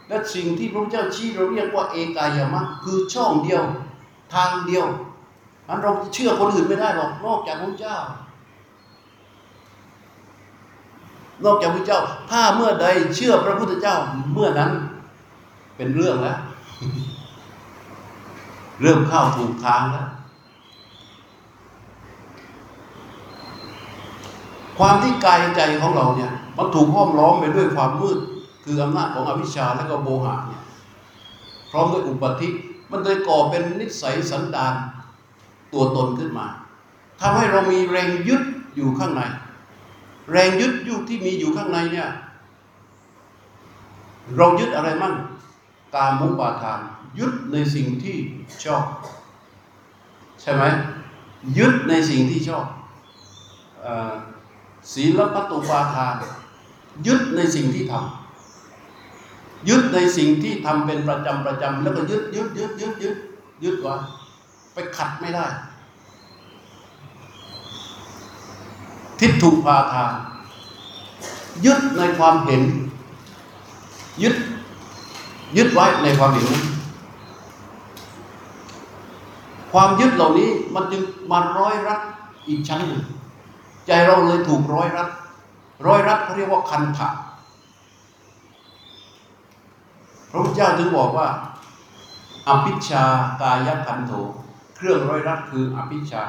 [0.07, 3.63] และสิ่งที่พระพุทธเจ้าชี้เราเรียกว่าเอกายามะคือช่องเดียว
[4.33, 4.85] ทางเดียว
[5.67, 7.97] อันเราเชื่อคนอื่นไม่ได้หรอกนอกจากพระเจ้า
[11.43, 11.99] นอกจากพระเจ้า
[12.31, 13.95] ถ้าเมื่อใดเชื่อพระพุทธเจ้า
[14.33, 14.71] เมื่อนั้น
[15.77, 16.37] เป็นเรื่องแล้ว
[18.81, 20.07] เริ่มเข้าถูกทางแล้ว
[24.77, 28.19] ความที่กายใจของเราเนี่ย มันถูกห้อมล้อมไปด้วยความมืด
[28.63, 30.63] คืออำนาจของอวิชชาและก็โมหะเนี่ย
[31.71, 32.49] พร้อมด้วยอุปธิ
[32.91, 34.73] มันเลยก่อเป็นนิสัยสันดาน
[35.73, 36.47] ตัวตนขึ้นมา
[37.19, 38.41] ทำให้เรามีแรงยึด
[38.75, 39.21] อยู่ข้างใน
[40.31, 42.09] แรงยึดยู่ที่มีอยู่ข้างในเนี่ย
[44.37, 45.13] เรายึดอะไรมั่ง
[45.95, 46.79] กามมุปาทาน
[47.19, 48.15] ยึดในสิ่งที่
[48.63, 48.83] ชอบ
[50.41, 50.63] ใช่ไหม
[51.57, 52.65] ยึดในสิ่งที่ชอบ
[54.93, 56.15] ศีลปัตตุปาทาน
[57.07, 63.15] ยึดในสิ่งที่ทำยึดในสิ่งที่ทำเป็นประจำประจำแล้วก็ยึดยึดยึดยึดยึด
[63.63, 63.93] ยึดไว้
[64.73, 65.45] ไปขัดไม่ได้
[69.19, 70.13] ทิฏฐุปาทาน
[71.65, 72.63] ยึดในความเห็น
[74.23, 74.35] ยึด
[75.57, 76.65] ยึดไว้ในความเห็นนั้น
[79.71, 81.01] ความยึดเหล่านี้มันจึง
[81.31, 81.99] มาร้อยรัด
[82.47, 83.01] อีกชั้นหนึ่ง
[83.87, 85.09] ใจเราเลยถูกร้อยรัด
[85.87, 87.09] ร้อยรัดเขาเรียกว่าคันถะ
[90.29, 91.27] พระพุทธเจ้าถึงบอกว่า
[92.47, 93.03] อภิชา
[93.41, 94.13] กายคันโถ
[94.75, 96.23] เครื่องร้อยรัดคืออภิชา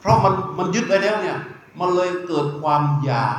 [0.00, 1.38] เพราะมันมันยึดไปแล้วเนี่ย
[1.78, 3.38] มันเลยเกิดความอยาก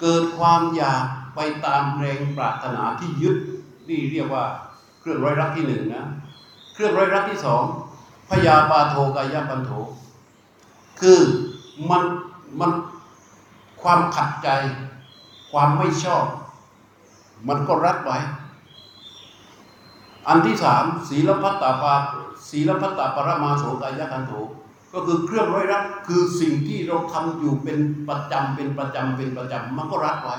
[0.00, 3.36] เกิดความอยากไปตามแรงปรารถนาที่ยึด
[3.88, 4.44] นี่เรียกว่า
[5.00, 6.04] เครื่องร้อยรักที่หนึ่งนะ
[6.74, 7.62] เครื่องร้อยรักที่สอง
[8.28, 9.70] พยาปาโทกายปันโถ
[11.00, 11.20] คือ
[11.90, 12.02] มัน
[12.60, 12.70] มัน
[13.82, 14.48] ความขัดใจ
[15.50, 16.24] ความไม่ชอบ
[17.48, 18.18] มันก็รัดไว้
[20.28, 21.94] อันที่สามศีลพัตตาปา
[22.50, 24.32] ศีลพัตตาปรมาโสกายคันโถ
[24.92, 27.78] ก็คือเครื่องร้อยรัดคือสิ่งที่เราทำอยู่เป็น
[28.08, 30.36] ประจำเป็นประจำเป็นประจำมันก็รัดไว้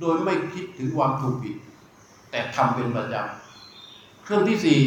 [0.00, 1.54] โดยไม่คิดถึงความถูกผิด
[2.30, 4.80] แต่ทำเป็นประจำเครื่องที่สี่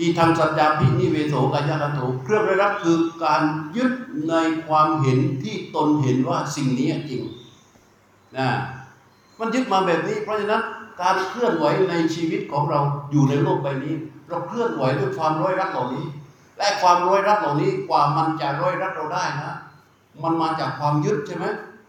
[0.00, 3.42] อีทางสัจจาพินิเวโสกายคันโถเครื่องร้อยรัดคือการ
[3.76, 3.92] ยึด
[4.28, 4.34] ใน
[4.66, 7.22] ความเห็นที่ตนเห็นว่าสิ่งนี้จริง
[8.36, 8.48] นะ
[9.38, 10.62] มันยึดมาแบบนี้ เพราะฉะนั้น
[11.02, 12.80] การเคลื่อนไหวในชีวิตของเรา
[13.10, 13.94] อยู่ในโลกใบนี้
[14.28, 16.04] เราเคลื่อนไหวด้วยความร้อยรัดเหล่านี้
[16.58, 19.54] และความร้อยรัดเหล่านี้กว่ามันจะร้อยรัดเราได้นะ
[20.22, 21.46] มันมาจากความยึดใช่ไหม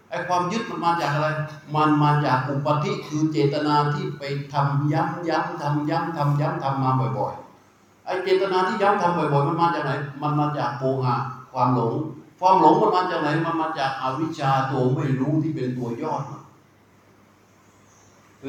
[0.09, 1.27] ไอ้ความยึดมันมาจากอะไร
[1.75, 9.91] มันมาจากอุปธิคือเจตนาที่ไปทำย้ำย้ำทำย้ำทำย้ำทำมาบ่อยๆ ไอ้เจตนาที่ย้ำทำบ่อยๆ มันมาจากไหน
[10.21, 11.15] มันมาจากโภหะ
[11.53, 11.93] ความหลง
[12.39, 16.23] ความหลงมันมาจากไหน มันมาจากอวิชชาตัวไม่รู้ที่เป็นตัวยอด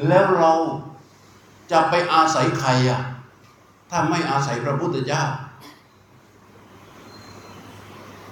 [0.07, 0.51] แล้วเรา
[1.71, 3.01] จะไปอาศัยใครอะ
[3.89, 5.23] ถ้าไม่อาศัยพระพุทธเจ้า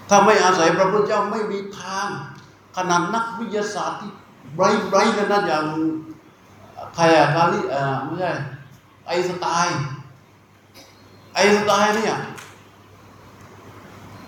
[0.10, 2.08] ถ้าไม่อาศัยพระพุทธเจ้าไม่มีทาง
[2.78, 4.12] ขนาดนักวิทยาศาสตร์ที่
[4.56, 5.66] ไร้ไร้กันนะอย่าง
[6.96, 8.32] ใครอะกาลิเอ่อไม่ใช่
[9.08, 9.80] ไอสไตน์
[11.36, 12.16] ไอสไตน์เนี่ย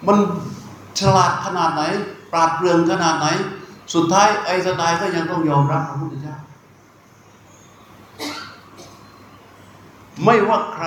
[0.08, 0.18] มัน
[1.00, 1.84] ฉลาดขนาดไหน
[2.32, 3.28] ปราดเปรื่องขนาดไหน
[3.94, 6.36] สุดท้ายไอสไตน์ก็ยังต้องยอมรับพระพุทธเจ้า
[10.24, 10.86] ไม่ว่าใคร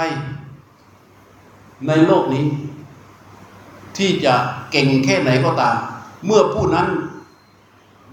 [1.87, 2.47] ในโลกนี้
[4.01, 4.35] ที่จะ
[4.71, 5.77] เก่งแค่ไหนก็ตาม
[6.27, 6.89] เมื่อผู้นั้น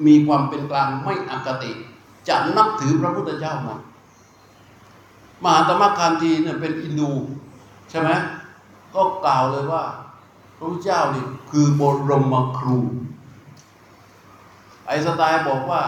[0.06, 1.72] มีความเป็นกลางไม่อคติ
[2.28, 3.70] จะนับถือพระพุทธเจ้าหม
[5.44, 7.12] มหาตมคานทีเนี่ยเป็นอินดู
[7.90, 8.10] ใช่ไหม
[8.96, 9.84] ก็กล่าวเลยว่า
[10.58, 12.80] พระพุทธเจ้านี่คือบรมครู
[14.88, 15.82] ไอสไตน์บอกว่า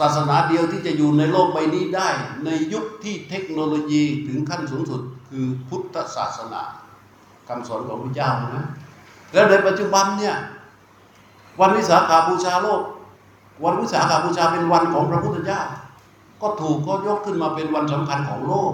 [0.00, 2.08] ศาสนาเดียวที่จะอยู่ในโลกใบนี้ได้
[2.44, 6.62] ในยุคที่เทคโนโลยีถึงขั้นสูงสุดคือพุทธศาสนา
[7.48, 8.66] คำสอนของพระเจ้านะ
[9.34, 10.34] แล้วในปัจจุบันเนี่ย
[11.60, 12.82] วันวิสาขาบูชาโลก
[13.64, 15.60] วันวิสาขาบูชาเป็นวันของพระพุทธเจ้า
[16.42, 18.72] ก็ถูกก็ยกขึ้นมาเป็นวันสำคัญของโลก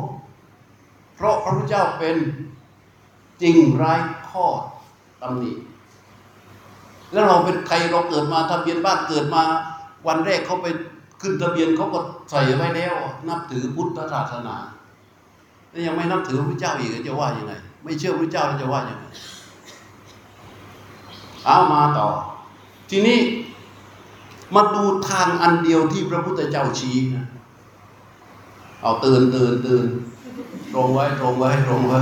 [1.16, 2.16] เพราะพระพุทธเจ้าเป็น
[3.42, 3.92] จริงไร้
[4.30, 4.44] ข้อ
[5.22, 5.52] ตำหนิ
[7.12, 9.42] แล้วเราเป็นใครเราเกิดมาทะเบียนบ้านเกิดมา
[10.06, 10.66] วันแรกเขาไป
[11.20, 11.98] ขึ้นทะเบียนเขาก็
[12.30, 12.94] ใส่ไว้แล้ว
[13.28, 14.56] นับถือพุทธศาสนา
[15.70, 17.52] แล้วยังไม่นับถือพระพุทธเจ้าอีกจะว่ายังไง
[17.84, 19.04] ไม่เชื่อพระพุทธเจ้าจะว่ายังไง
[21.46, 22.08] เอามาต่อ
[22.90, 23.18] ทีนี้
[24.54, 27.26] มาดูทางอันเดียวที่พระพุทธเจ้าชี้นะ
[28.82, 29.84] เอาตื่นตื่นตื่น
[30.74, 32.00] ตรงไว้ตรงไว้ตรงไว้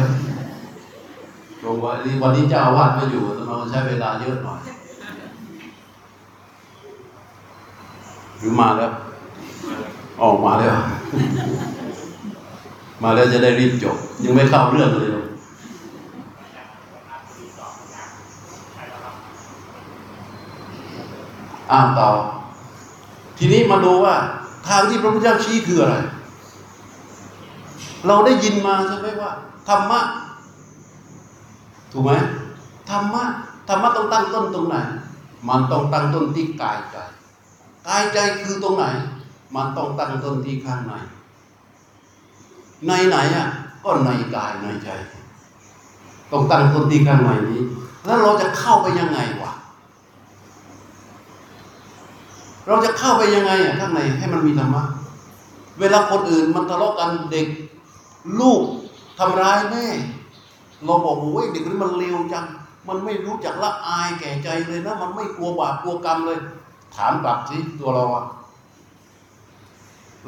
[1.62, 4.61] ตรงไว้นี่วันนี้เจ้าวาดไม่อยู่เราใช้เวลาเยอะหน่อย
[8.39, 8.93] หรือมาแล้ว
[10.22, 10.74] ออกมาแล้ว
[13.03, 15.11] มาแล้วจะได้รีบจบ ยังไม่เข้าเรื่องเลย
[21.73, 22.11] อ่านต่อ
[23.39, 24.14] ทีนี้มาดูว่า
[24.69, 25.97] ทางที่พระพุทธเจ้าชี้คืออะไร
[28.07, 29.31] เราได้ยินมาใช่ไหมว่า
[29.69, 30.01] ธรรมะ
[31.93, 32.12] ถูกไหม
[32.91, 33.23] ธรรมะ
[33.69, 34.77] ธรรมะต้องตั้งต้นตรงไหน
[35.49, 36.97] มันต้องตั้งต้นที่กายใจ
[37.89, 38.85] กายใจคือตรงไหน
[39.55, 40.93] มันต้องตั้งต้นที่ข้างใน
[42.87, 43.49] ในไหนอะ
[43.85, 44.89] ก็ในกายในใจ
[46.33, 47.62] ต้องตั้งต้นที่ข้างในนี้
[48.05, 49.53] แล้วเราจะเข้าไปยังไงวะ
[52.69, 54.83] เราจะเข้าไปยังไงอะข้างในให้มันมีธรรมะ
[55.81, 57.47] เวลาคนอื่นมันทะเลาะกันเด็ก
[58.41, 58.62] ลูก
[59.19, 59.87] ทำร้ายแม่
[60.85, 62.45] เราบอกโอ้ยเด็กนี้มันเลวจัง
[62.89, 66.39] มันไม่รู้จักละอายแก่ใจเลยนะ มันไม่กลัวบาปกลัวกรรมเลย
[66.95, 68.25] ถามกลับสิตัวเราอะ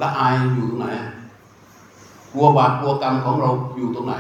[0.01, 0.87] ละอายอยู่ตรงไหน
[2.33, 4.13] กลัวบาปกลัวกรรมของเราอยู่ตรงไหน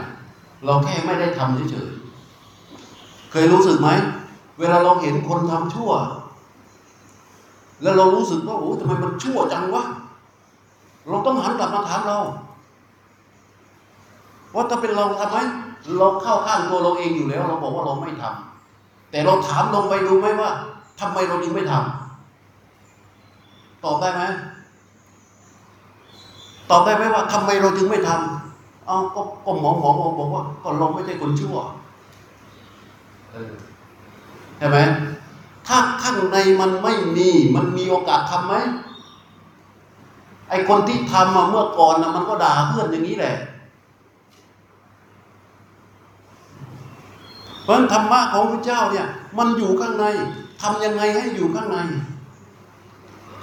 [0.64, 3.89] เราแค่ไม่ได้ทำเฉยๆ เคยรู้สึกไหม
[4.59, 5.91] เวลาเราเห็นคนทำชั่ว
[7.83, 9.85] แล้วเรารู้สึกว่าโอ้ทำไมมันชั่วจังวะ
[11.09, 12.18] เราต้องหันกลับมาถามเรา
[14.55, 15.39] ว่าถ้าเป็นเราทำไหม
[15.99, 20.51] เราเข้าข้างตัวเราเองอยู่แล้ว เราบอกว่าเราไม่ทำแต่เราถามลงไปดูไหมว่า
[21.01, 24.22] ทำไมเราจึงไม่ทำตอบได้ไหม
[26.70, 31.57] ตอบได้ไหมว่าทำไมเราจึงไม่ทำเอาก็ก็หมอหมอบอกว่าก็เราไม่ใช่คนชั่ว
[33.33, 33.53] เออ
[34.59, 34.78] ใช่ไหม
[35.73, 38.55] ถ้าข้างในมันไม่มี มันมีโอกาสทำไหม
[40.51, 43.37] ไอคนที่ทำมาเมื่อก่อนนะมันก็ด่าเพื่อนอย่างนี้แหละ
[47.62, 49.07] เพราะฉะนั้นธรรมะของพระเจ้าเนี่ย
[49.39, 50.05] มันอยู่ข้างใน
[50.62, 51.79] ทำยังไงให้อยู่ข้างใน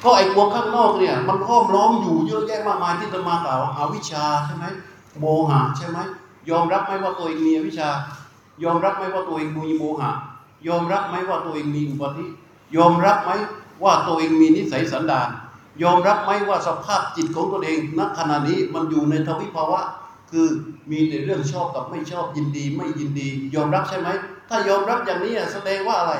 [0.04, 4.66] ก็ไอ้ตัวข้างนอกเนี่ย มันห้อมล้อมอยู่เยอะแยะมากมายที่จะมากล่าวอาวิชชาใช่ไหม
[5.20, 5.98] โมหะใช่ไหม
[6.50, 7.90] ยอมรับไหมว่าตัวเองมีอวิชชา
[8.64, 10.12] ยอมรับไหมว่าตัวเองมีโมหะ
[10.68, 12.26] ยอมรับไหมว่าตัวเองมีอุปธิ
[12.78, 13.32] ยอมรับไหม
[13.84, 15.30] ว่าตัวเองมีนิสัยสันดาน
[15.84, 19.82] ยอมรับไหมว่าสภาพจิตของตัวเองณขณะนี้มันอยู่ในทวิภาวะ
[20.32, 20.48] คือ
[20.92, 24.10] มีแต่เรื่องชอบกับไม่ชอบยินดี ไม่ยินดี ยอมรับใช่ไหม
[24.50, 26.14] ถ้ายอมรับอย่างนี้แสดงว่าอะไร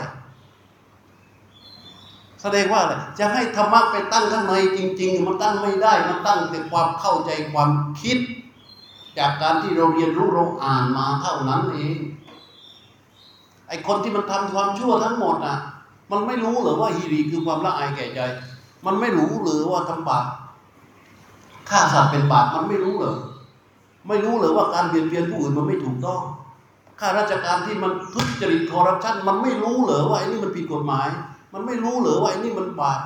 [2.42, 7.72] แสดงว่าอะไรจะให้ธรรมะไปตั้งข้างในจริง ๆ มันตั้งไม่ได้มันตั้งแต่ความเข้าใจความ
[8.02, 8.18] คิด
[9.18, 11.98] จากการที่เราเรียนรู้เราอ่านมาเท่านั้นเอง
[13.68, 15.58] ไอคนที่มันทำความชั่วทั้งหมดอะ
[16.12, 18.20] มันไม่รู้หรือว่าฮีรีคือความละอายแก่ใจ
[18.86, 20.26] มันไม่รู้หรือว่าทำบาป
[21.70, 23.18] ฆ่าสัตว์เป็นบาปมันไม่รู้เหรอ
[24.08, 26.22] ไม่รู้หรือว่าการเบียดเบียนผู้อื่นมันไม่ถูกต้อง
[27.00, 31.08] ข้าราชการที่มันทุจริตคอร์รัปชันมันไม่รู้เหรอว่าไอ้นี่มันผิดกฎหมาย
[31.54, 33.02] มันไม่รู้เหรอว่าไอ้นี่มันบาป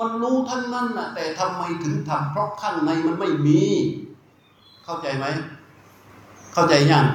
[0.00, 3.62] มันรู้ทั้งนั้นนะแต่ทำไมถึงทำเพราะข้างในมันไม่มี
[4.84, 5.26] เข้าใจไหม
[6.54, 7.06] เข้าใจยัง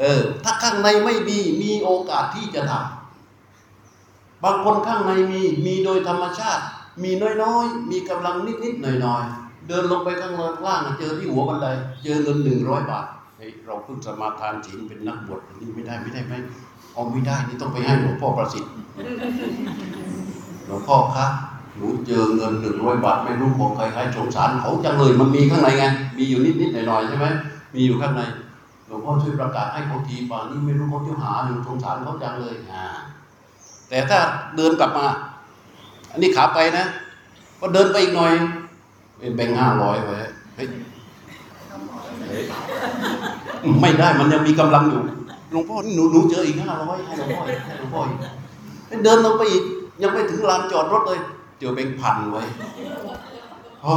[0.00, 6.62] เออ ถ้าข้างในไม่มีมีโอกาสที่จะทำบางคนข้างในมีมีโดยธรรมชาติ
[7.02, 7.10] มี
[7.42, 10.34] น้อยๆ มีกำลังนิดๆหน่อยๆ เดินลงไปข้าง
[10.66, 11.66] ล่างเจอที่หัวบันได
[12.02, 13.06] เจอเงินหนึ่งร้อยบาท
[13.38, 16.34] เฮ้ยเราเพิ่งสมาทานศีลเป็นนักบวชนี่ไม่ได้ไม่ได้ไหม
[16.92, 18.72] เอาไม่ได้นี่ต้องไปให้หลวงพ่อประสิทธิ์
[20.66, 21.26] หลวงพ่อคะ
[21.76, 25.84] หนูเจอเงินหนึ่งร้อยบาทไม่รู้ของใครใครสงสารเขาจังเลยมันมีข้างในไง
[26.16, 27.26] มีอยู่นิดๆหน่อยๆใช่ไหม
[27.74, 28.22] มีอยู่ข้างใน
[28.94, 32.84] วงพ่อช่วยประกาศให้เขาทีป่านนี้ไม่รู้เขาจะหาหรือสงสารเขาจังเลยอ่า
[33.88, 34.18] แต่ถ้า
[34.56, 35.06] เดินกลับมา
[36.12, 36.84] อันนี้ขาไปนะ
[37.60, 38.32] ก็เดินไปอีกหน่อย
[39.18, 40.18] เป็นแบงห้าร้อยไว้
[43.80, 45.02] ไม่ได้มันยังมีกำลังอยู่
[45.50, 48.18] หลวงพ่อหนูหนูเจออีกห้าร้อยให้หลวงพ่อให้หลวงพ่ออีก
[49.04, 49.62] เดินลงไปอีก
[50.02, 51.20] ยังไม่ถึงลานจอดรถเลย
[51.58, 52.42] เจอแบงพันไว้
[53.84, 53.96] อ้อ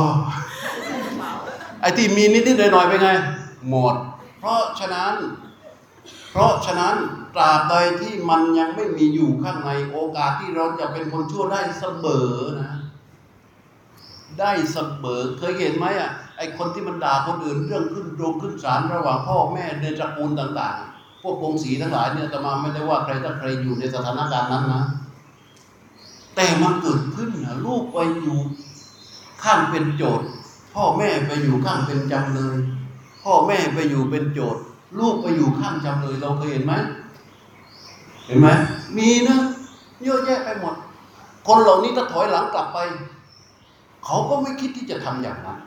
[1.81, 3.09] ไอ้ที่มีนิดๆหน่อยๆไปไง
[3.69, 3.95] หมด
[4.47, 5.13] ราะฉะนั้น
[6.31, 6.95] เพราะฉะนั้น
[7.35, 12.71] ตราบใดที่มันยังไม่มีอยู่ข้างในโอกาสที่เราจะเป็นคนชั่วได้เสมอนะ
[14.39, 24.83] ได้เสมอเคยเห็นไหมอะไอคนที่มันด่าคนอื่นเรื่องขึ้นโรงขึ้นศาลระหว่างพ่อแม่ในตระกูลต่าง ๆ พวกกงสีทั้งหลายเนี่ยอาตมาไม่ได้ว่าใครถ้าใครอยู่ในสถานการณ์นั้นนะ
[26.35, 28.39] แต่มันเกิดขึ้นนะลูกไปอยู่
[29.43, 30.27] ข้างเป็นโจทย์
[30.73, 32.57] พ่อแม่ไปอยู่ข้างเป็นจำเลย
[33.29, 34.63] พ่อแม่ไปอยู่เป็นโจทย์
[34.99, 36.73] ลูกไปอยู่ข้างจำเลยเราเคยเห็นไหม
[38.27, 38.47] เห็นไหม
[38.97, 39.37] มีนะ
[40.03, 40.75] เยอะแยะไปหมด
[41.47, 42.77] คนเหล่านี้ถ้าถอยหลังกลับไป
[44.05, 45.59] เขาก็ไม่คิดที่จะทำอย่างนั้น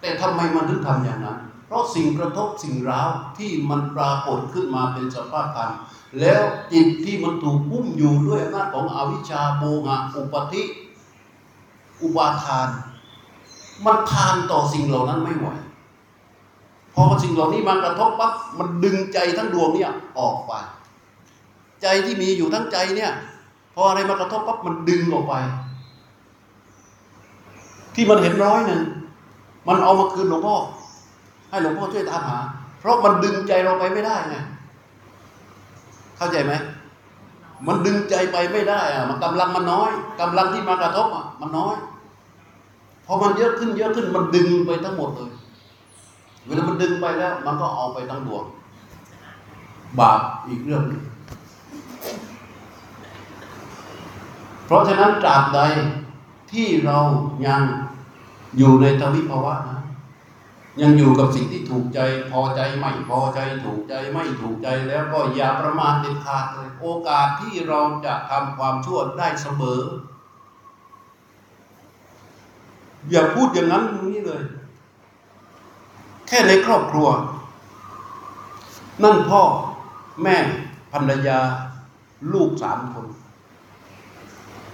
[0.00, 3.08] แต่ทำไมมันถึงทำอย่างนั้น เพราะสิ่งกระทบสิ่งร้าว
[3.38, 5.70] ที่มันปรากฏขึ้นมาเป็นสภาพธรรม
[6.20, 6.42] แล้ว
[6.72, 10.62] จิตที่มันถูกปุ้มอยู่ด้วยอำนาจของอวิชชาโมหะอุปธิ
[12.02, 12.68] อุปาทาน
[13.84, 15.48] มันทานต่อสิ่งเหล่านั้นไม่ไหว
[16.96, 20.52] พอสิ่งเหล่านี้มากระทบปั๊บมันดึงใจทั้งดวงเนี่ยออกไป
[21.82, 23.12] ใจที่มีอยู่ทั้งใจเนี่ย
[23.74, 25.34] พออะไรมากระทบปั๊บมันดึงออกไป
[27.94, 28.82] ที่มันเห็นร้อยหนึ่ง
[29.68, 30.56] มันเอามาคืนหลวงพ่อ
[31.50, 32.38] ให้หลวงพ่อช่วยตามหา
[32.80, 34.36] เพราะมันดึงใจเราไปไม่ได้ไง
[36.16, 36.52] เข้าใจไหม
[37.66, 39.90] มันดึงใจไปไม่ได้อะมันกำลังมันน้อย
[40.20, 41.74] กำลังที่มากระทบอะมันน้อย
[43.06, 45.32] พอมันเยอะขึ้นเยอะขึ้นมันดึงไปทั้งหมดเลย
[46.46, 48.44] เวลามันดึงไปแล้ว มันก็เอาไปทั้งดวง
[49.98, 50.82] บาปอีกเรื่อง
[54.66, 55.60] เพราะฉะนั้นตราบใด
[56.52, 56.98] ที่เรา
[57.46, 57.62] ยัง
[58.58, 59.80] อยู่ในทวิภาวะนะ
[60.82, 69.80] ยังอยู่กับสิ่งที่ถูกใจ พอใจไม่พอใจถูกใจไม่ถูกใจแล้วก็อย่าประมาทเด็ดขาดเลย โอกาสที่เราจะทำความชั่วได้เสมอ
[73.10, 74.42] อย่าพูดอย่างนั้นอย่างนี้เลย
[76.28, 77.08] แค่ในครอบครัว
[79.02, 79.42] นั่นพ่อ
[80.22, 80.36] แม่
[80.92, 81.38] ภรรยา
[82.32, 83.06] ลูกสามคน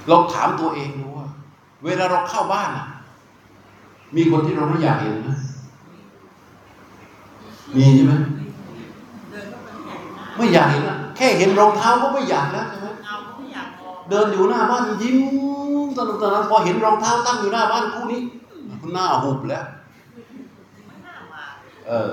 [0.08, 1.28] เราถามตัวเองดูว่า
[1.84, 2.70] เวลาเราเข้าบ้าน
[4.16, 5.38] มีคนที่เราไม่อยากเห็นนะ
[7.76, 8.12] มีใช่ไหม
[10.36, 12.88] ไม่อยากเห็นนะแค่เห็นรองเท้าก็ไม่อยากแล้วใช่ไหม
[14.08, 15.18] เดินอยู่หน้าบ้านยิ้ม
[15.96, 18.20] ตลอดตลอดพอเห็นรองเท้าตั้งอยู่หน้าบ้านคู่นี้
[18.94, 19.64] หน้าหุบแล้ว
[21.92, 22.10] ออ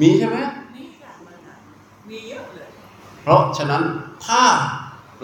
[0.00, 0.36] มีใช่ไหม
[0.76, 1.54] นี่อยากมานะ
[2.08, 2.68] มีเยอะเลย
[3.22, 3.82] เพราะฉะนั้น
[4.26, 4.42] ถ้า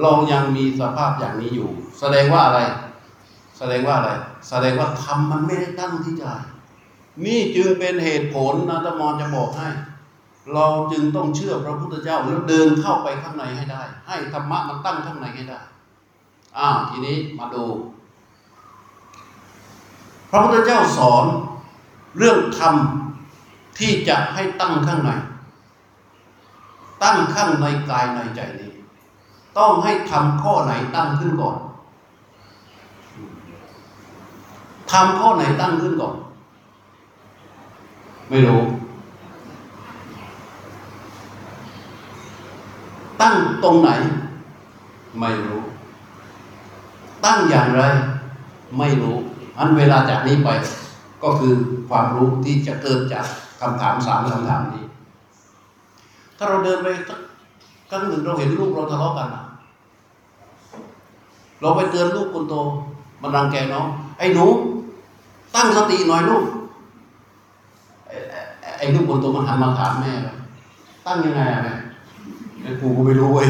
[0.02, 1.70] เรายังมีสภาพอย่างนี้อยู่
[2.00, 4.10] แสดงว่าอะไรแแสดงว่าอะไร
[4.48, 6.24] แสดงว่าธรรมมันไม่ได้ตั้งที่ใจ
[7.26, 9.68] นี่จึงเป็นเหตุผลนะตมอนจะบอกให้
[10.54, 15.60] เราจึงต้องเชื่อพระพุทธเจ้าแล้วเดินเข้าไปข้างในให้ได้ ให้ธรรมะมันตั้งข้างในให้ได้
[16.58, 17.64] อ้าวทีนี้มาดู
[20.30, 21.24] พระพุทธเจ้าสอน
[22.18, 22.74] เรื่องธรรม
[23.78, 25.10] ที่จะให้ตั้งข้างใน
[27.02, 28.72] ตั้งข้างในกายในใจนี้
[29.58, 31.58] ต้องให้ทำข้อไหนตั้งขึ้นก่อน
[34.92, 36.16] ทำข้อไหนตั้งขึ้นก่อน
[38.28, 38.62] ไม่รู้
[43.20, 43.90] ตั้งตรงไหน
[45.20, 45.60] ไม่รู้
[47.24, 47.82] ตั้งอย่างไร
[48.78, 49.16] ไม่รู้
[49.58, 50.48] อันเวลาจากนี้ไป
[51.22, 51.54] ก็คือ
[51.88, 53.26] ความรู้ที่จะเกิดจาก
[53.60, 54.84] คำถามสามคำถามนี้
[56.36, 57.20] ถ้าเราเดินไปสัก
[57.90, 59.28] ครั้งหนึ่งเราเห็นลูกเราทะเลาะกัน
[61.60, 62.54] เราไปเตือนลูกคนโต
[63.22, 63.86] มันรังแกน้อง
[64.18, 64.46] ไอ้หนู
[65.54, 66.44] ตั้งสติหน่อยลูก
[68.78, 70.12] ไอ้ลูกคนโตมันหันมาถามแม่
[71.06, 71.74] ตั้งยังไงอะแม่
[72.62, 73.48] ไอ้กูก็ไม่รู้เว้ย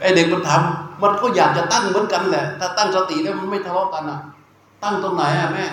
[0.00, 4.18] ไอ้เด็กมันทำมันก็อยากจะตั้งเหมือนกันแหละ ถ้าตั้งสติแล้วมันไม่ทะเลาะกันอะ
[4.82, 5.64] ตั้งตรงไหนอะแม่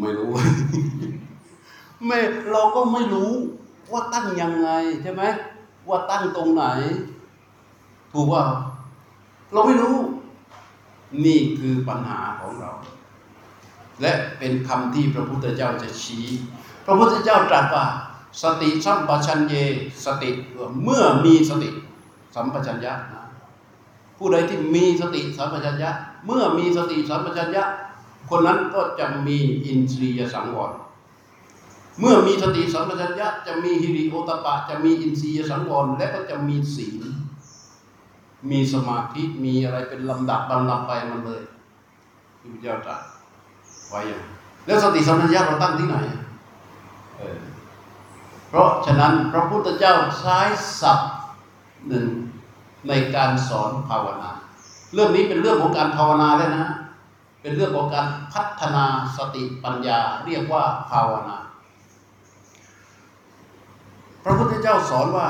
[0.00, 0.30] ไม่รู้
[2.06, 2.18] แม่
[2.50, 3.32] เราก็ไม่รู้
[3.92, 4.68] ว่าตั้งยังไง
[5.02, 5.22] ใช่ไหม
[5.88, 6.64] ว่าตั้งตรงไหน
[8.12, 8.42] ถูกว่า
[9.52, 9.96] เราไม่รู้
[11.24, 12.72] นี่คือปัญหาของเรา
[14.02, 16.26] และเป็นคำที่พระพุทธเจ้าจะชี้
[16.86, 17.86] พระพุทธเจ้าตรัสว่า
[18.42, 19.54] สติสัมปชัญเย
[20.04, 20.30] สติ
[20.84, 21.68] เมื่อมีสติ
[22.34, 23.24] สัมปชัญญะนะ
[24.18, 25.90] ผู้ใดที่มีสติสัมปชัญญะ
[26.26, 27.64] เมื่อมีสติสัมปชัญญะ
[28.30, 30.72] คนนั้นก็จะมีอินทรียสังวร
[32.00, 37.02] เมื่อมีสติสัมปชัญญะจะมีฮิริโอตปะ จะมีอินทรียสังวรและก็จะมีศีล
[38.50, 41.42] มีสมาธิมีอะไรเป็นลำดับลำดับไปมันเลย
[42.40, 43.00] ที่พระเจ้าตรัส
[43.88, 44.22] ไว้อย่าง
[44.66, 45.96] แล้วสติสัมปชัญญะเราตั้งที่ไหน
[47.18, 47.38] เออ
[48.48, 50.38] เพราะฉะนั้นพระพุทธเจ้าใช้
[50.80, 51.12] ศัพท์
[51.88, 52.06] หนึ่ง
[52.88, 54.30] ในการสอนภาวนา
[54.94, 56.66] เรื่องนี้เป็นเรื่องของการภาวนาแล้วนะ
[57.42, 58.84] เป็นเรื่องของการพัฒนา
[59.16, 61.37] สติปัญญา เรียกว่าภาวนา
[64.28, 65.26] ระพุทธเจ้าสอนว่า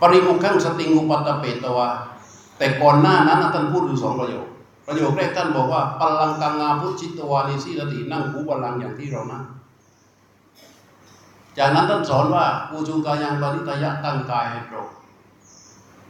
[0.00, 1.88] ปริมุขังสติงุปัตตเปตวา
[2.58, 4.46] แต่ก่อนหน้านั้นท่านพูดอยู่สองประโยค
[4.86, 9.44] ประโยคแรกท่านบอกว่าปลังกังงาพุทธิตวานิสีสตินั่งคูบาลังอย่างที่เรานั่ง
[11.58, 14.88] จากนั้นท่านสอนว่าอูจูกายังปริตยะตั้งกายให้ตรง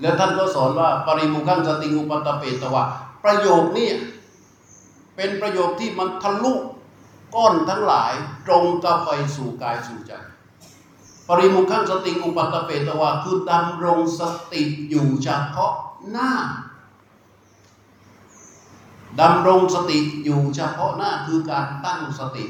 [0.01, 2.83] แล้วท่านก็สอนว่าปริมุขังสติงุปัตตเปตวา
[3.25, 3.91] ประโยคนี้
[5.17, 6.53] เป็นประโยคที่มันทะลุ
[7.35, 8.13] ก้อนทั้งหลาย
[8.47, 10.13] ตรงกับไปสู่กายสู่ใจ
[11.29, 14.23] ปริมุขังสติอุปัตตเปตวาคือดำรงส
[14.53, 15.75] ติอยู่เฉพาะ
[16.11, 16.31] หน้า
[19.21, 22.45] ดำรงสติอยู่เฉพาะหน้าคือการตั้งสติ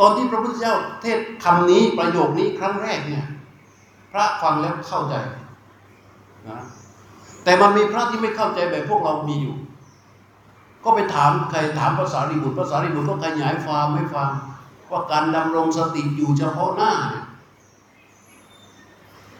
[0.00, 3.26] ตอนที่พระพุทธเจ้าเทศคำนี้ประโยคนี้ครั้งแรกเนี่ย
[4.12, 5.14] พระฟังแล้วเข้าใจ
[6.48, 6.60] นะ
[7.44, 9.56] แต่มันมีพระที่ไม่เข้าใจแบบพวกเรามีอยู่
[10.84, 14.30] ก็ไปถามใครถามภาษาริบุตรภาษาริบุตรก็ขยายความให้ฟัง
[14.90, 16.92] ว่าการดำรงสติอยู่เฉพาะหน้า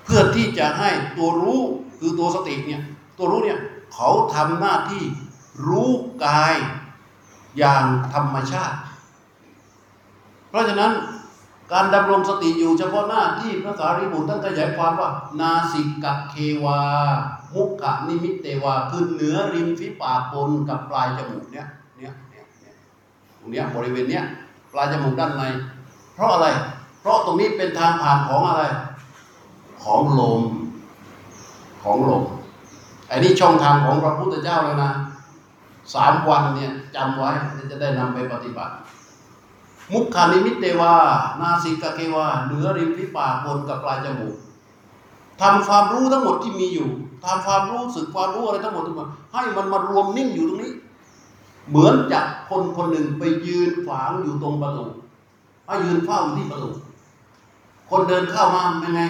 [0.04, 1.60] เพื่อที่จะให้ตัวรู้
[1.98, 2.82] คือตัวสติเนี่ย
[3.18, 3.60] ตัวรู้เนี่ย
[3.94, 5.02] เขาทำหน้าที่
[5.68, 5.90] รู้
[6.24, 6.54] กาย
[7.58, 7.84] อย่าง
[8.14, 8.76] ธรรมชาติ
[10.48, 10.92] เพราะฉะนั้น
[11.72, 16.80] การดำรงสติอยู่เฉพาะหน้าที่พระสารีบุตรท่านขยายความว่า นาสิกะเควา
[17.54, 21.66] มุขะนิมิตเตวาคือเหนือริมฝีปากบนกับปลายจมูกเนี่ย
[21.98, 22.74] เนี่ยเนี่ยเนี่ย
[23.38, 24.24] ตรงเนี้ยบริเวณเนี้ย
[24.74, 25.42] ปลายจมูกด้านใน
[26.14, 26.46] เพราะอะไร
[27.00, 28.62] เพราะตรงนี้เป็นทางผ่านของอะไร
[29.82, 30.42] ของลม
[31.82, 32.22] ของลม
[33.08, 34.92] ไอ้นี่ช่องทางของพระพุทธเจ้าแล้วนะ
[35.94, 37.30] สามวันเนี่ยจำไว้
[37.70, 38.72] จะได้นำไปปฏิบัติ
[39.92, 40.92] มุขคานิมิตเตวา
[41.40, 44.36] นาสิกะเกวา เหนือริมฝีปากบนกับปลายจมูก
[45.40, 46.88] ทำความรู้ทั้งหมดที่มีอยู่
[47.24, 50.72] ทำความรู้สึกความรู้อะไรทั้งหมดทั้งหมดให้มันมารวมนิ่งอยู่ตรงนี้
[51.68, 54.84] เหมือนจากคนคนหนึ่งไปยืนขวางอยู่ตรงประตู
[55.66, 56.70] ให้ยืนเฝ้าอยู่ที่ประตู
[57.90, 59.02] คนเดินเข้ามาเป็นไง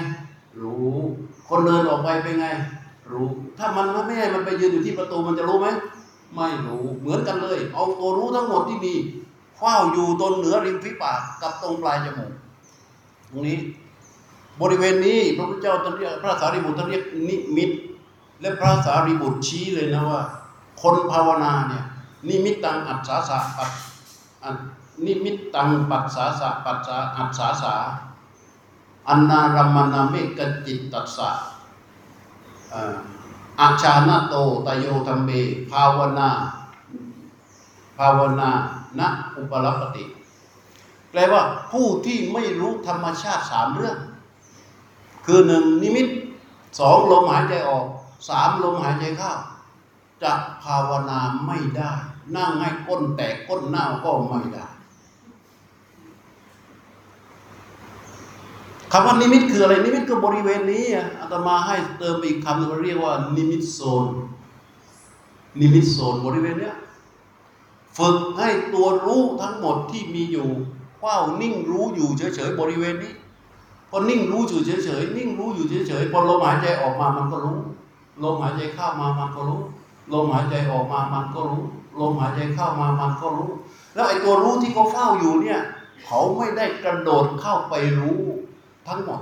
[0.63, 0.97] รู้
[1.49, 2.47] คนเดินออกไปเป็นไง
[3.13, 3.27] รู้
[3.59, 5.69] ถ้ามันไม่ให้มันไปยืนอยู่ที่ประตูมันจะรู้ไหม
[6.35, 8.95] ไม่รู้ เหมือนกันเลย เอาตัวรู้ทั้งหมดที่มี
[9.59, 12.33] เฝ้าอยู่ตรงเหนือริมฝีปากกับตรงปลายจมูก
[13.31, 13.59] ตรงนี้
[14.61, 17.71] บริเวณนี้พระพุทธเจ้าท่านเรียกพระสารีบุตรท่านเรียกนิมิต
[18.41, 20.21] และพระสารีบุตรชี้เลยนะว่า
[20.83, 21.85] คนภาวนาเนี่ย
[22.29, 23.71] นิมิตตังอัศสาสะปัส
[24.45, 24.55] อัน
[25.05, 27.75] นิมิตตังปัสสาสะปัสสาอัศสาสา
[29.09, 31.29] อันนารมมนาเมกจิตตัสสะ
[33.61, 34.35] อาชานาโต
[34.67, 36.31] ตโยธรรมเภาวนา
[37.99, 38.51] ภาวนา
[38.99, 39.01] ณ
[39.37, 40.05] อุปรัปปติ
[41.11, 43.99] แปลว่าผู้ที่ไม่รู้ธรรมชาติสามเรื่อง
[45.27, 46.09] คือหนึ่งนิมิต
[46.79, 47.87] สองลมหายใจออก
[48.29, 49.33] สามลมหายใจเข้า
[50.23, 50.33] จะ
[50.65, 51.93] ภาวนาไม่ได้
[52.37, 54.67] นั่งให้ก้นแตกก้นเน่าก็ไม่ได้
[58.93, 60.85] คำว่านิมิตคืออะไรนิมิตคือบริเวณนี้
[61.21, 64.07] อาตมาให้เติมอีกคำหนึงเรียกว่า นิมิตโซน
[65.61, 66.77] นิมิตโซนบริเวณเนี้ย
[67.97, 70.49] ฝึกให้ตัวรู้ทั้งหมดที่มีอยู่
[70.99, 73.15] เฝ้านิ่งรู้อยู่เฉยๆบริเวณนี้
[73.91, 77.59] พอนิ่งรู้อยู่เฉยๆนิ่งรู้อยู่เฉยๆพอลมหายใจออกมามันก็รู้
[78.23, 79.61] ลมหายใจเข้ามามันก็รู้
[80.13, 81.63] ลมหายใจออกมามันก็รู้
[82.01, 83.51] ลมหายใจเข้ามามันก็รู้
[83.95, 85.61] แล้วไอ้ตัวรู้ที่เขาเฝ้าอยู่เนี่ย
[86.05, 88.21] เขาไม่ได้กระโดดเข้าไปรู้
[88.89, 89.21] ทั้งหมด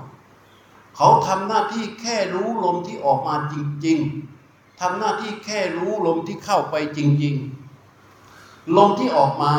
[0.97, 3.55] เขาทำหน้าที่แค่รู้ลมที่ออกมาจ
[3.87, 3.99] ริง
[4.41, 7.35] ๆทำหน้าที่แค่รู้ลมที่เข้าไปจริง
[8.05, 9.55] ๆ ลมที่ออกมา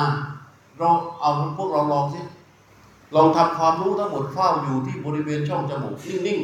[0.79, 0.89] เรา
[1.21, 2.21] เอาพวกเราลองสิ
[3.15, 5.95] ลองทำความรู้ทั้งหมดเฝ้าอยู่ที่บริเวณช่องจมูก
[6.27, 6.39] นิ่ง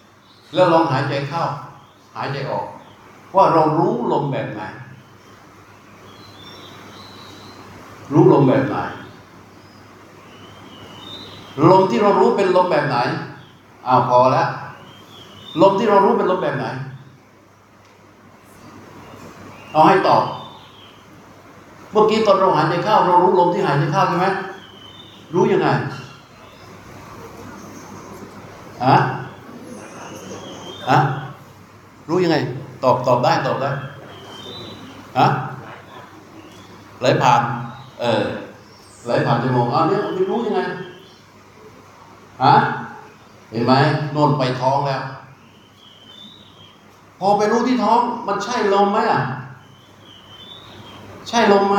[0.00, 1.44] ๆแล้วลองหายใจเข้า
[2.16, 2.66] หายใจออก
[3.36, 4.62] ว่าเรารู้ลมแบบไหน
[8.12, 8.76] รู้ลมแบบไหน
[11.70, 12.96] ลมที่เรารู้เป็นลมแบบไหน
[13.86, 14.48] อ้าวพอแล้ว
[15.62, 16.66] ลมที่เรารู้เป็นลมแบบไหน
[19.72, 20.24] เอาให้ตอบ
[21.92, 24.26] เมื่อกี้ตอนเราหายใจเข้า เรารู้ลมที่หายใจเข้าใช่ไหม
[25.34, 25.68] รู้ยังไง
[28.84, 28.96] อะ
[30.88, 30.98] อะ
[32.08, 32.36] รู้ยังไง
[32.82, 33.70] ตอบตอบได้ตอบได้
[35.18, 35.26] อะ
[37.00, 37.40] ไหลผ่าน
[38.00, 38.24] เออ
[39.04, 40.60] ไหลผ่านจมูกอ้าวเนี่ยไม่รู้ยังไง
[42.42, 42.54] ฮะ
[43.50, 43.72] เห็นไหม
[44.12, 45.02] โน่นไปท้องแล้ว
[47.18, 49.22] พอไปรู้ที่ท้อง มันใช่ลมไหมอะ
[51.28, 51.76] ใช่ลมไหม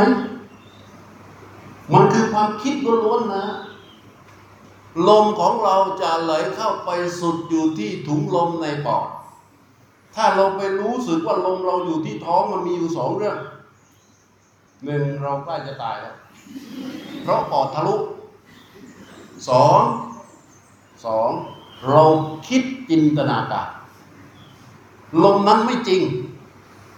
[1.94, 2.76] มันคือความคิด
[3.06, 3.46] ล้วนๆนะ
[5.08, 6.90] ลมของเราจะไหลเข้าไป
[7.20, 9.08] สุดอยู่ที่ถุงลมในปอด
[10.16, 13.38] ถ้าเราไปรู้สึกว่าลมเราอยู่ที่ท้องมันมีอยู่สองเรื่อง
[14.86, 16.16] หนึ่งเราใกล้จะตายแล้ว
[17.24, 17.96] เพราะปอดทะลุ
[19.50, 19.82] สอง
[21.06, 21.30] สอง
[21.90, 22.04] เรา
[22.48, 23.68] คิดจินตนาการ
[25.24, 26.02] ลมนั้นไม่จริง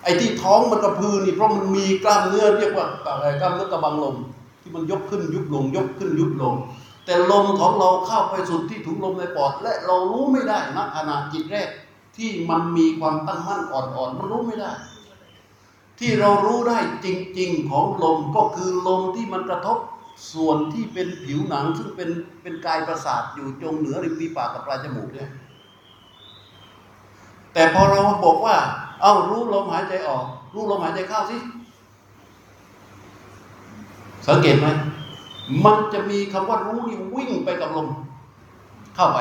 [0.04, 4.16] ไอ้ที่ท้องมันกระพือนี่เพราะมันมีกล้ามเนื้อเรียกว่าอะไรกล้ามเนื้อกระบังลม
[4.62, 6.56] ที่มันยกขึ้นยุบลง ยกขึ้นยุบลง
[7.06, 11.70] แต่ลมของเราเข้าไปสุดที่ถุงลมในปอด และเรารู้ไม่ได้ณขณะจิตแรก
[12.18, 14.72] ที่มันมีความตั้งมั่นอ่อนๆมันรู้ไม่ได้
[16.00, 17.08] ที่เรารู้ได้จ
[17.40, 19.78] ริง ๆของลมก็คือลมที่มันกระทบ
[20.34, 22.10] ส่วนที่เป็นผิวหนัง ซึ่งเป็น
[22.42, 25.30] เป็นกายประสาทอยู่ตรงเหนือริมฝีปากกับปลายจมูกเนี่ย
[27.54, 28.56] แต่พอเราบอกว่า
[29.02, 31.38] เอ้ารู้ลมหายใจออก รู้ลมหายใจเข้าสิ
[34.28, 34.68] สังเกตไหม
[35.66, 37.88] มันจะมีคำว่ารู้นี่วิ่งไปกับลม
[38.96, 39.20] เข้าไป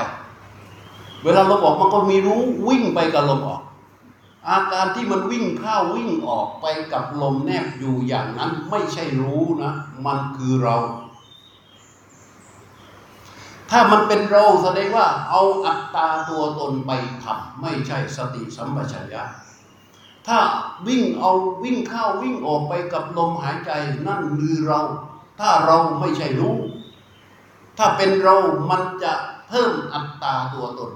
[1.25, 3.63] เวลาลมออกมันก็มีรู้วิ่งไปกับลมออก
[4.49, 9.73] อาการที่มันวิ่งเข้าวิ่งออกไปกับลมแนบอยู่อย่างนั้นไม่ใช่รู้นะ
[10.07, 10.77] มันคือเรา
[13.71, 16.91] ถ้ามันเป็นเราแสดงว่าเอาอัตตาตัวตนไป
[17.23, 19.23] ทำไม่ใช่สติสัมปชัญญะ
[20.27, 20.39] ถ้า
[20.87, 21.33] วิ่งเอา
[21.65, 23.71] วิ่งเข้าวิ่งออกไปกับลมหายใจ
[24.07, 24.81] นั่นคือเรา
[25.41, 26.57] ถ้าเราไม่ใช่รู้
[27.79, 28.37] ถ้าเป็นเรา
[28.71, 29.13] มันจะ
[29.49, 30.93] เพิ่มอัตตาตัวตน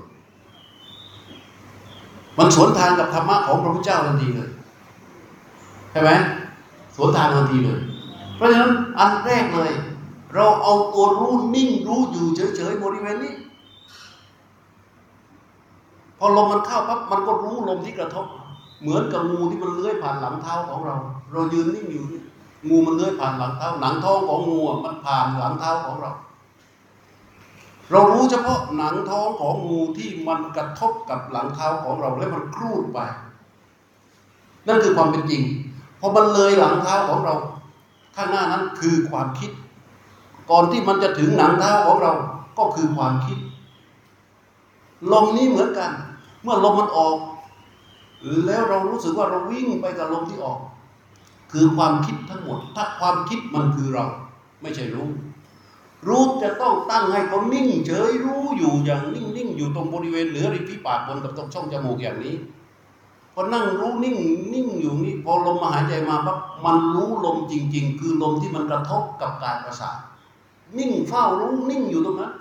[2.38, 4.50] มันสวนทางกับธรรมะของพระพุทธเจ้าทันทีเลย
[5.90, 6.10] ใช่ไหม
[6.96, 7.80] สวนทางทันทีเลย
[8.36, 9.70] เพราะฉะนั้นอันแรกเลย
[10.34, 13.34] เราเอาตัวรู้นิ่งรู้อยู่เฉยๆบริเวณนี้
[16.18, 18.26] พอลมมันเข้าปั๊บมันก็รู้ลมที่กระทบ
[18.80, 20.96] เหมือนกับงูที่มันเลื้อยผ่านหลังเท้าของเรา
[21.32, 22.04] เรายืนนิ่งอยู่
[22.68, 26.12] งูมันเลื้อยผ่านหลังเท้า หนังท้องของงูมันผ่านหลังเท้าของเรา
[27.90, 32.98] เรารู้เฉพาะหนังท้องของงูที่มันกระทบกับหลังเท้าของเราแล้วมันครูดไป
[34.68, 35.42] นั่นคือความเป็นจริง
[36.00, 37.34] พอมันเลยหลังเท้าของเรา
[38.16, 39.50] ข้างหน้านั้นคือความคิด
[40.50, 42.12] ก่อนที่มันจะถึงหนังเท้าของเรา
[42.58, 43.38] ก็คือความคิด
[45.12, 45.90] ลมนี้เหมือนกัน
[46.42, 47.16] เมื่อลมมันออก
[48.46, 50.58] แล้วเรารู้สึกว่าเราวิ่งไปกับลมที่ออก
[51.52, 54.04] คือความคิดทั้งหมด ถ้าความคิดมันคือเรา
[54.62, 55.08] ไม่ใช่รู้
[56.08, 62.36] รู้จะต้องตั้งให้เขานิ่งเฉยรู้อยู่อย่างนิ่งๆอยู่ตรงบริเวณเหนือริมฝีปากบนกับตรงช่องจมูกอย่างนี้
[63.34, 64.16] พอนั่งรู้นิ่ง
[64.54, 69.98] นิ่งอยู่นี่พอลมมาหายใจมาปั๊บมันรู้ลมจริง ๆ คือลมที่มันกระทบกับกายประสาท
[70.78, 72.32] นิ่งเฝ้ารู้นิ่งอยู่ตรงนั้น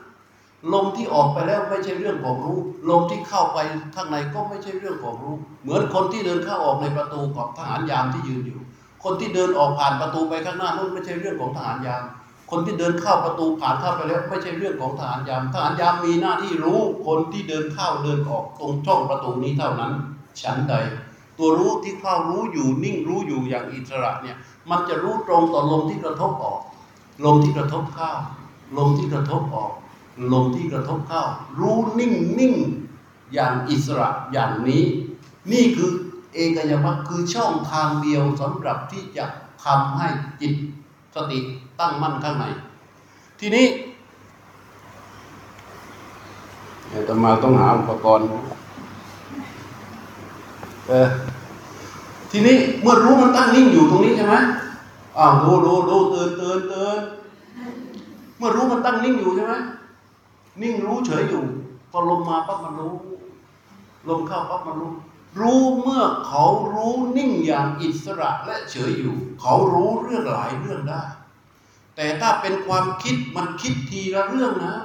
[0.74, 2.60] ลมที่ออกไปแล้วไม่ใช่เรื่องของรู้
[2.90, 3.58] ลมที่เข้าไป
[3.96, 8.60] ข้างในก็ไม่ใช่เรื่องของรู้ เหมือนคนที่เดินเข้าออกในประตูของทหารยามที่ยืนอยู่
[9.04, 12.04] คนที่เดินออกผ่านประตูไปข้างหน้านู้นไม่ใช่เรื่องของทหารยาม
[12.50, 19.94] คนที่เดินเข้าประตูผ่านเข้าไปแล้วไม่ใช่เรื่องของทหารยามทหารยามมีหน้าที่รู้คนที่เดินเข้าเดินออกตรงช่องประตูนี้เท่านั้น
[20.42, 20.74] ฉันใด
[21.38, 24.38] ตัวรู้ที่เข้ารู้อยู่นิ่งรู้อยู่อย่างอิสระเนี่ย
[24.70, 26.60] มันจะรู้ตรงต่อลมที่กระทบออก
[27.26, 28.12] ลมที่กระทบเข้า
[28.78, 29.72] ลมที่กระทบออก
[30.34, 31.24] ลมที่กระทบเข้า
[31.60, 32.56] รู้นิ่งนิ่ง
[33.34, 34.84] อย่างอิสระอย่างนี้
[35.52, 35.92] นี่คือ
[36.34, 39.26] เอกยมัคคือช่องทางเดียวสำหรับที่จะ
[39.66, 40.08] ทำให้
[40.42, 40.54] จิต
[41.16, 41.40] สติ
[41.80, 42.46] ตั้งมั่นข้างใน
[43.40, 43.68] ทีนี้
[46.88, 48.26] เดี๋ยวมาต้องหาอุปกรณ์
[50.88, 51.08] เออ
[52.32, 54.36] ทีนี้เมื่อรู้มันตั้งนิ่งอยู่ตรงนี้ใช่ไหม
[55.18, 57.00] อ้าวรู้รู้รู้เตื่นเตื่นเตื่น
[58.38, 59.54] เมื่อรู้มันตั้งนิ่งอยู่ใช่ไหม
[60.62, 61.44] นิ่งรู้เฉยอยู่
[61.92, 62.94] พอลมมาปั๊บมันรู้
[64.10, 64.94] ลมเข้าปั๊บมันรู้
[65.40, 71.04] รู้เมื่อเขารู้นิ่งอย่างอิสระและเฉยอยู่ เขารู้เรื่องหลายเรื่องได้
[71.96, 74.76] แต่ถ้าเป็นความคิดมันคิดทีละเรื่องนะ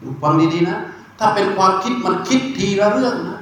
[0.00, 0.78] ดูฟังดีๆนะ
[1.18, 3.40] ถ้าเป็นความคิดมันคิดทีละเรื่องนะ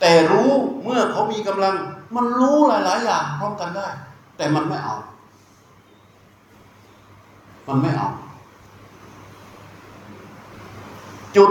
[0.00, 0.50] แต่รู้
[0.82, 1.74] เมื่อเขามีกำลัง
[2.14, 3.88] มันรู้หลาย ๆ อย่างพร้อมกันได้
[4.36, 4.96] แต่มันไม่เอา
[7.68, 8.08] มันไม่เอา
[11.36, 11.50] จุด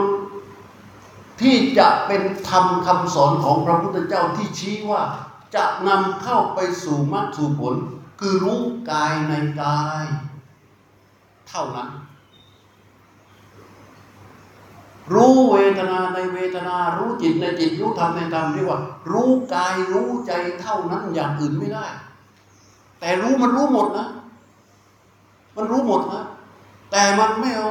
[1.41, 5.01] ที่จะเป็นธรรมคำสอนของพระพุทธเจ้าที่ชี้ว่า
[5.55, 7.75] จะนำเข้าไปสู่มรรคสู่ผล
[8.19, 8.61] คือรู้
[8.91, 10.05] กายในกาย
[11.49, 11.89] เท่านั้น
[15.13, 18.79] รู้เวทนาในเวทนา รู้จิตในจิต รู้ธรรมในธรรมเรียกว่า
[19.11, 21.85] รู้กายรู้ใจเท่านั้นอย่างอื่นไม่ได้
[22.99, 24.07] แต่รู้มันรู้หมดนะ
[25.55, 26.23] มันรู้หมดนะ
[26.91, 27.69] แต่มันไม่เอา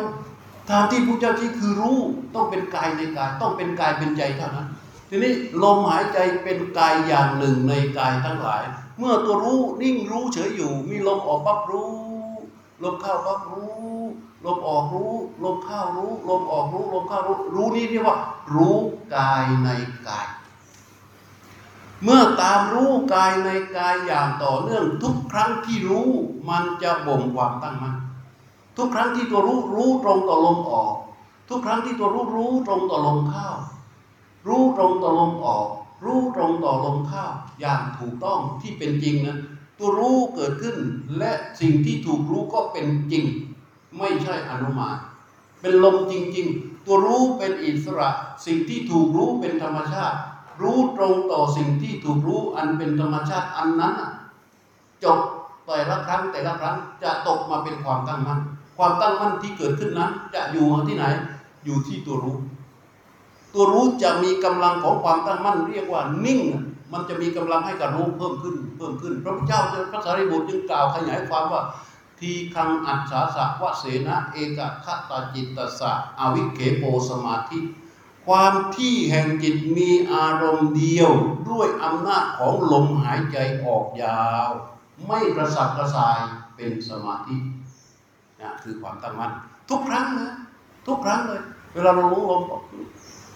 [0.70, 1.98] ทางที่พระเจ้าที่คือรู้
[2.34, 4.68] ต้องเป็นกายในกาย ต้องเป็นกายเป็นใจเท่านั้น
[5.08, 8.62] ทีนี้ลมหายใจเป็นกายอย่างหนึ่งในกายทั้งหลาย
[8.98, 11.92] เมื่อตัวรู้นิ่งรู้เฉยอยู่ มีลมออกปั๊บรู้
[12.82, 13.74] ลมเข้าปั๊บรู้
[14.44, 15.12] ลมออกรู้
[15.44, 18.16] ลมเข้ารู้ ลมออกรู้ ลมเข้ารู้ รู้นี่เรียกว่า
[18.54, 18.76] รู้
[19.14, 19.68] กายใน
[20.08, 20.26] กาย
[22.02, 26.08] เมื่อตามรู้กายในกายอย่างต่อเนื่องทุกครั้งที่รู้
[26.48, 27.94] มันจะบ่มความตั้งมั่น
[28.76, 30.94] ทุกครั้งที่ตัวรู้รู้ตรงต่อลมออก
[31.48, 33.48] ทุกครั้งที่ตัวรู้รู้ตรงต่อลมเข้า
[34.48, 35.68] รู้ตรงต่อลมออก
[36.04, 37.24] รู้ตรงต่อลมเข้า
[37.60, 39.38] อย่างถูกต้องที่เป็นจริงนะ
[39.78, 40.76] ตัวรู้เกิดขึ้น
[41.18, 43.24] และสิ่งที่ถูกรู้ก็เป็นจริง
[43.98, 44.96] ไม่ใช่อนุมาน
[45.60, 48.08] เป็นลมจริง ๆ ตัวรู้เป็นอิสระ
[48.46, 50.16] สิ่งที่ถูกรู้เป็นธรรมชาติ
[50.60, 53.94] รู้ตรงต่อสิ่งที่ถูกรู้อันเป็นธรรมชาติอันนั้น
[55.04, 55.18] จบ
[55.66, 58.40] แต่ละครั้งแต่ละครั้งจะตกมาเป็นความตั้งมั่น
[58.78, 61.04] ความตั้งมั่นที่เกิดขึ้นนั้น จะอยู่ที่ไหน
[61.64, 62.36] อยู่ที่ตัวรู้
[63.54, 66.40] ตัวรู้จะมีกำลังของความตั้งมั่น เรียกว่านิ่ง
[66.92, 69.60] มันจะมีกำลังให้กับรู้เพิ่มขึ้น เพิ่มขึ้น พระพุทธเจ้า
[69.92, 71.62] พระสารีบุตรจึงกล่าวขยายความว่า
[72.18, 77.58] ทีคังอัจฉาสะวะเสนะเอกคตาจิตตสะอวิเคโปสมาธิ
[78.26, 81.10] ความที่แห่งจิตมีอารมณ์เดียว
[81.50, 84.48] ด้วยอำนาจของลมหายใจออกยาว
[85.06, 86.18] ไม่กระสับกระส่าย
[86.56, 87.36] เป็นสมาธิ
[88.40, 89.32] นะคือความตั้งมั่น
[89.70, 90.32] ทุกครั้งนะ
[90.86, 92.62] ทุกครั้งเลย เวลาเรารู้ลมออก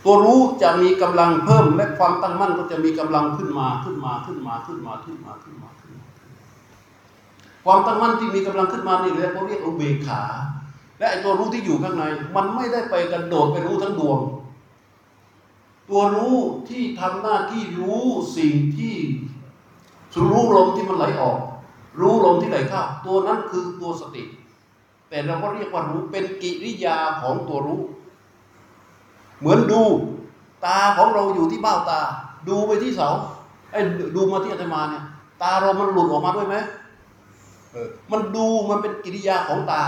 [0.05, 6.07] ตัวรู้จะมีกำลังเพิ่มและความตั้งมั่นก็จะมีกำลังขึ้นมาขึ้นมาขึ้นมาขึ้นมาขึ้นมาขึ้นมาขึ้นมา
[7.65, 10.23] ความตั้งมั่นที่มีกำลังขึ้นมานี่เรียกเขาเรียกอุเบกขา
[10.99, 12.05] และไอ้ตัวรู้ที่อยู่ข้างใน
[12.37, 14.21] มันไม่ได้ไปกระโดดไปรู้ทั้งดวง
[15.91, 16.37] ตัวรู้
[16.69, 18.05] ที่ทำหน้าที่รู้
[18.37, 18.97] สิ่งที่
[20.31, 21.39] รู้ลมที่มันไหลออก
[22.01, 24.23] รู้ลมที่ไหลเข้าตัวนั้นคือตัวสติ
[25.09, 27.81] แต่เราก็เรียกว่ารู้เป็นกิริยาของตัวรู้
[29.41, 29.83] เหมือนดู
[30.67, 32.01] ตาของเราอยู่ที่เบ้าตา
[32.49, 33.09] ดูไปที่เสา
[33.73, 33.81] ไอ้
[34.15, 35.05] ดูมาที่อาตมาเนี่ย
[35.43, 36.57] ตาเรามันหลุดออกมาด้วยไหม
[38.13, 39.83] มันดูมันเป็นกิริยาของตา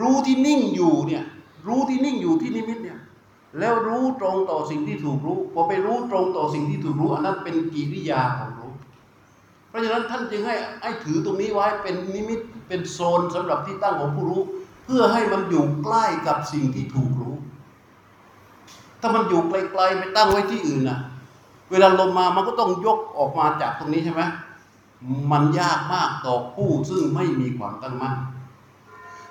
[0.00, 1.24] รู้ที่นิ่งอยู่เนี่ย
[1.66, 2.98] รู้ที่นิ่งอยู่ที่นิมิตเนี่ย
[3.58, 8.72] แล้วรู้ตรงต่อสิ่งที่ถูกรู้พอไปรู้ตรงต่อสิ่งที่ถูกรู้ อันนั้นเป็นกิริยาของรู้
[9.68, 14.42] เพราะฉะนั้นท่านจึงให้ให้ถือตรงนี้ไว้เป็นนิมิตเป็นโซนสำหรับที่ตั้งของผู้รู้
[14.84, 17.33] เพื่อให้มันอยู่ใกล้กับสิ่งที่ถูกรู้
[19.04, 20.98] ถ้ามันอยู่ไกลๆไปตั้งไว้ที่อื่นน่ะ
[21.70, 24.22] เวลาลมมามันก็ต้องยกออกมาจากตรงนี้ใช่ไหม
[25.32, 28.14] มันยากมากต่อผู้ซึ่งไม่มีความตั้งมั่น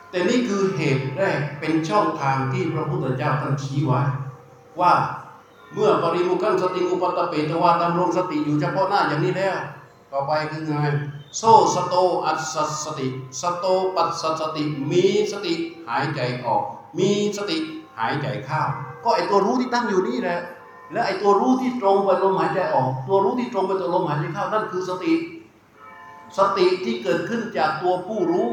[0.10, 4.02] แต่นี่คือเหตุแรกเป็นช่องทางที่พระพุทธเจ้าท่านชี้ไว้
[4.82, 4.94] ว่า
[5.74, 9.56] เมื่อปริมุขันสติอุปตตเปตวาดำรงสติอยู่เฉพาะหน้าอย่างนี้แล้ว
[10.12, 10.88] ต่อไปคือไง
[11.38, 11.42] โซ
[11.76, 11.96] สโต
[12.26, 12.56] อัสส
[12.86, 13.08] สติ
[13.42, 15.54] สโตปัสสสติ มีสติ
[15.88, 16.64] หายใจออก
[16.98, 17.58] มีสติ
[17.98, 18.62] หายใจเข้า
[19.04, 20.40] ก็ไอตัวรู้ที่ตั้งอยู่นี่แหละ
[20.94, 25.14] และไอตัวรู้ที่ตรงไปลมหายใจออก ตัวรู้ที่ตรงไปตัวลมหายใจเข้านั่นคือสติ
[26.38, 28.48] สติที่เกิดขึ้นจากตัวผู้รู้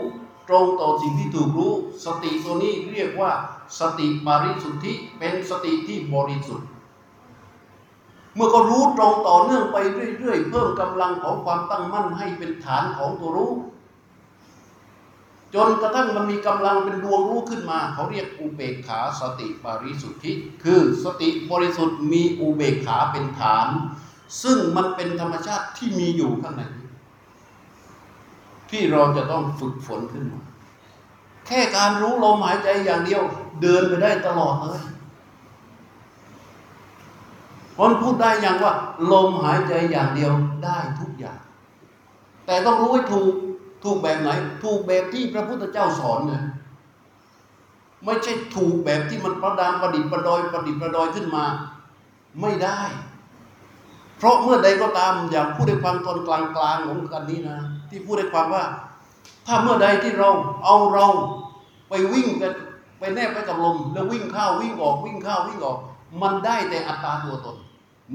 [0.49, 1.73] ตรงต่อสิ่งที่ถูกรู้
[2.05, 3.31] สติตัวนี้เรียกว่า
[3.79, 6.69] สติบริสุทธิเป็นสติที่บริสุทธิ์
[8.35, 9.77] เมื่อก็รู้ตรงต่อเนื่องไป
[10.19, 13.53] เรื่อยๆ เพิ่มกำลังของความตั้งมั่นให้เป็นฐานของตัวรู้
[15.55, 20.33] จนกระทั่งมันมีกำลังเป็นดวงรู้ขึ้นมา เขาเรียกอุเบกขาสติบริสุทธิ
[20.65, 23.69] คือสติบริสุทธิ์มีอุเบกขาเป็นฐาน
[24.43, 26.63] ซึ่งมันเป็นธรรมชาติที่มีอยู่ข้างใน
[28.71, 30.41] ที่เราจะต้องฝึกฝนขึ้นมา
[31.47, 33.23] แค่การรู้ลมหายใจอย่างเดียว
[33.63, 34.81] เดินไปได้ตลอดเลย
[37.77, 38.75] คนพูดได้อย่างว่า
[39.13, 40.33] ลมหายใจอย่างเดียว
[40.65, 41.39] ได้ทุกอย่าง
[42.47, 43.35] แต่ต้องรู้ให้ถูก
[43.83, 44.31] ถูกแบบไหน
[44.65, 46.35] ถูกแบบที่พระพุทธเจ้าสอนไง
[48.05, 51.45] ไม่ใช่ถูกแบบที่มันประดามประดิษฐ์ประดอยประดิษฐ์ประดอยขึ้นมา
[52.41, 52.81] ไม่ได้
[54.17, 57.59] เพราะเมื่อใดก็ตามอย่างพูดในความตอนกลางๆของกันนี้นะ
[57.91, 58.65] ที่พูดในความว่า
[59.47, 60.31] ถ้าเมื่อใดที่เรา
[60.65, 61.07] เอาเรา
[61.89, 62.53] ไปวิ่งกัน
[62.99, 65.79] ไปแนบไปกับลม แล้ววิ่งเข้าวิ่งออกวิ่งเข้าวิ่งออก
[66.23, 67.57] มันได้แต่อัตราตัวตน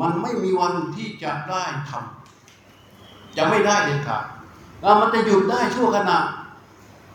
[0.01, 4.23] มันไม่มีวันที่จะได้ทำจะไม่ได้เด็ดขาด
[4.85, 6.17] แล้วมันจะหยุดได้ชั่วขณะ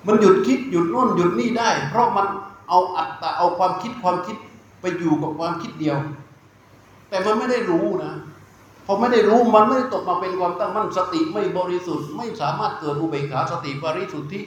[0.06, 2.26] มันหยุดคิดหยุดโน่นหยุดนี่ได้ เพราะมัน
[2.68, 4.36] เอาอัตตาเอาความคิดความคิด
[4.80, 5.98] ไปอยู่กับความคิดเดียว
[7.08, 8.12] แต่มันไม่ได้รู้นะ
[8.86, 14.40] พอไม่ได้รู้มันไม่ได้ตกมาเป็นความตั้งมั่นสติไม่บริสุทธิ์ ไม่สามารถเกิดอุเบกขาสติบริสุทธิ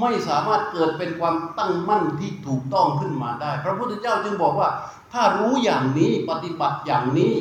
[0.00, 4.68] ไม่สามารถเกิดเป็นความตั้งมั่นที่ถูกต้องขึ้นมาได้ พระพุทธเจ้าจึงบอกว่า
[5.12, 7.34] ถ้ารู้อย่างนี้ปฏิบัติอย่างนี้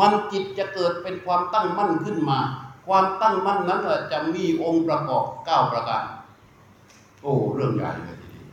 [0.00, 2.40] มันจิตจะเกิดเป็นความตั้งมั่นขึ้นมา
[2.88, 3.80] ความตั้งมั่นนั้น
[4.12, 6.04] จะมีองค์ประกอบเก้าประการ
[7.22, 8.44] โอ้เรื่องใหญ่เลยทีนี้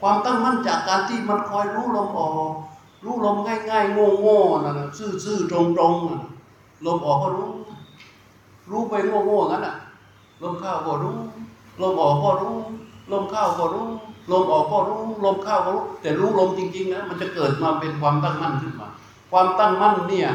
[0.00, 2.32] ความตั้งมั่นจากการที่มันคอยรู้ลมออก
[3.04, 4.88] รู้ลมง่ายๆโง่ๆนั่น่ะ
[5.24, 6.22] ซื่อๆตรงๆน่ะ
[6.86, 7.50] ลมออกก็รู้
[8.70, 9.76] รู้ไปโง่ๆงั้นน่ะ
[10.42, 11.16] ลมเข้าก็รู้
[11.82, 12.56] ลมออกก็รู้
[13.12, 13.88] ลมเข้าก็รู้
[14.30, 18.88] ลมออกก็รู้ ลมเข้าก็รู้ แต่รู้ลมจริงๆนะมันจะเกิดมาเป็นความตั้งมั่นขึ้นมา
[19.30, 20.30] ความตั้งมั่นเนี่ย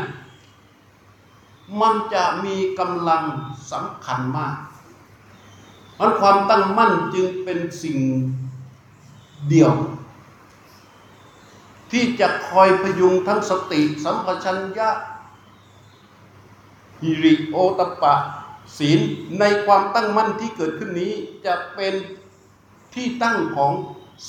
[1.81, 3.23] มันจะมีกำลัง
[3.71, 4.55] สำคัญมาก
[5.99, 7.97] มันความตั้งมั่นจึงเป็นสิ่ง
[9.49, 9.73] เดียว
[11.91, 14.89] ที่จะคอยพยุงทั้งสติสัมปชัญญะ
[17.01, 18.15] ฮิริโอตปปะ
[18.77, 18.99] ศีล
[19.39, 21.13] ในความตั้งมั่นที่เกิดขึ้นนี้
[21.45, 21.93] จะเป็น
[22.93, 23.71] ที่ตั้งของ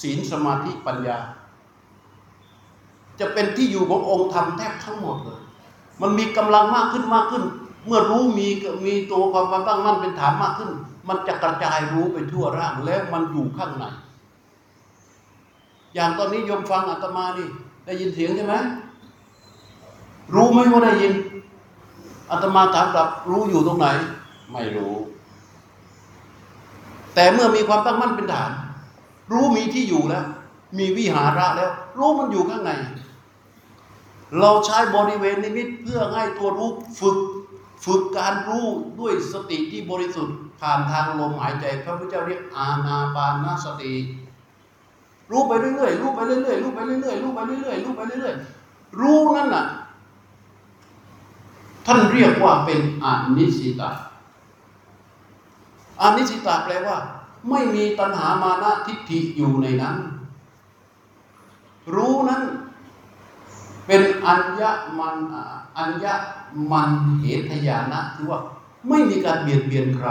[0.01, 1.19] ศีลสมาธิปัญญา
[3.21, 5.43] จะเป็นที่อยู่ขององค์ธรรมแทบทั้งหมดเลย
[6.01, 7.45] มันมีกำลังมากขึ้นมากขึ้น
[7.87, 8.49] เมื่อรู้มี
[8.87, 10.71] มีตัวความตั้งมั่นเป็นฐานมากขึ้น
[11.09, 13.85] มันจะกระจายรู้ไปทั่วร่างแล้วมันอยู่ข้างใน
[15.95, 17.49] อย่างตอนนี้ยมฟังอาตมานี่
[17.85, 18.55] ได้ยินเสียงใช่ไหม
[20.35, 21.15] รู้ไหมว่าได้ยิน
[22.31, 23.87] อาตมาถามกลับรู้อยู่ตรงไหน
[24.53, 24.95] ไม่รู้
[27.15, 28.51] แต่เมื่อมีความตั้งมั่นเป็นฐาน
[29.33, 30.25] รู้มีที่อยู่แล้ว
[30.79, 32.73] มีวิหาระแล้ว รู้มันอยู่ข้างใน
[34.41, 36.71] เราใช้บริเวณนิมิตเพื่อให้ตัวรู้
[37.01, 37.19] ฝึก
[37.85, 38.67] ฝึกการรู้
[39.01, 43.93] ด้วยสติที่บริสุทธิ์ผ่านทางลมหายใจ พระพุทธเจ้าเรียกอาณาปานสติ
[45.31, 49.65] รู้ไปเรื่อยๆรู้ไปเรื่อยๆรู้ไปเรื่อยๆรู้ไปเรื่อยๆรู้ไปเรื่อยๆรู้นั่นน่ะ
[51.87, 53.91] ท่านเรียกว่าเป็นอนิสิตา
[56.03, 56.97] อนิสิตาแปลว่า
[57.51, 59.97] ไม่มีตัณหามานะทิฏฐิอยู่ในนั้น
[61.95, 62.43] รู้นั้น
[63.87, 64.63] เป็นอัญญ
[64.99, 65.17] มัน
[65.79, 66.07] อัญญ
[66.71, 66.91] มัน
[67.23, 68.41] เหตยานะคือว่า
[68.89, 70.09] ไม่มีการเบียดเบียนใคร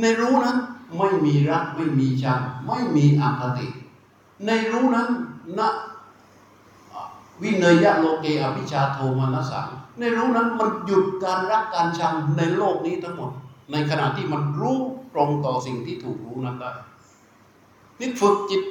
[0.00, 0.56] ในรู้นั้น
[0.98, 3.66] ไม่มีรักไม่มีชังไม่มีอคติ
[4.46, 5.08] ในรู้นั้น
[5.58, 5.68] นะ
[7.42, 13.30] วิเนยะโลเกอภิชาโทมานะสังในรู้นั้นมันหยุดการรักการชังในโลกนี้ทั้งหมด
[13.72, 14.78] ในขณะที่มันรู้
[15.12, 16.70] ตรงต่อสิ่งที่ถูกรู้นั้นได้
[17.98, 18.62] นี่ฝึกจิต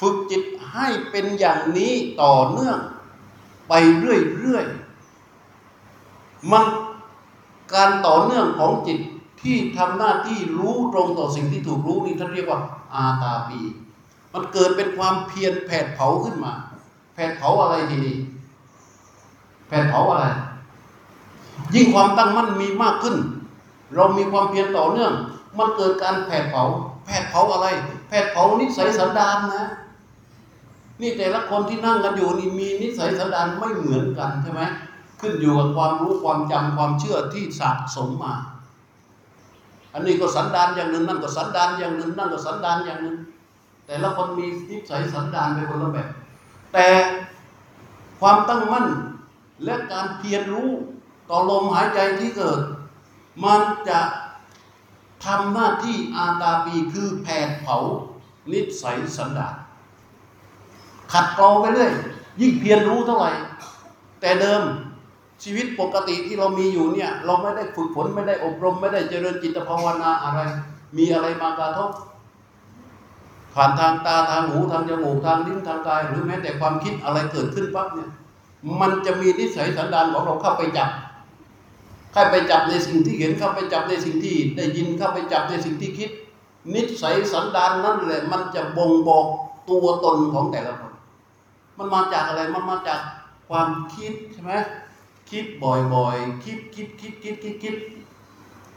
[0.00, 0.42] ฝึกจิต
[0.72, 1.92] ให้เป็นอย่างนี้
[2.22, 2.78] ต่อเนื่อง
[3.68, 6.64] ไปเรื่อยๆมัน
[7.74, 8.98] การต่อเนื่องของจิต
[9.42, 12.60] ที่ทำหน้าที่รู้ตรงต่อสิ่งที่ถูกรู้นี่ท่านเรียกว่า
[12.94, 13.58] อาตาปี
[14.32, 16.52] มันเกิดเป็นความเพียรแผดเผาขึ้นมา
[17.14, 18.16] แผดเผาอะไรทีนี้
[19.68, 20.26] แผดเผาอะไร
[21.74, 23.16] ยิ่งความตั้งมั่นมีมากขึ้น
[23.94, 25.12] เรามีความเพียรต่อเนื่อง
[25.58, 26.62] มันเกิดการแผดเผา
[27.04, 27.66] แผดเผาอะไร
[28.08, 29.64] แผดเผานิสัยสันดานนะ
[31.00, 34.62] นี่แต่ละคนที่นั่งกันอยู่นี่มีนิสัยสันดานไม่เหมือนกันใช่ไหม
[35.20, 38.34] ขึ้นอยู่กับความรู้ความจำความเชื่อที่สะสมมา
[39.94, 43.16] อันนี้ก็สันดานอย่างหนึ่งนั่นก็สันดานอย่างหนึ่งนั่นก็สันดานอย่างหนึ่ง
[43.86, 46.08] แต่ละคนมีนิสัยสันดานไปคนละแบบ
[46.72, 46.88] แต่
[48.20, 48.86] ความตั้งมั่น
[49.64, 50.70] และการเพียรรู้
[51.30, 52.60] ต่อลมหายใจที่เกิด
[53.44, 54.00] มันจะ
[55.24, 57.76] ทำหน้าที่อาตาปีคือแผดเผา
[58.52, 59.54] นิสัยสันดาน
[61.12, 61.92] ขัดเกลาไปเรื่อย
[62.40, 63.32] ยิ่งเพียรรู้เท่าไหร่
[64.20, 64.62] แต่เดิม
[65.42, 70.40] ชีวิตปกติที่เรามีอยู่เนี่ย เราไม่ได้ฝึกฝนไม่ได้อบรม ไม่ได้เจริญจิตภาวนาอะไร
[70.96, 71.90] มีอะไรมากระทบ
[73.54, 78.10] ผ่านทางตาทางหูทางจมูกทางลิ้นทางกาย หรือแม้แต่ความคิดอะไรเกิดขึ้นปั๊บเนี่ย
[78.80, 80.90] มันจะมีนิสัยสันดานของเราเข้าไปจับ
[82.12, 86.10] เข้าไปจับในสิ่งที่เห็นเข้าไปจับในสิ่งที่ ได้ยินเข้าไปจับในสิ่งที่คิด
[86.74, 89.26] นิสัยสันดานนั่นแหละ มันจะบ่งบอก
[89.70, 90.87] ตัวตนของแต่ละคน
[91.78, 93.00] มันมาจากอะไรมันมาจาก
[93.48, 94.52] ความคิดใช่ไหม
[95.30, 97.76] คิดบ่อยๆ คิดคิดคิดคิดคิดคิด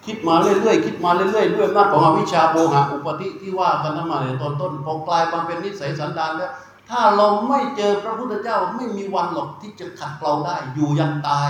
[0.05, 6.51] คิดมาเรื่อยๆคิดมาเรื่อยๆด้วยอำนาจของอวิชชาโมหะอุปธิที่ว่ากันทั้งมาในตอนต้นพอกลายมาเป็นนิสัยสันดานแล้ว
[6.89, 11.49] ถ้าเราไม่เจอพระพุทธเจ้าไม่มีวันหรอกที่จะขัดเกลาได้ อยู่ยันตาย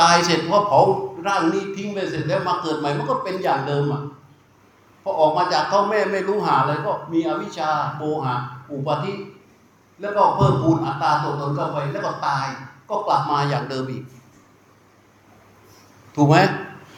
[0.00, 0.80] ตายเสร็จพอเผา
[1.26, 4.02] ร่างนี้ทิ้งไปเสร็จแล้วมาเกิดใหม่มันก็เป็นอย่างเดิมอะ
[5.02, 8.34] พอออกมาจากท้องแม่ไม่รู้หาอะไรก็มีอวิชชาโมหะ
[8.70, 9.12] อุปธิ
[10.00, 12.46] แล้วก็เพิ่มพูนอัตตาตัวตนเข้าไป แล้วก็ตาย
[12.90, 14.04] ก็กลับมาอย่างเดิมอีก
[16.14, 16.36] ถูกไหม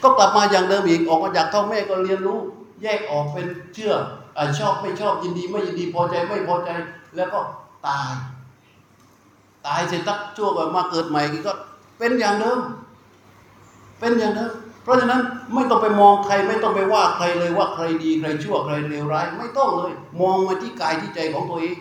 [0.02, 2.38] ก็กลับมาอย่างเดิมอีกออกมาจากท้องแม่ก็เรียนรู้
[2.82, 3.94] แยกออกเป็นเชื่อ
[4.36, 6.70] อชอบไม่ชอบยินดีไม่ยินดีพอใจไม่พอใจ
[7.16, 7.40] แล้วก็
[7.88, 8.12] ตาย
[9.66, 11.52] ตายเสร็จตักชั่วก็มาเกิดใหม่ก็
[11.98, 12.58] เป็นอย่างเดิม
[14.00, 14.52] เป็นอย่างเดิม
[14.82, 15.20] เพราะฉะนั้น
[15.54, 21.76] ไม่ต้องไปมองใครไม่ต้องไปว่าใครเลยว่าใครดีใครชั่วใครเลวร้าย ไม่ต้องเลย มองมาที่กายที่ใจของตัวเอง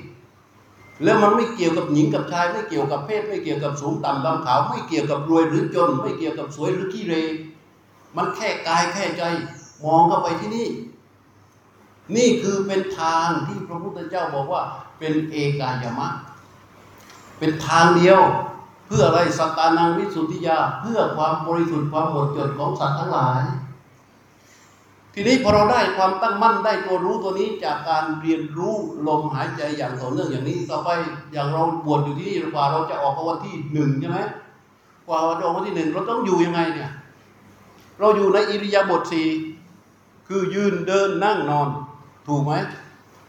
[1.03, 7.15] แล้วมันไม่เกี่ยวกับหญิงกับชาย ไม่เกี่ยวกับเพศ ไม่เกี่ยวกับสูงต่ำดำขาว ไม่เกี่ยวกับรวยหรือจน ไม่เกี่ยวกับสวยหรือขี้เร
[8.15, 9.23] มันแค่กายแค่ใจ
[9.83, 10.67] มองเข้าไปที่นี่
[12.15, 14.61] นี่คือเป็นทางที่พระพุทธเจ้าบอกว่า
[14.99, 16.07] เป็นเอกายมะ
[17.39, 18.19] เป็นทางเดียว
[18.87, 23.41] เพื่ออะไรสัตตานังวิสุทธิยา เพื่อความบริสุทธิ์ความหมดจดของสัตว์ทั้งหลาย
[25.19, 28.75] ทีนี้พอเราได้ความตั้งมั่นได้ตัวรู้ตัวนี้จากการเรียนรู้
[29.07, 30.89] ลมหายใจอย่างต่อเนื่องอย่างนี้ต่อไป
[31.33, 34.19] อย่างเราบวชอยู่ที่นี่กว่าเราจะออกวันที่หนึ่งใช่ไหม
[35.07, 36.91] กว่าเราจะออกวันที่หนึ่งเราต้องอยู่ยังไงเนี่ย
[37.99, 39.27] เราอยู่ในอิริยาบถสี่
[40.27, 41.67] คือยืนเดินนั่งนอน
[42.27, 42.53] ถูกไหม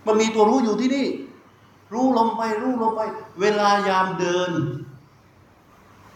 [0.06, 1.06] มันมีตัวรู้อยู่ที่นี่
[1.92, 3.00] รู้ลมไปรู้ลมไป
[3.40, 4.50] เวลายามเดิน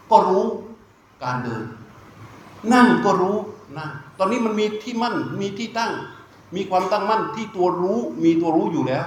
[0.09, 0.45] ก็รู้
[1.23, 1.63] การเดิน
[2.73, 3.37] นั่งก็รู้
[3.77, 5.91] นั่ง ตอนนี้มันมีที่มั่น มีที่ตั้ง
[6.55, 9.05] มีความตั้งมั่นที่ตัวรู้ มีตัวรู้อยู่แล้ว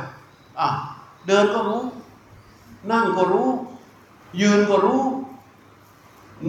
[0.60, 0.68] อะ
[1.26, 1.82] เดินก็รู้
[2.90, 3.48] นั่งก็รู้
[4.40, 5.02] ยืนก็รู้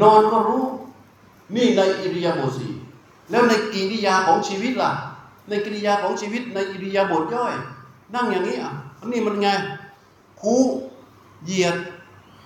[0.02, 0.64] นอนก็รู้
[1.56, 2.72] นี่ในอิริยาบถสี่
[3.30, 4.92] แล้วในกิริยาของชีวิตล่ะ
[5.50, 7.54] ในกิริยาของชีวิตในอิริยาบถย่อย
[8.14, 9.48] นั่งอย่างนี้อะอันนี้มันไง
[10.42, 10.56] คู
[11.46, 11.76] เหยียด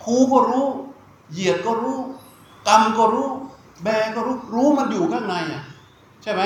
[0.03, 0.67] คูก็รู้
[1.33, 1.97] เหยียดก็รู้
[2.67, 3.29] กรรมก็รู้
[3.83, 5.63] แบก็รู้ รู้มันอยู่ข้างในอะ
[6.23, 6.41] ใช่ไหม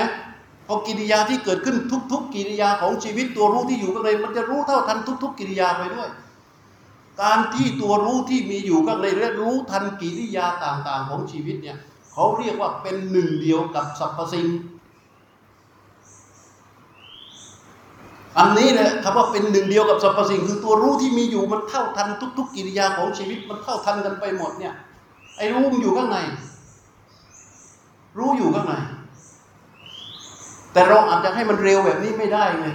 [0.65, 1.77] เพอกิริยาที่เกิดขึ้น
[2.11, 6.09] ทุก ๆ กิริยาของชีวิตตัวรู้ที่อยู่ข้างในมันจะรู้เท่าทันทุก ๆ กิริยาไปด้วย
[7.21, 11.77] การที่ตัวรู้ที่มีอยู่ข้างในและรู้ทันกิริยาต่าง ๆ ของชีวิตเนี่ย
[12.11, 14.47] เขาเรียกว่าเป็นหนึ่งเดียวกับสรรพสิ่ง
[18.37, 22.07] อันนี้แหละคำว่าเป็นหนึ่งเดียวกับสรรพสิ่งคือตัวรู้ที่มีอยู่มันเท่าทัน
[22.37, 24.73] ทุก ๆ กิริยาของชีวิตมันเท่าทันกันไปหมดเนี่ย
[25.37, 26.17] ไอ้รู้มันอยู่ข้างใน
[28.17, 28.73] รู้อยู่ข้างใน
[30.75, 32.67] แต่เราอาจจะให้มันเร็วแบบนี้ไม่ได้ไง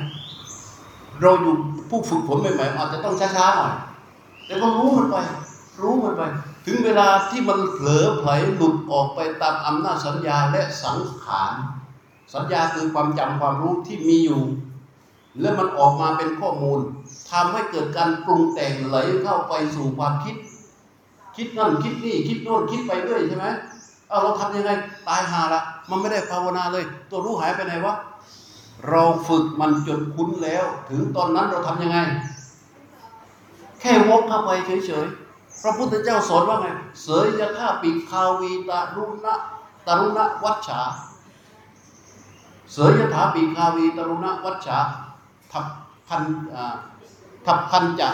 [1.23, 1.55] เราอยู่
[1.91, 3.75] ผู้ฝึกฝนใหม่ๆอาจจะต้องช้าๆหน่อย
[4.47, 5.17] แต่ก็รู้มันไป
[5.83, 6.23] รู้มันไป
[6.67, 11.53] ถึงเวลาที่มันเผลอไผลหลุดออกไปตามอำนาจสัญญาและสังขาร
[12.35, 14.43] สัญญาคือความจำความรู้ที่มีอยู่
[15.41, 16.81] แล้วมันออกมาเป็นข้อมูล
[17.31, 20.37] ทำให้เกิดการปรุงแต่งไหลเข้าไปสู่ความคิด
[21.37, 23.47] คิดนั่นคิดนี่คิดโน่นคิดไปเรื่อยใช่ไหม
[24.11, 24.71] เอาเราทำยังไง
[25.09, 25.61] ตายหาละ
[25.91, 27.95] มันไม่ได้ภาวนาเลย ตัวรู้หายไปไหนวะ
[28.89, 31.99] เราฝึกมันจนคุ้นแล้ว ถึงตอนนั้นเราทำยังไง
[33.81, 36.69] แค่วกเข้าไปเฉยๆพระพุทธเจ้าสอนว่าไง
[37.03, 39.35] เสยยะท่าปิคาวีตารุณะ
[39.87, 40.81] ตรุณะวัชชา
[42.73, 44.79] เสยยะถาปิคาวีตรุณะวัชชา
[45.53, 45.67] ทับ
[46.09, 46.23] พัน
[47.47, 48.09] ทับพันจะ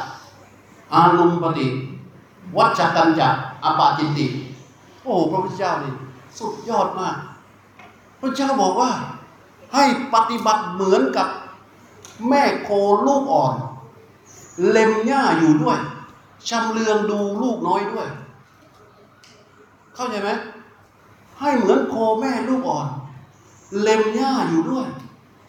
[0.92, 1.66] อานุมปติ
[2.56, 3.28] วัชกันจะ
[3.64, 4.26] อปาจินติ
[5.06, 5.94] โอ้พระพุทธเจ้านี่
[6.38, 7.16] สุดยอดมาก
[8.20, 8.90] พระเจ้าบอกว่า
[9.74, 9.84] ให้
[10.14, 11.28] ปฏิบัติเหมือนกับ
[12.28, 12.70] แม่โค
[13.06, 13.54] ลูกอ่อน
[14.70, 15.78] เล็มหญ้าอยู่ด้วย
[16.48, 18.08] ชำเลืองดูลูกน้อยด้วย
[19.94, 20.30] เข้าใจไหม
[21.40, 22.86] ให้เหมือนโคแม่ลูกอ่อน
[23.80, 24.86] เล็มหญ้าอยู่ด้วย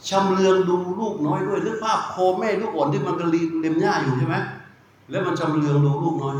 [0.10, 3.32] ชำเลืองดูลูกน้อยด้วยนึกภาพโคแม่ลูกอ่อนที่มันกำลัง
[3.62, 4.36] เล็มหญ้าอยู่ใช่ไหม
[5.10, 6.36] แล้วมันชำเลืองดูลูกน้อย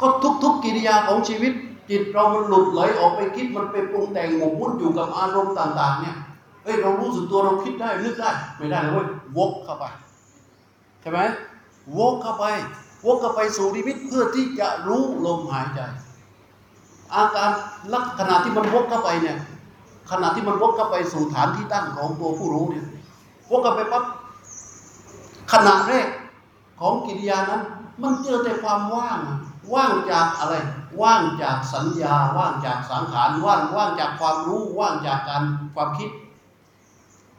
[0.00, 0.06] ก็
[0.42, 1.52] ทุก ๆกิริยาของชีวิต
[1.90, 6.16] จิตเรามันหลุดไหลออกไปคิดมันไปปรุงแต่งหมกมุ่นอยู่กับอารมณ์ต่าง ๆ เนี่ย
[6.64, 9.06] เอ้ยเรารู้สึกตัวเราคิดได้นึกได้ ไม่ได้เลยเว้ย
[9.36, 9.84] วกเข้าไป
[11.00, 11.20] ใช่ไหม
[11.98, 12.44] วกเข้าไป
[13.06, 15.80] วกเข้าไปสู่นิมิตเพื่อที่จะรู้ลมหายใจ
[17.14, 17.50] อาการ
[17.92, 19.36] ลักขณะที่มันวกเข้าไปเนี่ย
[20.10, 22.86] ขณะที่มันวกเข้าไปสู่ฐานที่ตั้งของตัวผู้รู้เนี่ย
[23.50, 24.04] วกเข้าไปปั๊บ
[25.52, 26.08] ขณะแรก
[26.80, 27.62] ของกิริยานั้น
[28.02, 29.18] มันเจอแต่ความว่าง
[29.74, 30.54] ว่างจากอะไร
[31.02, 35.42] ว่างจากสัญญา ว่างจากสังขารว่างว่างจากความรู้ว่างจากการ
[35.74, 36.10] ความคิด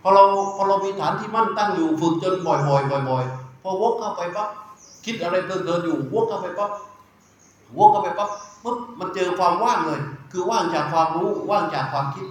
[0.01, 0.23] พอเรา
[0.55, 4.49] พอเรามีฐานที่มั่นตั้งอยู่ฝึกจนบ่อยๆบ่อยๆพอวกเข้าไปปั๊บ
[5.05, 6.71] คิดอะไรเดินเดินอยู่วกเข้าไปปั๊บ
[7.77, 8.29] วกเข้าไปปั๊บ
[8.63, 9.99] ปุ๊บมันเจอความว่างเลย
[10.31, 12.27] คือว่างจากความรู้ว่างจากความคิด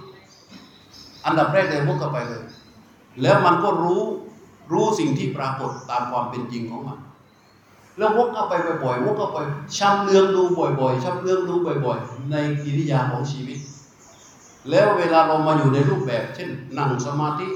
[1.25, 2.43] อันดับแรกเลยวกเข้าไปเลย
[3.21, 4.01] แล้วมันก็รู้
[4.73, 6.99] รู้สิ่งที่ปรากฏตามความเป็นจริงของมัน
[7.97, 8.53] แล้ววกเข้าไป
[8.83, 9.37] บ่อยๆวกเข้าไป
[9.77, 11.53] ชำเลืองดูบ่อยๆชำเลืองดู
[11.85, 13.59] บ่อยๆ ในกิริยาของชีวิต
[14.69, 17.47] แล้วเวลาเรามาอยู่ในรูปแบบ เช่นนั่งสมาธิ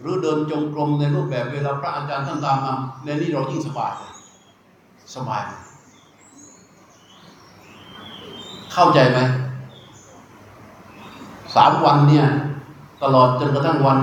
[0.00, 2.74] หรือเดินจงกรมในรูปแบบเวลาพระอาจารย์ท่านตามมา
[3.04, 4.12] ในนี้เรายิ่งสบายเลย
[5.14, 5.60] สบายเลย
[8.72, 9.18] เข้าใจไหม
[11.54, 12.26] สามวันเนี่ย
[13.02, 13.98] ตลอดจนกระทั่งวัน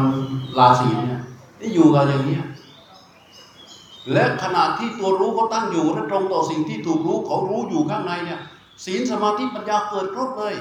[0.60, 1.22] ลาศีเนี่ย
[1.58, 2.44] ได้อยู่กันอย่างนี้ย
[4.14, 8.42] และขณะที่ตัวรู้เขาตั้งอยู่และตรงต่อสิ่งที่ถูกรู้เขารู้อยู่ข้างในเนี่ย
[8.86, 10.56] ศีลสมาธิปัญญาเกิดครบเลย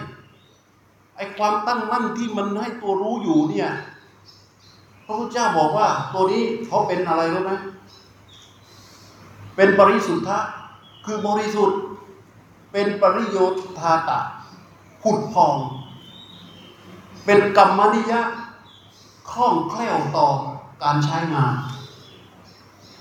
[1.16, 3.70] ไอ้ความตั้งมั่นที่มันให้ตัวรู้อยู่เนี่ย
[5.05, 7.52] พระพุทธเจ้าบอกว่าตัวนี้เขาเป็นอะไรรู้ไหม
[9.56, 10.39] เป็นปริสุทธะ
[11.06, 11.78] คือบริสุทธิ์
[12.73, 13.39] เป็นปริโย
[13.78, 14.19] ธาตะ
[15.02, 15.56] ผุดพอง
[17.24, 18.20] เป็นกรรมนิยะ
[19.31, 20.28] คล่องแคล่วต่อ
[20.82, 21.55] การใช้งาน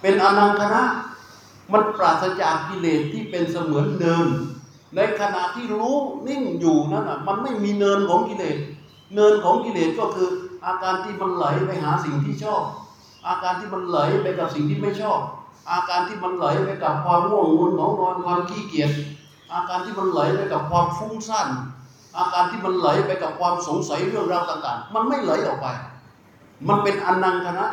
[0.02, 0.82] เป็นอนังคณะ
[1.72, 4.28] มันปราศจากกิเลสที่เป็นเสมือนเนิน
[4.96, 5.96] ในขณะที่รู้
[6.28, 8.58] นิ่งอยู่นั้นอะมันไม่มีเนินของกิเลส
[9.16, 10.30] เนินของกิเลสก็คือ
[10.66, 12.62] อาการที่มันไหลไปหาสิ่งที่ชอบ
[13.28, 15.20] อาการที่มันไหลไปกับสิ่งที่ไม่ชอบ
[15.72, 18.92] อาการที่มันไหลไปกับความง่วงงุนของนอนความขี้เกียจ
[19.54, 21.48] อาการที่มันไหลไปกับความฟุ้งซ่าน
[22.18, 25.68] อาการที่มันไหลไปกับความสงสัยเรื่องราวต่างๆ มันไม่ไหลออกไป
[26.68, 27.66] มันเป็นอนังคณะ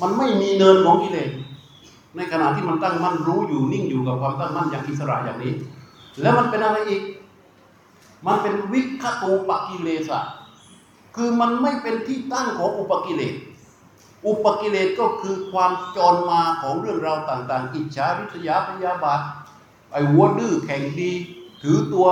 [0.00, 1.30] มันไม่มีเนินของกิเลส
[2.16, 5.54] ในขณะที่มันตั้งมั่นรู้อยู่นิ่งอยู่กับความตั้งมั่นอย่างอิสระอย่างนี้
[6.20, 7.02] แล้วมันเป็นอะไรอีก
[8.26, 10.20] มันเป็นวิคตูปกิเลสะ
[11.16, 13.34] คือมันไม่เป็นที่ตั้งของอุปกิเลส
[14.26, 19.20] อุปกิเลสก็คือความจรมาของเรื่องราวต่าง ๆ อิจฉาริษยาพยาบาท
[19.92, 21.12] ไอ้วัวดื้อแข่งดี
[21.62, 22.08] ถือตัว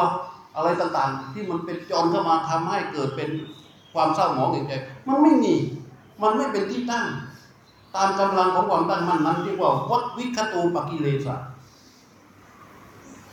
[0.56, 3.30] อะไรต่างๆ ที่มันเป็นจรเข้ามาทำให้เกิดเป็น
[3.94, 4.72] ความเศร้าหมองในใจ
[5.08, 5.54] มันไม่มี
[6.22, 7.06] มันไม่เป็นที่ตั้ง
[7.96, 11.36] ตามกำลังของความตั้งมั่นนั้นเรียกว่าวัดวิคตูปกิเลสะ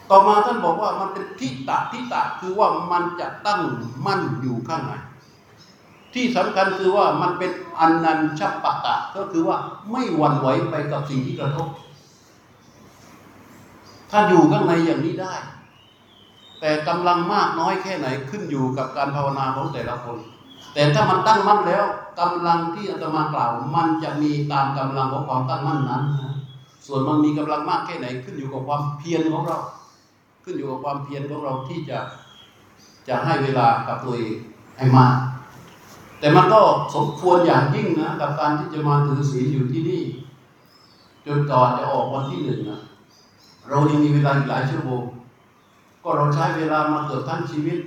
[0.10, 3.62] ต่อมาท่านบอกว่ามันเป็นทิฏฐะทิฏฐะคือว่ามันจะตั้ง
[4.06, 4.94] มั่นอยู่ข้างใน
[6.14, 9.58] ที่สำคัญคือว่ามันเป็นอนันชปะตะก็คือว่า
[9.92, 11.68] ไม่หวั่นไหวไปกับสิ่งที่กระทบ
[14.12, 15.34] ถ้าอยู่ข้างในอย่างนี้ได้
[16.60, 20.18] แต่กำลังมากน้อยแค่ไหนขึ้นอยู่กับการภาวนาของแต่ละคน
[20.74, 21.86] แต่ถ้ามันตั้งมั่นแล้ว
[22.20, 26.36] กำลังที่อาตมากล่าว มันจะมีตามกำลังของความตั้งมั่นนั้นนะ
[26.86, 29.58] ส่วนมันมีกำลังมากแค่ไหนขึ้นอยู่กับความเพียรของเรา
[30.44, 32.00] ขึ้นอยู่กับความเพียรของเราที่จะ
[33.08, 34.34] จะให้เวลากับตัวเอง
[34.78, 35.16] ให้มาก
[36.20, 36.62] แต่มันก็
[36.96, 40.04] สมควรอย่างยิ่งนะกับการที่จะมาถือศีลอยู่ที่นี่
[41.26, 42.82] จนก่อนจะออกวันที่หนึ่งนะ
[43.70, 45.04] เรายังมีเวลาอีกหลายชั่วโมง
[46.04, 47.80] ก็เราใช้เวลามาเกือบทั้งชีวิต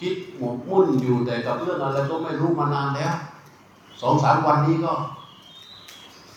[0.00, 3.14] คิดหมกมุ่นอยู่แต่กับเรื่องอะไรก็ไม่รู้มานานแล้ว
[4.00, 4.92] สองสามวันนี้ก็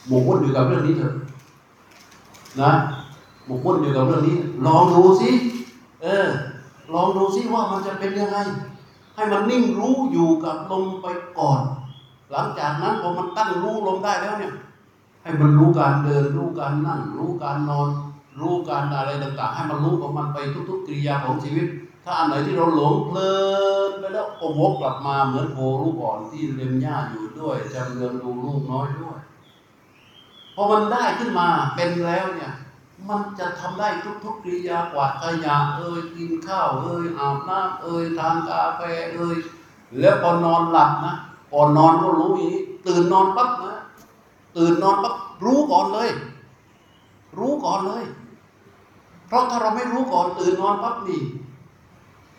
[0.08, 1.14] หมกมุ่นอยู่กับเรื่องนี้เถอะ
[2.62, 2.72] นะ
[3.46, 5.30] หมกมุ่นอยู่กับเรื่องนี้ ลองดูสิ
[6.04, 6.28] เออ
[6.94, 8.38] ลองดูสิว่ามันจะเป็นยังไง
[9.16, 11.08] ให้มันนิ่งรู้อยู่กับลมไป
[11.38, 11.62] ก่อน
[12.32, 14.54] หลังจากนั้นพอมันตั้งรู้ลมได้แล้วเนี่ย
[15.24, 17.90] ให้มันรู้การเดิน รู้การนั่ง รู้การนอน
[18.40, 20.38] รู้การอะไรต่าง ๆ ให้มันรู้ของมันไป
[20.70, 21.68] ทุก ๆ กิริยาของชีวิต
[22.04, 23.32] ถ้าอันไหนที่เราหลงเพลิ
[23.90, 29.20] นไปแล้วก็วกกลับมาเหมือนโพลูกอ่อนที่เล็มหญ้าอยู่ด้วยจำเรืองดูลูกน้อยด้วย
[30.56, 32.54] พอมันได้ขึ้นมาเป็นแล้วเนี่ย
[33.10, 33.88] มันจะทำได้
[34.24, 38.82] ทุกๆกิริยากวาดขยะเอ่ยกินข้าวเอ่ยอาบน้ำเอ่ยทานกาแฟ
[39.16, 39.38] เอ่ย
[40.00, 41.16] แล้วพอนอนหลับนะ
[41.54, 43.82] ก่อนนอนก็รู้อย่างนี้ตื่นนอนปั๊บนะ
[44.58, 45.16] ตื่นนอนปั๊บ
[45.46, 46.10] รู้ก่อนเลย
[47.40, 48.04] รู้ก่อนเลย
[49.28, 51.22] เพราะถ้าเราไม่รู้ก่อนตื่นนอนปั๊บนี่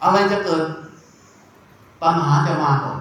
[0.03, 0.63] อะไรจะเกิด
[2.03, 2.99] ตัณหาจะมาก่อน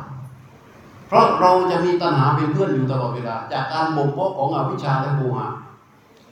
[1.07, 5.47] เพราะเราจะมีตัณหาเป็นเพื่อนอยู่ตลอดเวลา จากการบ่มเพาะของอวิชชาและโมหะ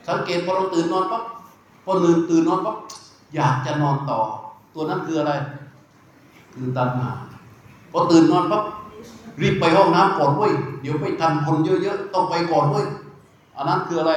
[0.07, 1.23] สังเกตพอเราตื่นนอนปั๊บ
[1.85, 2.77] พอตื่นตื่นนอนปั๊บ
[3.35, 4.19] อยากจะนอนต่อ
[4.73, 5.33] ตัวนั้นคืออะไร
[6.53, 7.11] คือตัณหา
[7.91, 8.63] พอตื่นนอนปั๊บ
[9.41, 12.85] รีบไปห้องน้ำก่อนเว้ยเดี๋ยวไปทันคนเยอะๆต้องไปก่อนเว้ย
[13.55, 14.13] อันนั้นคืออะไร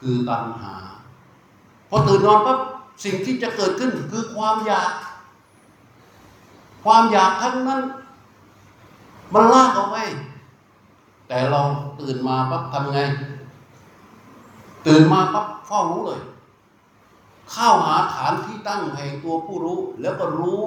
[0.00, 0.74] คือตัณหา
[1.90, 2.58] พอตื่นนอนปั๊บ
[3.04, 4.90] สิ่งที่จะเกิดขึ้นคือความอยาก
[6.84, 7.80] ความอยากทั้งนั้น
[9.32, 9.96] มันลากเอาไป
[11.28, 11.60] แต่เรา
[12.00, 12.98] ตื่นมาปั๊บทำไง
[14.86, 16.20] ตื่นมาปั๊บเฝ้ารู้เลย
[17.52, 20.62] เข้าหาฐานที่ตั้งแห่งตัวผู้รู้ แล้วก็รู้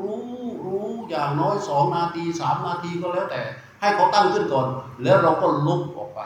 [0.00, 0.18] รู้
[0.64, 3.42] รู้อย่างน้อยสองนาทีสามนาทีก็แล้วแต่
[3.80, 4.66] ให้เขาตั้งขึ้นก่อน
[5.02, 6.20] แล้วเราก็ลุกออกไป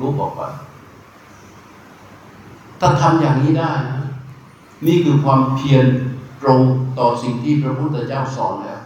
[0.00, 0.42] ลุกออกไป
[2.80, 3.98] ถ้าทำอย่างนี้ได้นะ
[4.86, 5.86] นี่คือความเพียร
[6.40, 6.62] ตรง
[6.98, 8.80] ต่อสิ่งที่พระพุทธเจ้าสอนแล้ว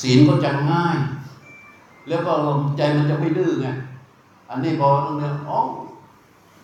[0.00, 0.96] ศีลก็จะง่าย
[2.08, 2.32] แล้วก็
[2.76, 3.68] ใจมันจะไม่ดื้อไง
[4.50, 5.58] อันนี้พอตรงเนี้ยอ๋อ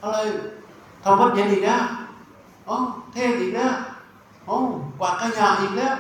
[0.03, 0.19] อะไร
[1.03, 1.83] ทำวัดเย็นอีกแล้ว
[2.69, 2.77] อ๋อ
[3.13, 3.75] เทศอีกแล้ว
[4.49, 4.57] อ๋อ
[4.99, 5.97] กวาดขยะอีกแล้ว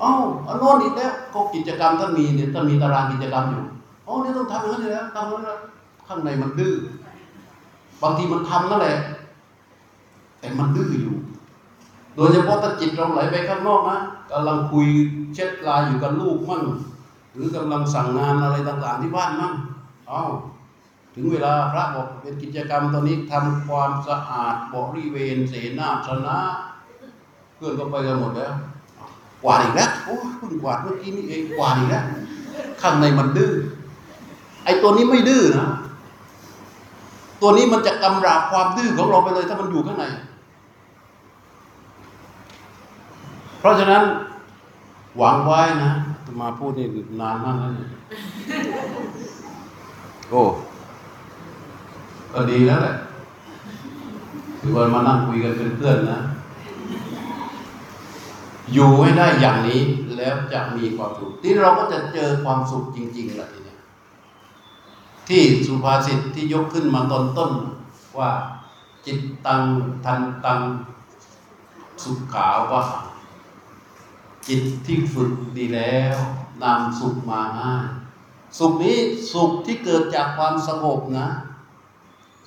[0.00, 0.08] อ๋อ
[0.46, 3.62] อันโน้นอีกแล้วก็กิจกรรมท่านมีเนี่ยท่านมีตารางกิจกรรมอยู่
[4.06, 5.58] อ๋อเนี่ยต้องทำอย่างนั้นอยู่แล้วทำอย่างนั้นแล้ว
[6.06, 6.74] ข้างในมันดื้อ
[8.02, 8.96] บางทีมันทำนั่นแหละ
[10.40, 11.14] แต่มันดื้ออยู่
[12.16, 14.86] โดยเฉพาะถ้าจิตเราไหลไปข้างนอกนะกำลังคุย
[15.34, 16.64] เช็ดลาอยู่กับลูกมั่ง
[17.34, 19.54] หรือกำลังสั่งงานอะไรต่างๆที่บ้านมั่ง
[20.08, 20.22] เอา
[21.14, 26.38] ถึงเวลาพระบอกเป็นกิจกรรมตอนนี้ทำความสะอาดบริเวณเสนาสนะ
[27.56, 28.54] เพื่อนก็ไปกันหมดแล้ว
[29.42, 32.04] กวาดอีกแล้วโอ้ยเพิ่งกวาดเมื่อกี้นี่เองกวาดอีกแล้ว
[32.82, 33.52] ข้างในมันดื้อ
[34.64, 35.68] ไอ้ตัวนี้ไม่ดื้อนะ
[37.40, 40.04] ตัวนี้มันจะกำราบความดื้อของเราไปเลย ถ้ามันอยู่ข้างใน
[43.62, 44.04] เพราะฉะนั้น
[45.18, 45.90] หวังไว้นะ
[46.40, 46.86] มาพูดนี่
[47.20, 47.88] นานมากแล้วเนี่ย
[50.30, 50.42] โอ้
[52.32, 52.94] ก็ดีแล้วแหละ
[54.60, 56.18] ถือว่ามานั่งคุยกันเป็นเพื่อนนะ
[58.72, 59.80] อยู่ให้ได้อย่างนี้
[60.16, 63.78] แล้วจะมีความสุขที่เราก็จะเจอความสุขจริงๆแหละทีเนี้ย
[65.28, 67.50] ที่สุภาษิตที่ยกขึ้นมาตอนต้น
[68.18, 68.30] ว่า
[69.06, 69.62] จิตตัง
[70.04, 70.58] ทันตัง
[72.02, 72.82] สุขาวะ
[74.48, 76.16] จิตที่ฝึกดีแล้ว
[76.62, 77.72] นำสุขมาให้
[78.58, 78.98] สุขนี้
[79.32, 81.28] สุขที่เกิดจากความสงบนะ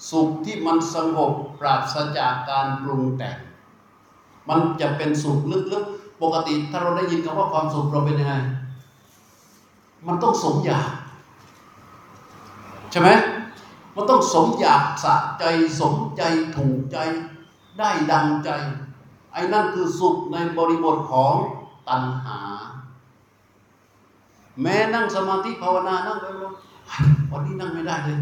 [0.09, 3.37] สุขที่มันสงบปราศจากการปรุงแต่ง
[4.49, 5.39] มันจะเป็นสุข
[5.73, 8.35] ลึกๆ ปกติถ้าเราได้ยินคำว่าความสุขเราเป็นยังไง
[10.07, 10.89] มันต้องสมอยาก
[12.91, 13.09] ใช่ไหม
[13.95, 15.43] มันต้องสมอยากสะใจ
[15.79, 16.21] สมใจ
[16.55, 16.97] ถูกใจ
[17.79, 18.49] ได้ดังใจ
[19.33, 21.35] ไอ้นั่นคือสุขในบริบทของ
[21.89, 22.39] ตัณหา
[24.61, 26.53] แม้นั่งสมาธิภาวนานั่งไปแล้ว
[27.31, 28.19] วันนี้นั่งไม่ได้เลย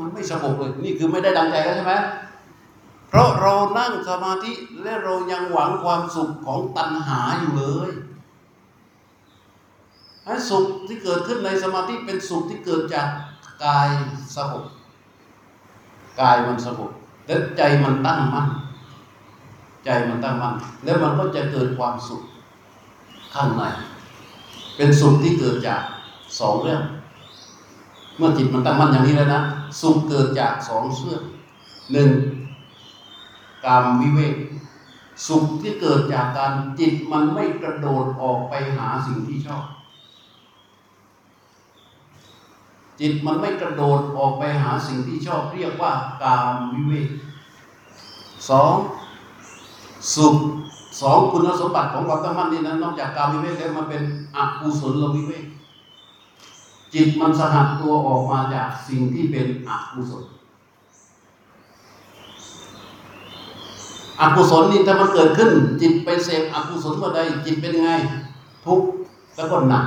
[0.00, 1.94] มันไม่สงบเลย นี่คือไม่ได้ดังใจแล้วใช่ไหม
[3.08, 4.52] เพราะเรานั่งสมาธิ
[4.82, 7.90] และเรายังหวังความสุขของตัณหาอยู่เลย
[10.24, 13.08] ไอ้สุขที่เกิดขึ้นในสมาธิเป็นสุขที่เกิดจาก
[13.64, 13.88] กาย
[14.36, 14.64] สงบ
[16.20, 16.90] กายมันสงบ
[17.26, 18.48] และใจมันตั้งมั่น
[19.84, 22.22] ใจมันตั้งมั่นแล้วมันก็จะเกิดความสุข
[23.32, 23.62] ข้างใน
[24.76, 25.82] เป็นสุขที่เกิดจาก
[26.38, 26.82] สองเรื่อง
[28.16, 29.40] เมื่อจิตมันตั้งมั่นอย่างนี้แล้วนะ
[29.80, 31.16] สุขเกิดจากสองเสื่อ
[31.92, 32.10] หนึ่ง
[33.64, 34.34] กามวิเวก
[35.26, 39.64] สุขที่เกิดจากการจิตมันไม่กระโดดออกไปหาสิ่งที่ชอบ
[43.00, 45.92] จิตมันไม่กระโดดออกไปหาสิ่งที่ชอบเรียกว่า
[46.22, 47.08] กามวิเวก
[48.48, 48.74] สอง
[50.14, 50.36] สุข
[51.00, 54.02] สองคุณสมบัติของความตั้งมั่นนี่นะนอกจากการวิเวกแล้วมันเป็น
[54.36, 55.44] อกุศลวิเวก
[56.94, 60.24] จิตมันสหัดตัวออกมาจากสิ่งที่เป็นอกุศล
[64.20, 65.50] อกุศลนี่ถ้ามันเกิดขึ้น
[65.80, 67.90] จิตไปเสพอกุศลเมื่อใดจิตเป็นไง
[68.64, 68.88] ทุกข์
[69.36, 69.86] แล้วก็หนัก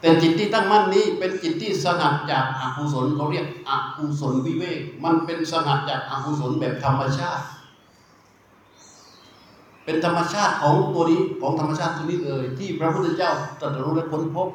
[0.00, 7.44] แต่จิตที่ตั้งมั่นนี้เป็นจิตที่สงัดจากอกุศลเขาเรียกอกุศลวิเวกมันเป็นสงัดจากอกุศลแบบธรรมชาติ
[9.88, 14.48] เป็นธรรมชาติของตัวนี้ของธรรมชาติตัวนี้เลยที่พระพุทธเจ้าตรัสรู้และค้นพบ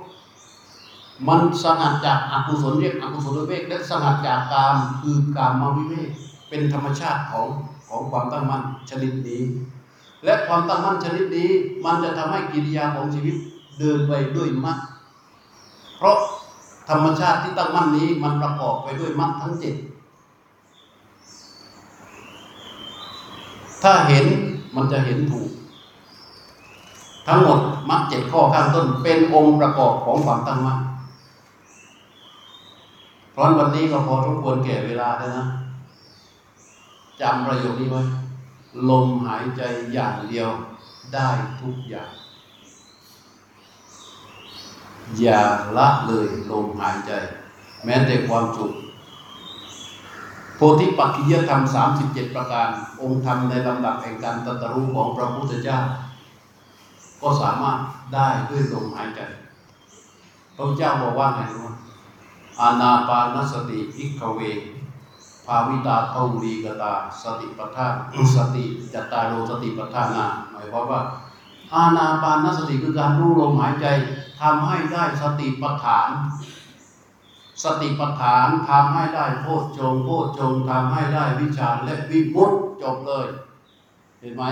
[1.28, 6.10] มันสงัดจากอกุศลเรียกอกุศลเวกและสงัดจากกามคือกามมาวิเวก
[6.50, 7.48] เป็นธรรมชาติของ
[7.90, 9.42] ของความตั้งมั่นชนิดนี้
[10.26, 11.50] และความตั้งมั่นชนิดนี้
[11.86, 13.36] มันจะทำให้กิริยาของชีวิต
[13.80, 14.78] เดินไปด้วยมรรค
[15.98, 16.18] เพราะ
[16.90, 19.76] ธรรมชาติที่ตั้งมั่นนี้มันประกอบไปด้วยมรรคทั้งเจ็ด
[23.84, 24.26] ถ้าเห็น
[24.76, 25.50] มันจะเห็นถูก
[27.28, 27.60] ทั้งหมด
[27.90, 30.80] มรรคเจ็ดข้อข้างต้น เป็นองค์ประกอบของความตั้งมั่น
[33.32, 35.46] เพราะวันนี้ก็พอทุกควรแก่เวลาแล้วนะ
[37.22, 38.02] จำประโยคนี้ไว้
[38.90, 39.62] ลมหายใจ
[39.94, 40.50] อย่างเดียว
[41.14, 41.30] ได้
[41.62, 42.12] ทุกอย่าง
[45.20, 45.42] อย่า
[45.78, 47.12] ละเลยลมหายใจ
[47.86, 48.74] แม้แต่ความสุข
[50.56, 51.62] โพธิปัจจิยธรรม
[52.00, 52.70] 37ประการ
[53.04, 55.80] องค์ธรรมในลำดับแห่งการตรัสรู้ของพระพุทธเจ้า
[57.22, 57.78] ก็สามารถ
[58.14, 59.22] ได้ด้วยลมหายใจ
[60.58, 61.70] พระเจ้าบอกว่าไงรู้
[62.60, 64.40] อานาปานสติอิกเว
[65.46, 66.94] ภาวิตาทวีกตา
[67.24, 67.94] สติปัฏฐาน
[68.36, 68.64] สติ
[68.94, 71.02] จตตารโรสติปัฏฐานาหมายความว่า
[71.74, 73.86] อานาปานสติคือการรู้ลมหายใจ
[74.40, 76.10] ทำให้ได้สติปัฏฐาน
[77.64, 83.28] สติปัฏฐานทำให้ได้โพชฌงโพชฌงทำให้ได้วิชาและวิมุตจบเลย
[84.20, 84.44] เห็นไหม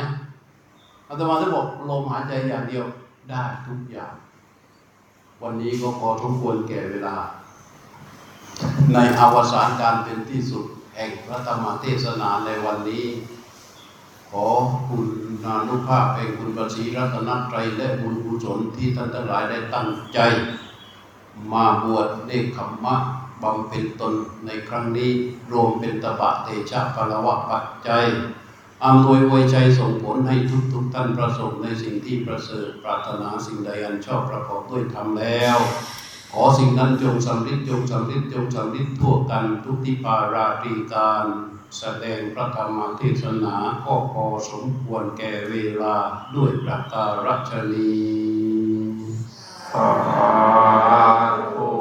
[1.08, 2.86] อาตมาจะบอกลมหายใจอย่างเดียว
[3.30, 4.14] ได้ทุกอย่าง
[5.42, 7.16] วันนี้ก็ขอทุกควรแก่เวลา
[8.94, 10.66] ในอวสานการเป็นที่สุด
[10.96, 13.06] แห่งพระธรรมเทศนาในวันนี้
[14.32, 14.48] ขอ
[14.88, 15.08] คุณ
[15.44, 20.20] นานุภาพแห่งคุณประสีรัตนตรัยและบุญกุศลที่ท่านทั้งหลายได้ตั้งใจ
[21.54, 22.96] มาบวชเนคขมมะ
[23.44, 24.14] บำเพ็ญตน
[24.46, 25.12] ในครั้งนี้
[25.52, 28.06] รวมเป็นตบะเตชะพลวะปัจจัย
[28.86, 35.58] อำนวยวยใจส่งผลให้ทุกทุกท่านประสบในสิ่งที่ประเสริฐปรารถนาสิ่งใดอันชอบประกอบด้วยธรรมแล้ว
[36.34, 41.26] ขอสิ่งนั้นจงสำเร็จจงสำเร็จจงสำเร็จทั่วกันทุกที่ปาราตรีการ
[41.78, 43.56] แสดงพระธรรมเทศนา
[43.86, 45.96] ก็พอสมควรแก่เวลา
[46.36, 47.92] ด้วยประการฉนี
[49.73, 49.91] สา
[51.57, 51.80] ธุ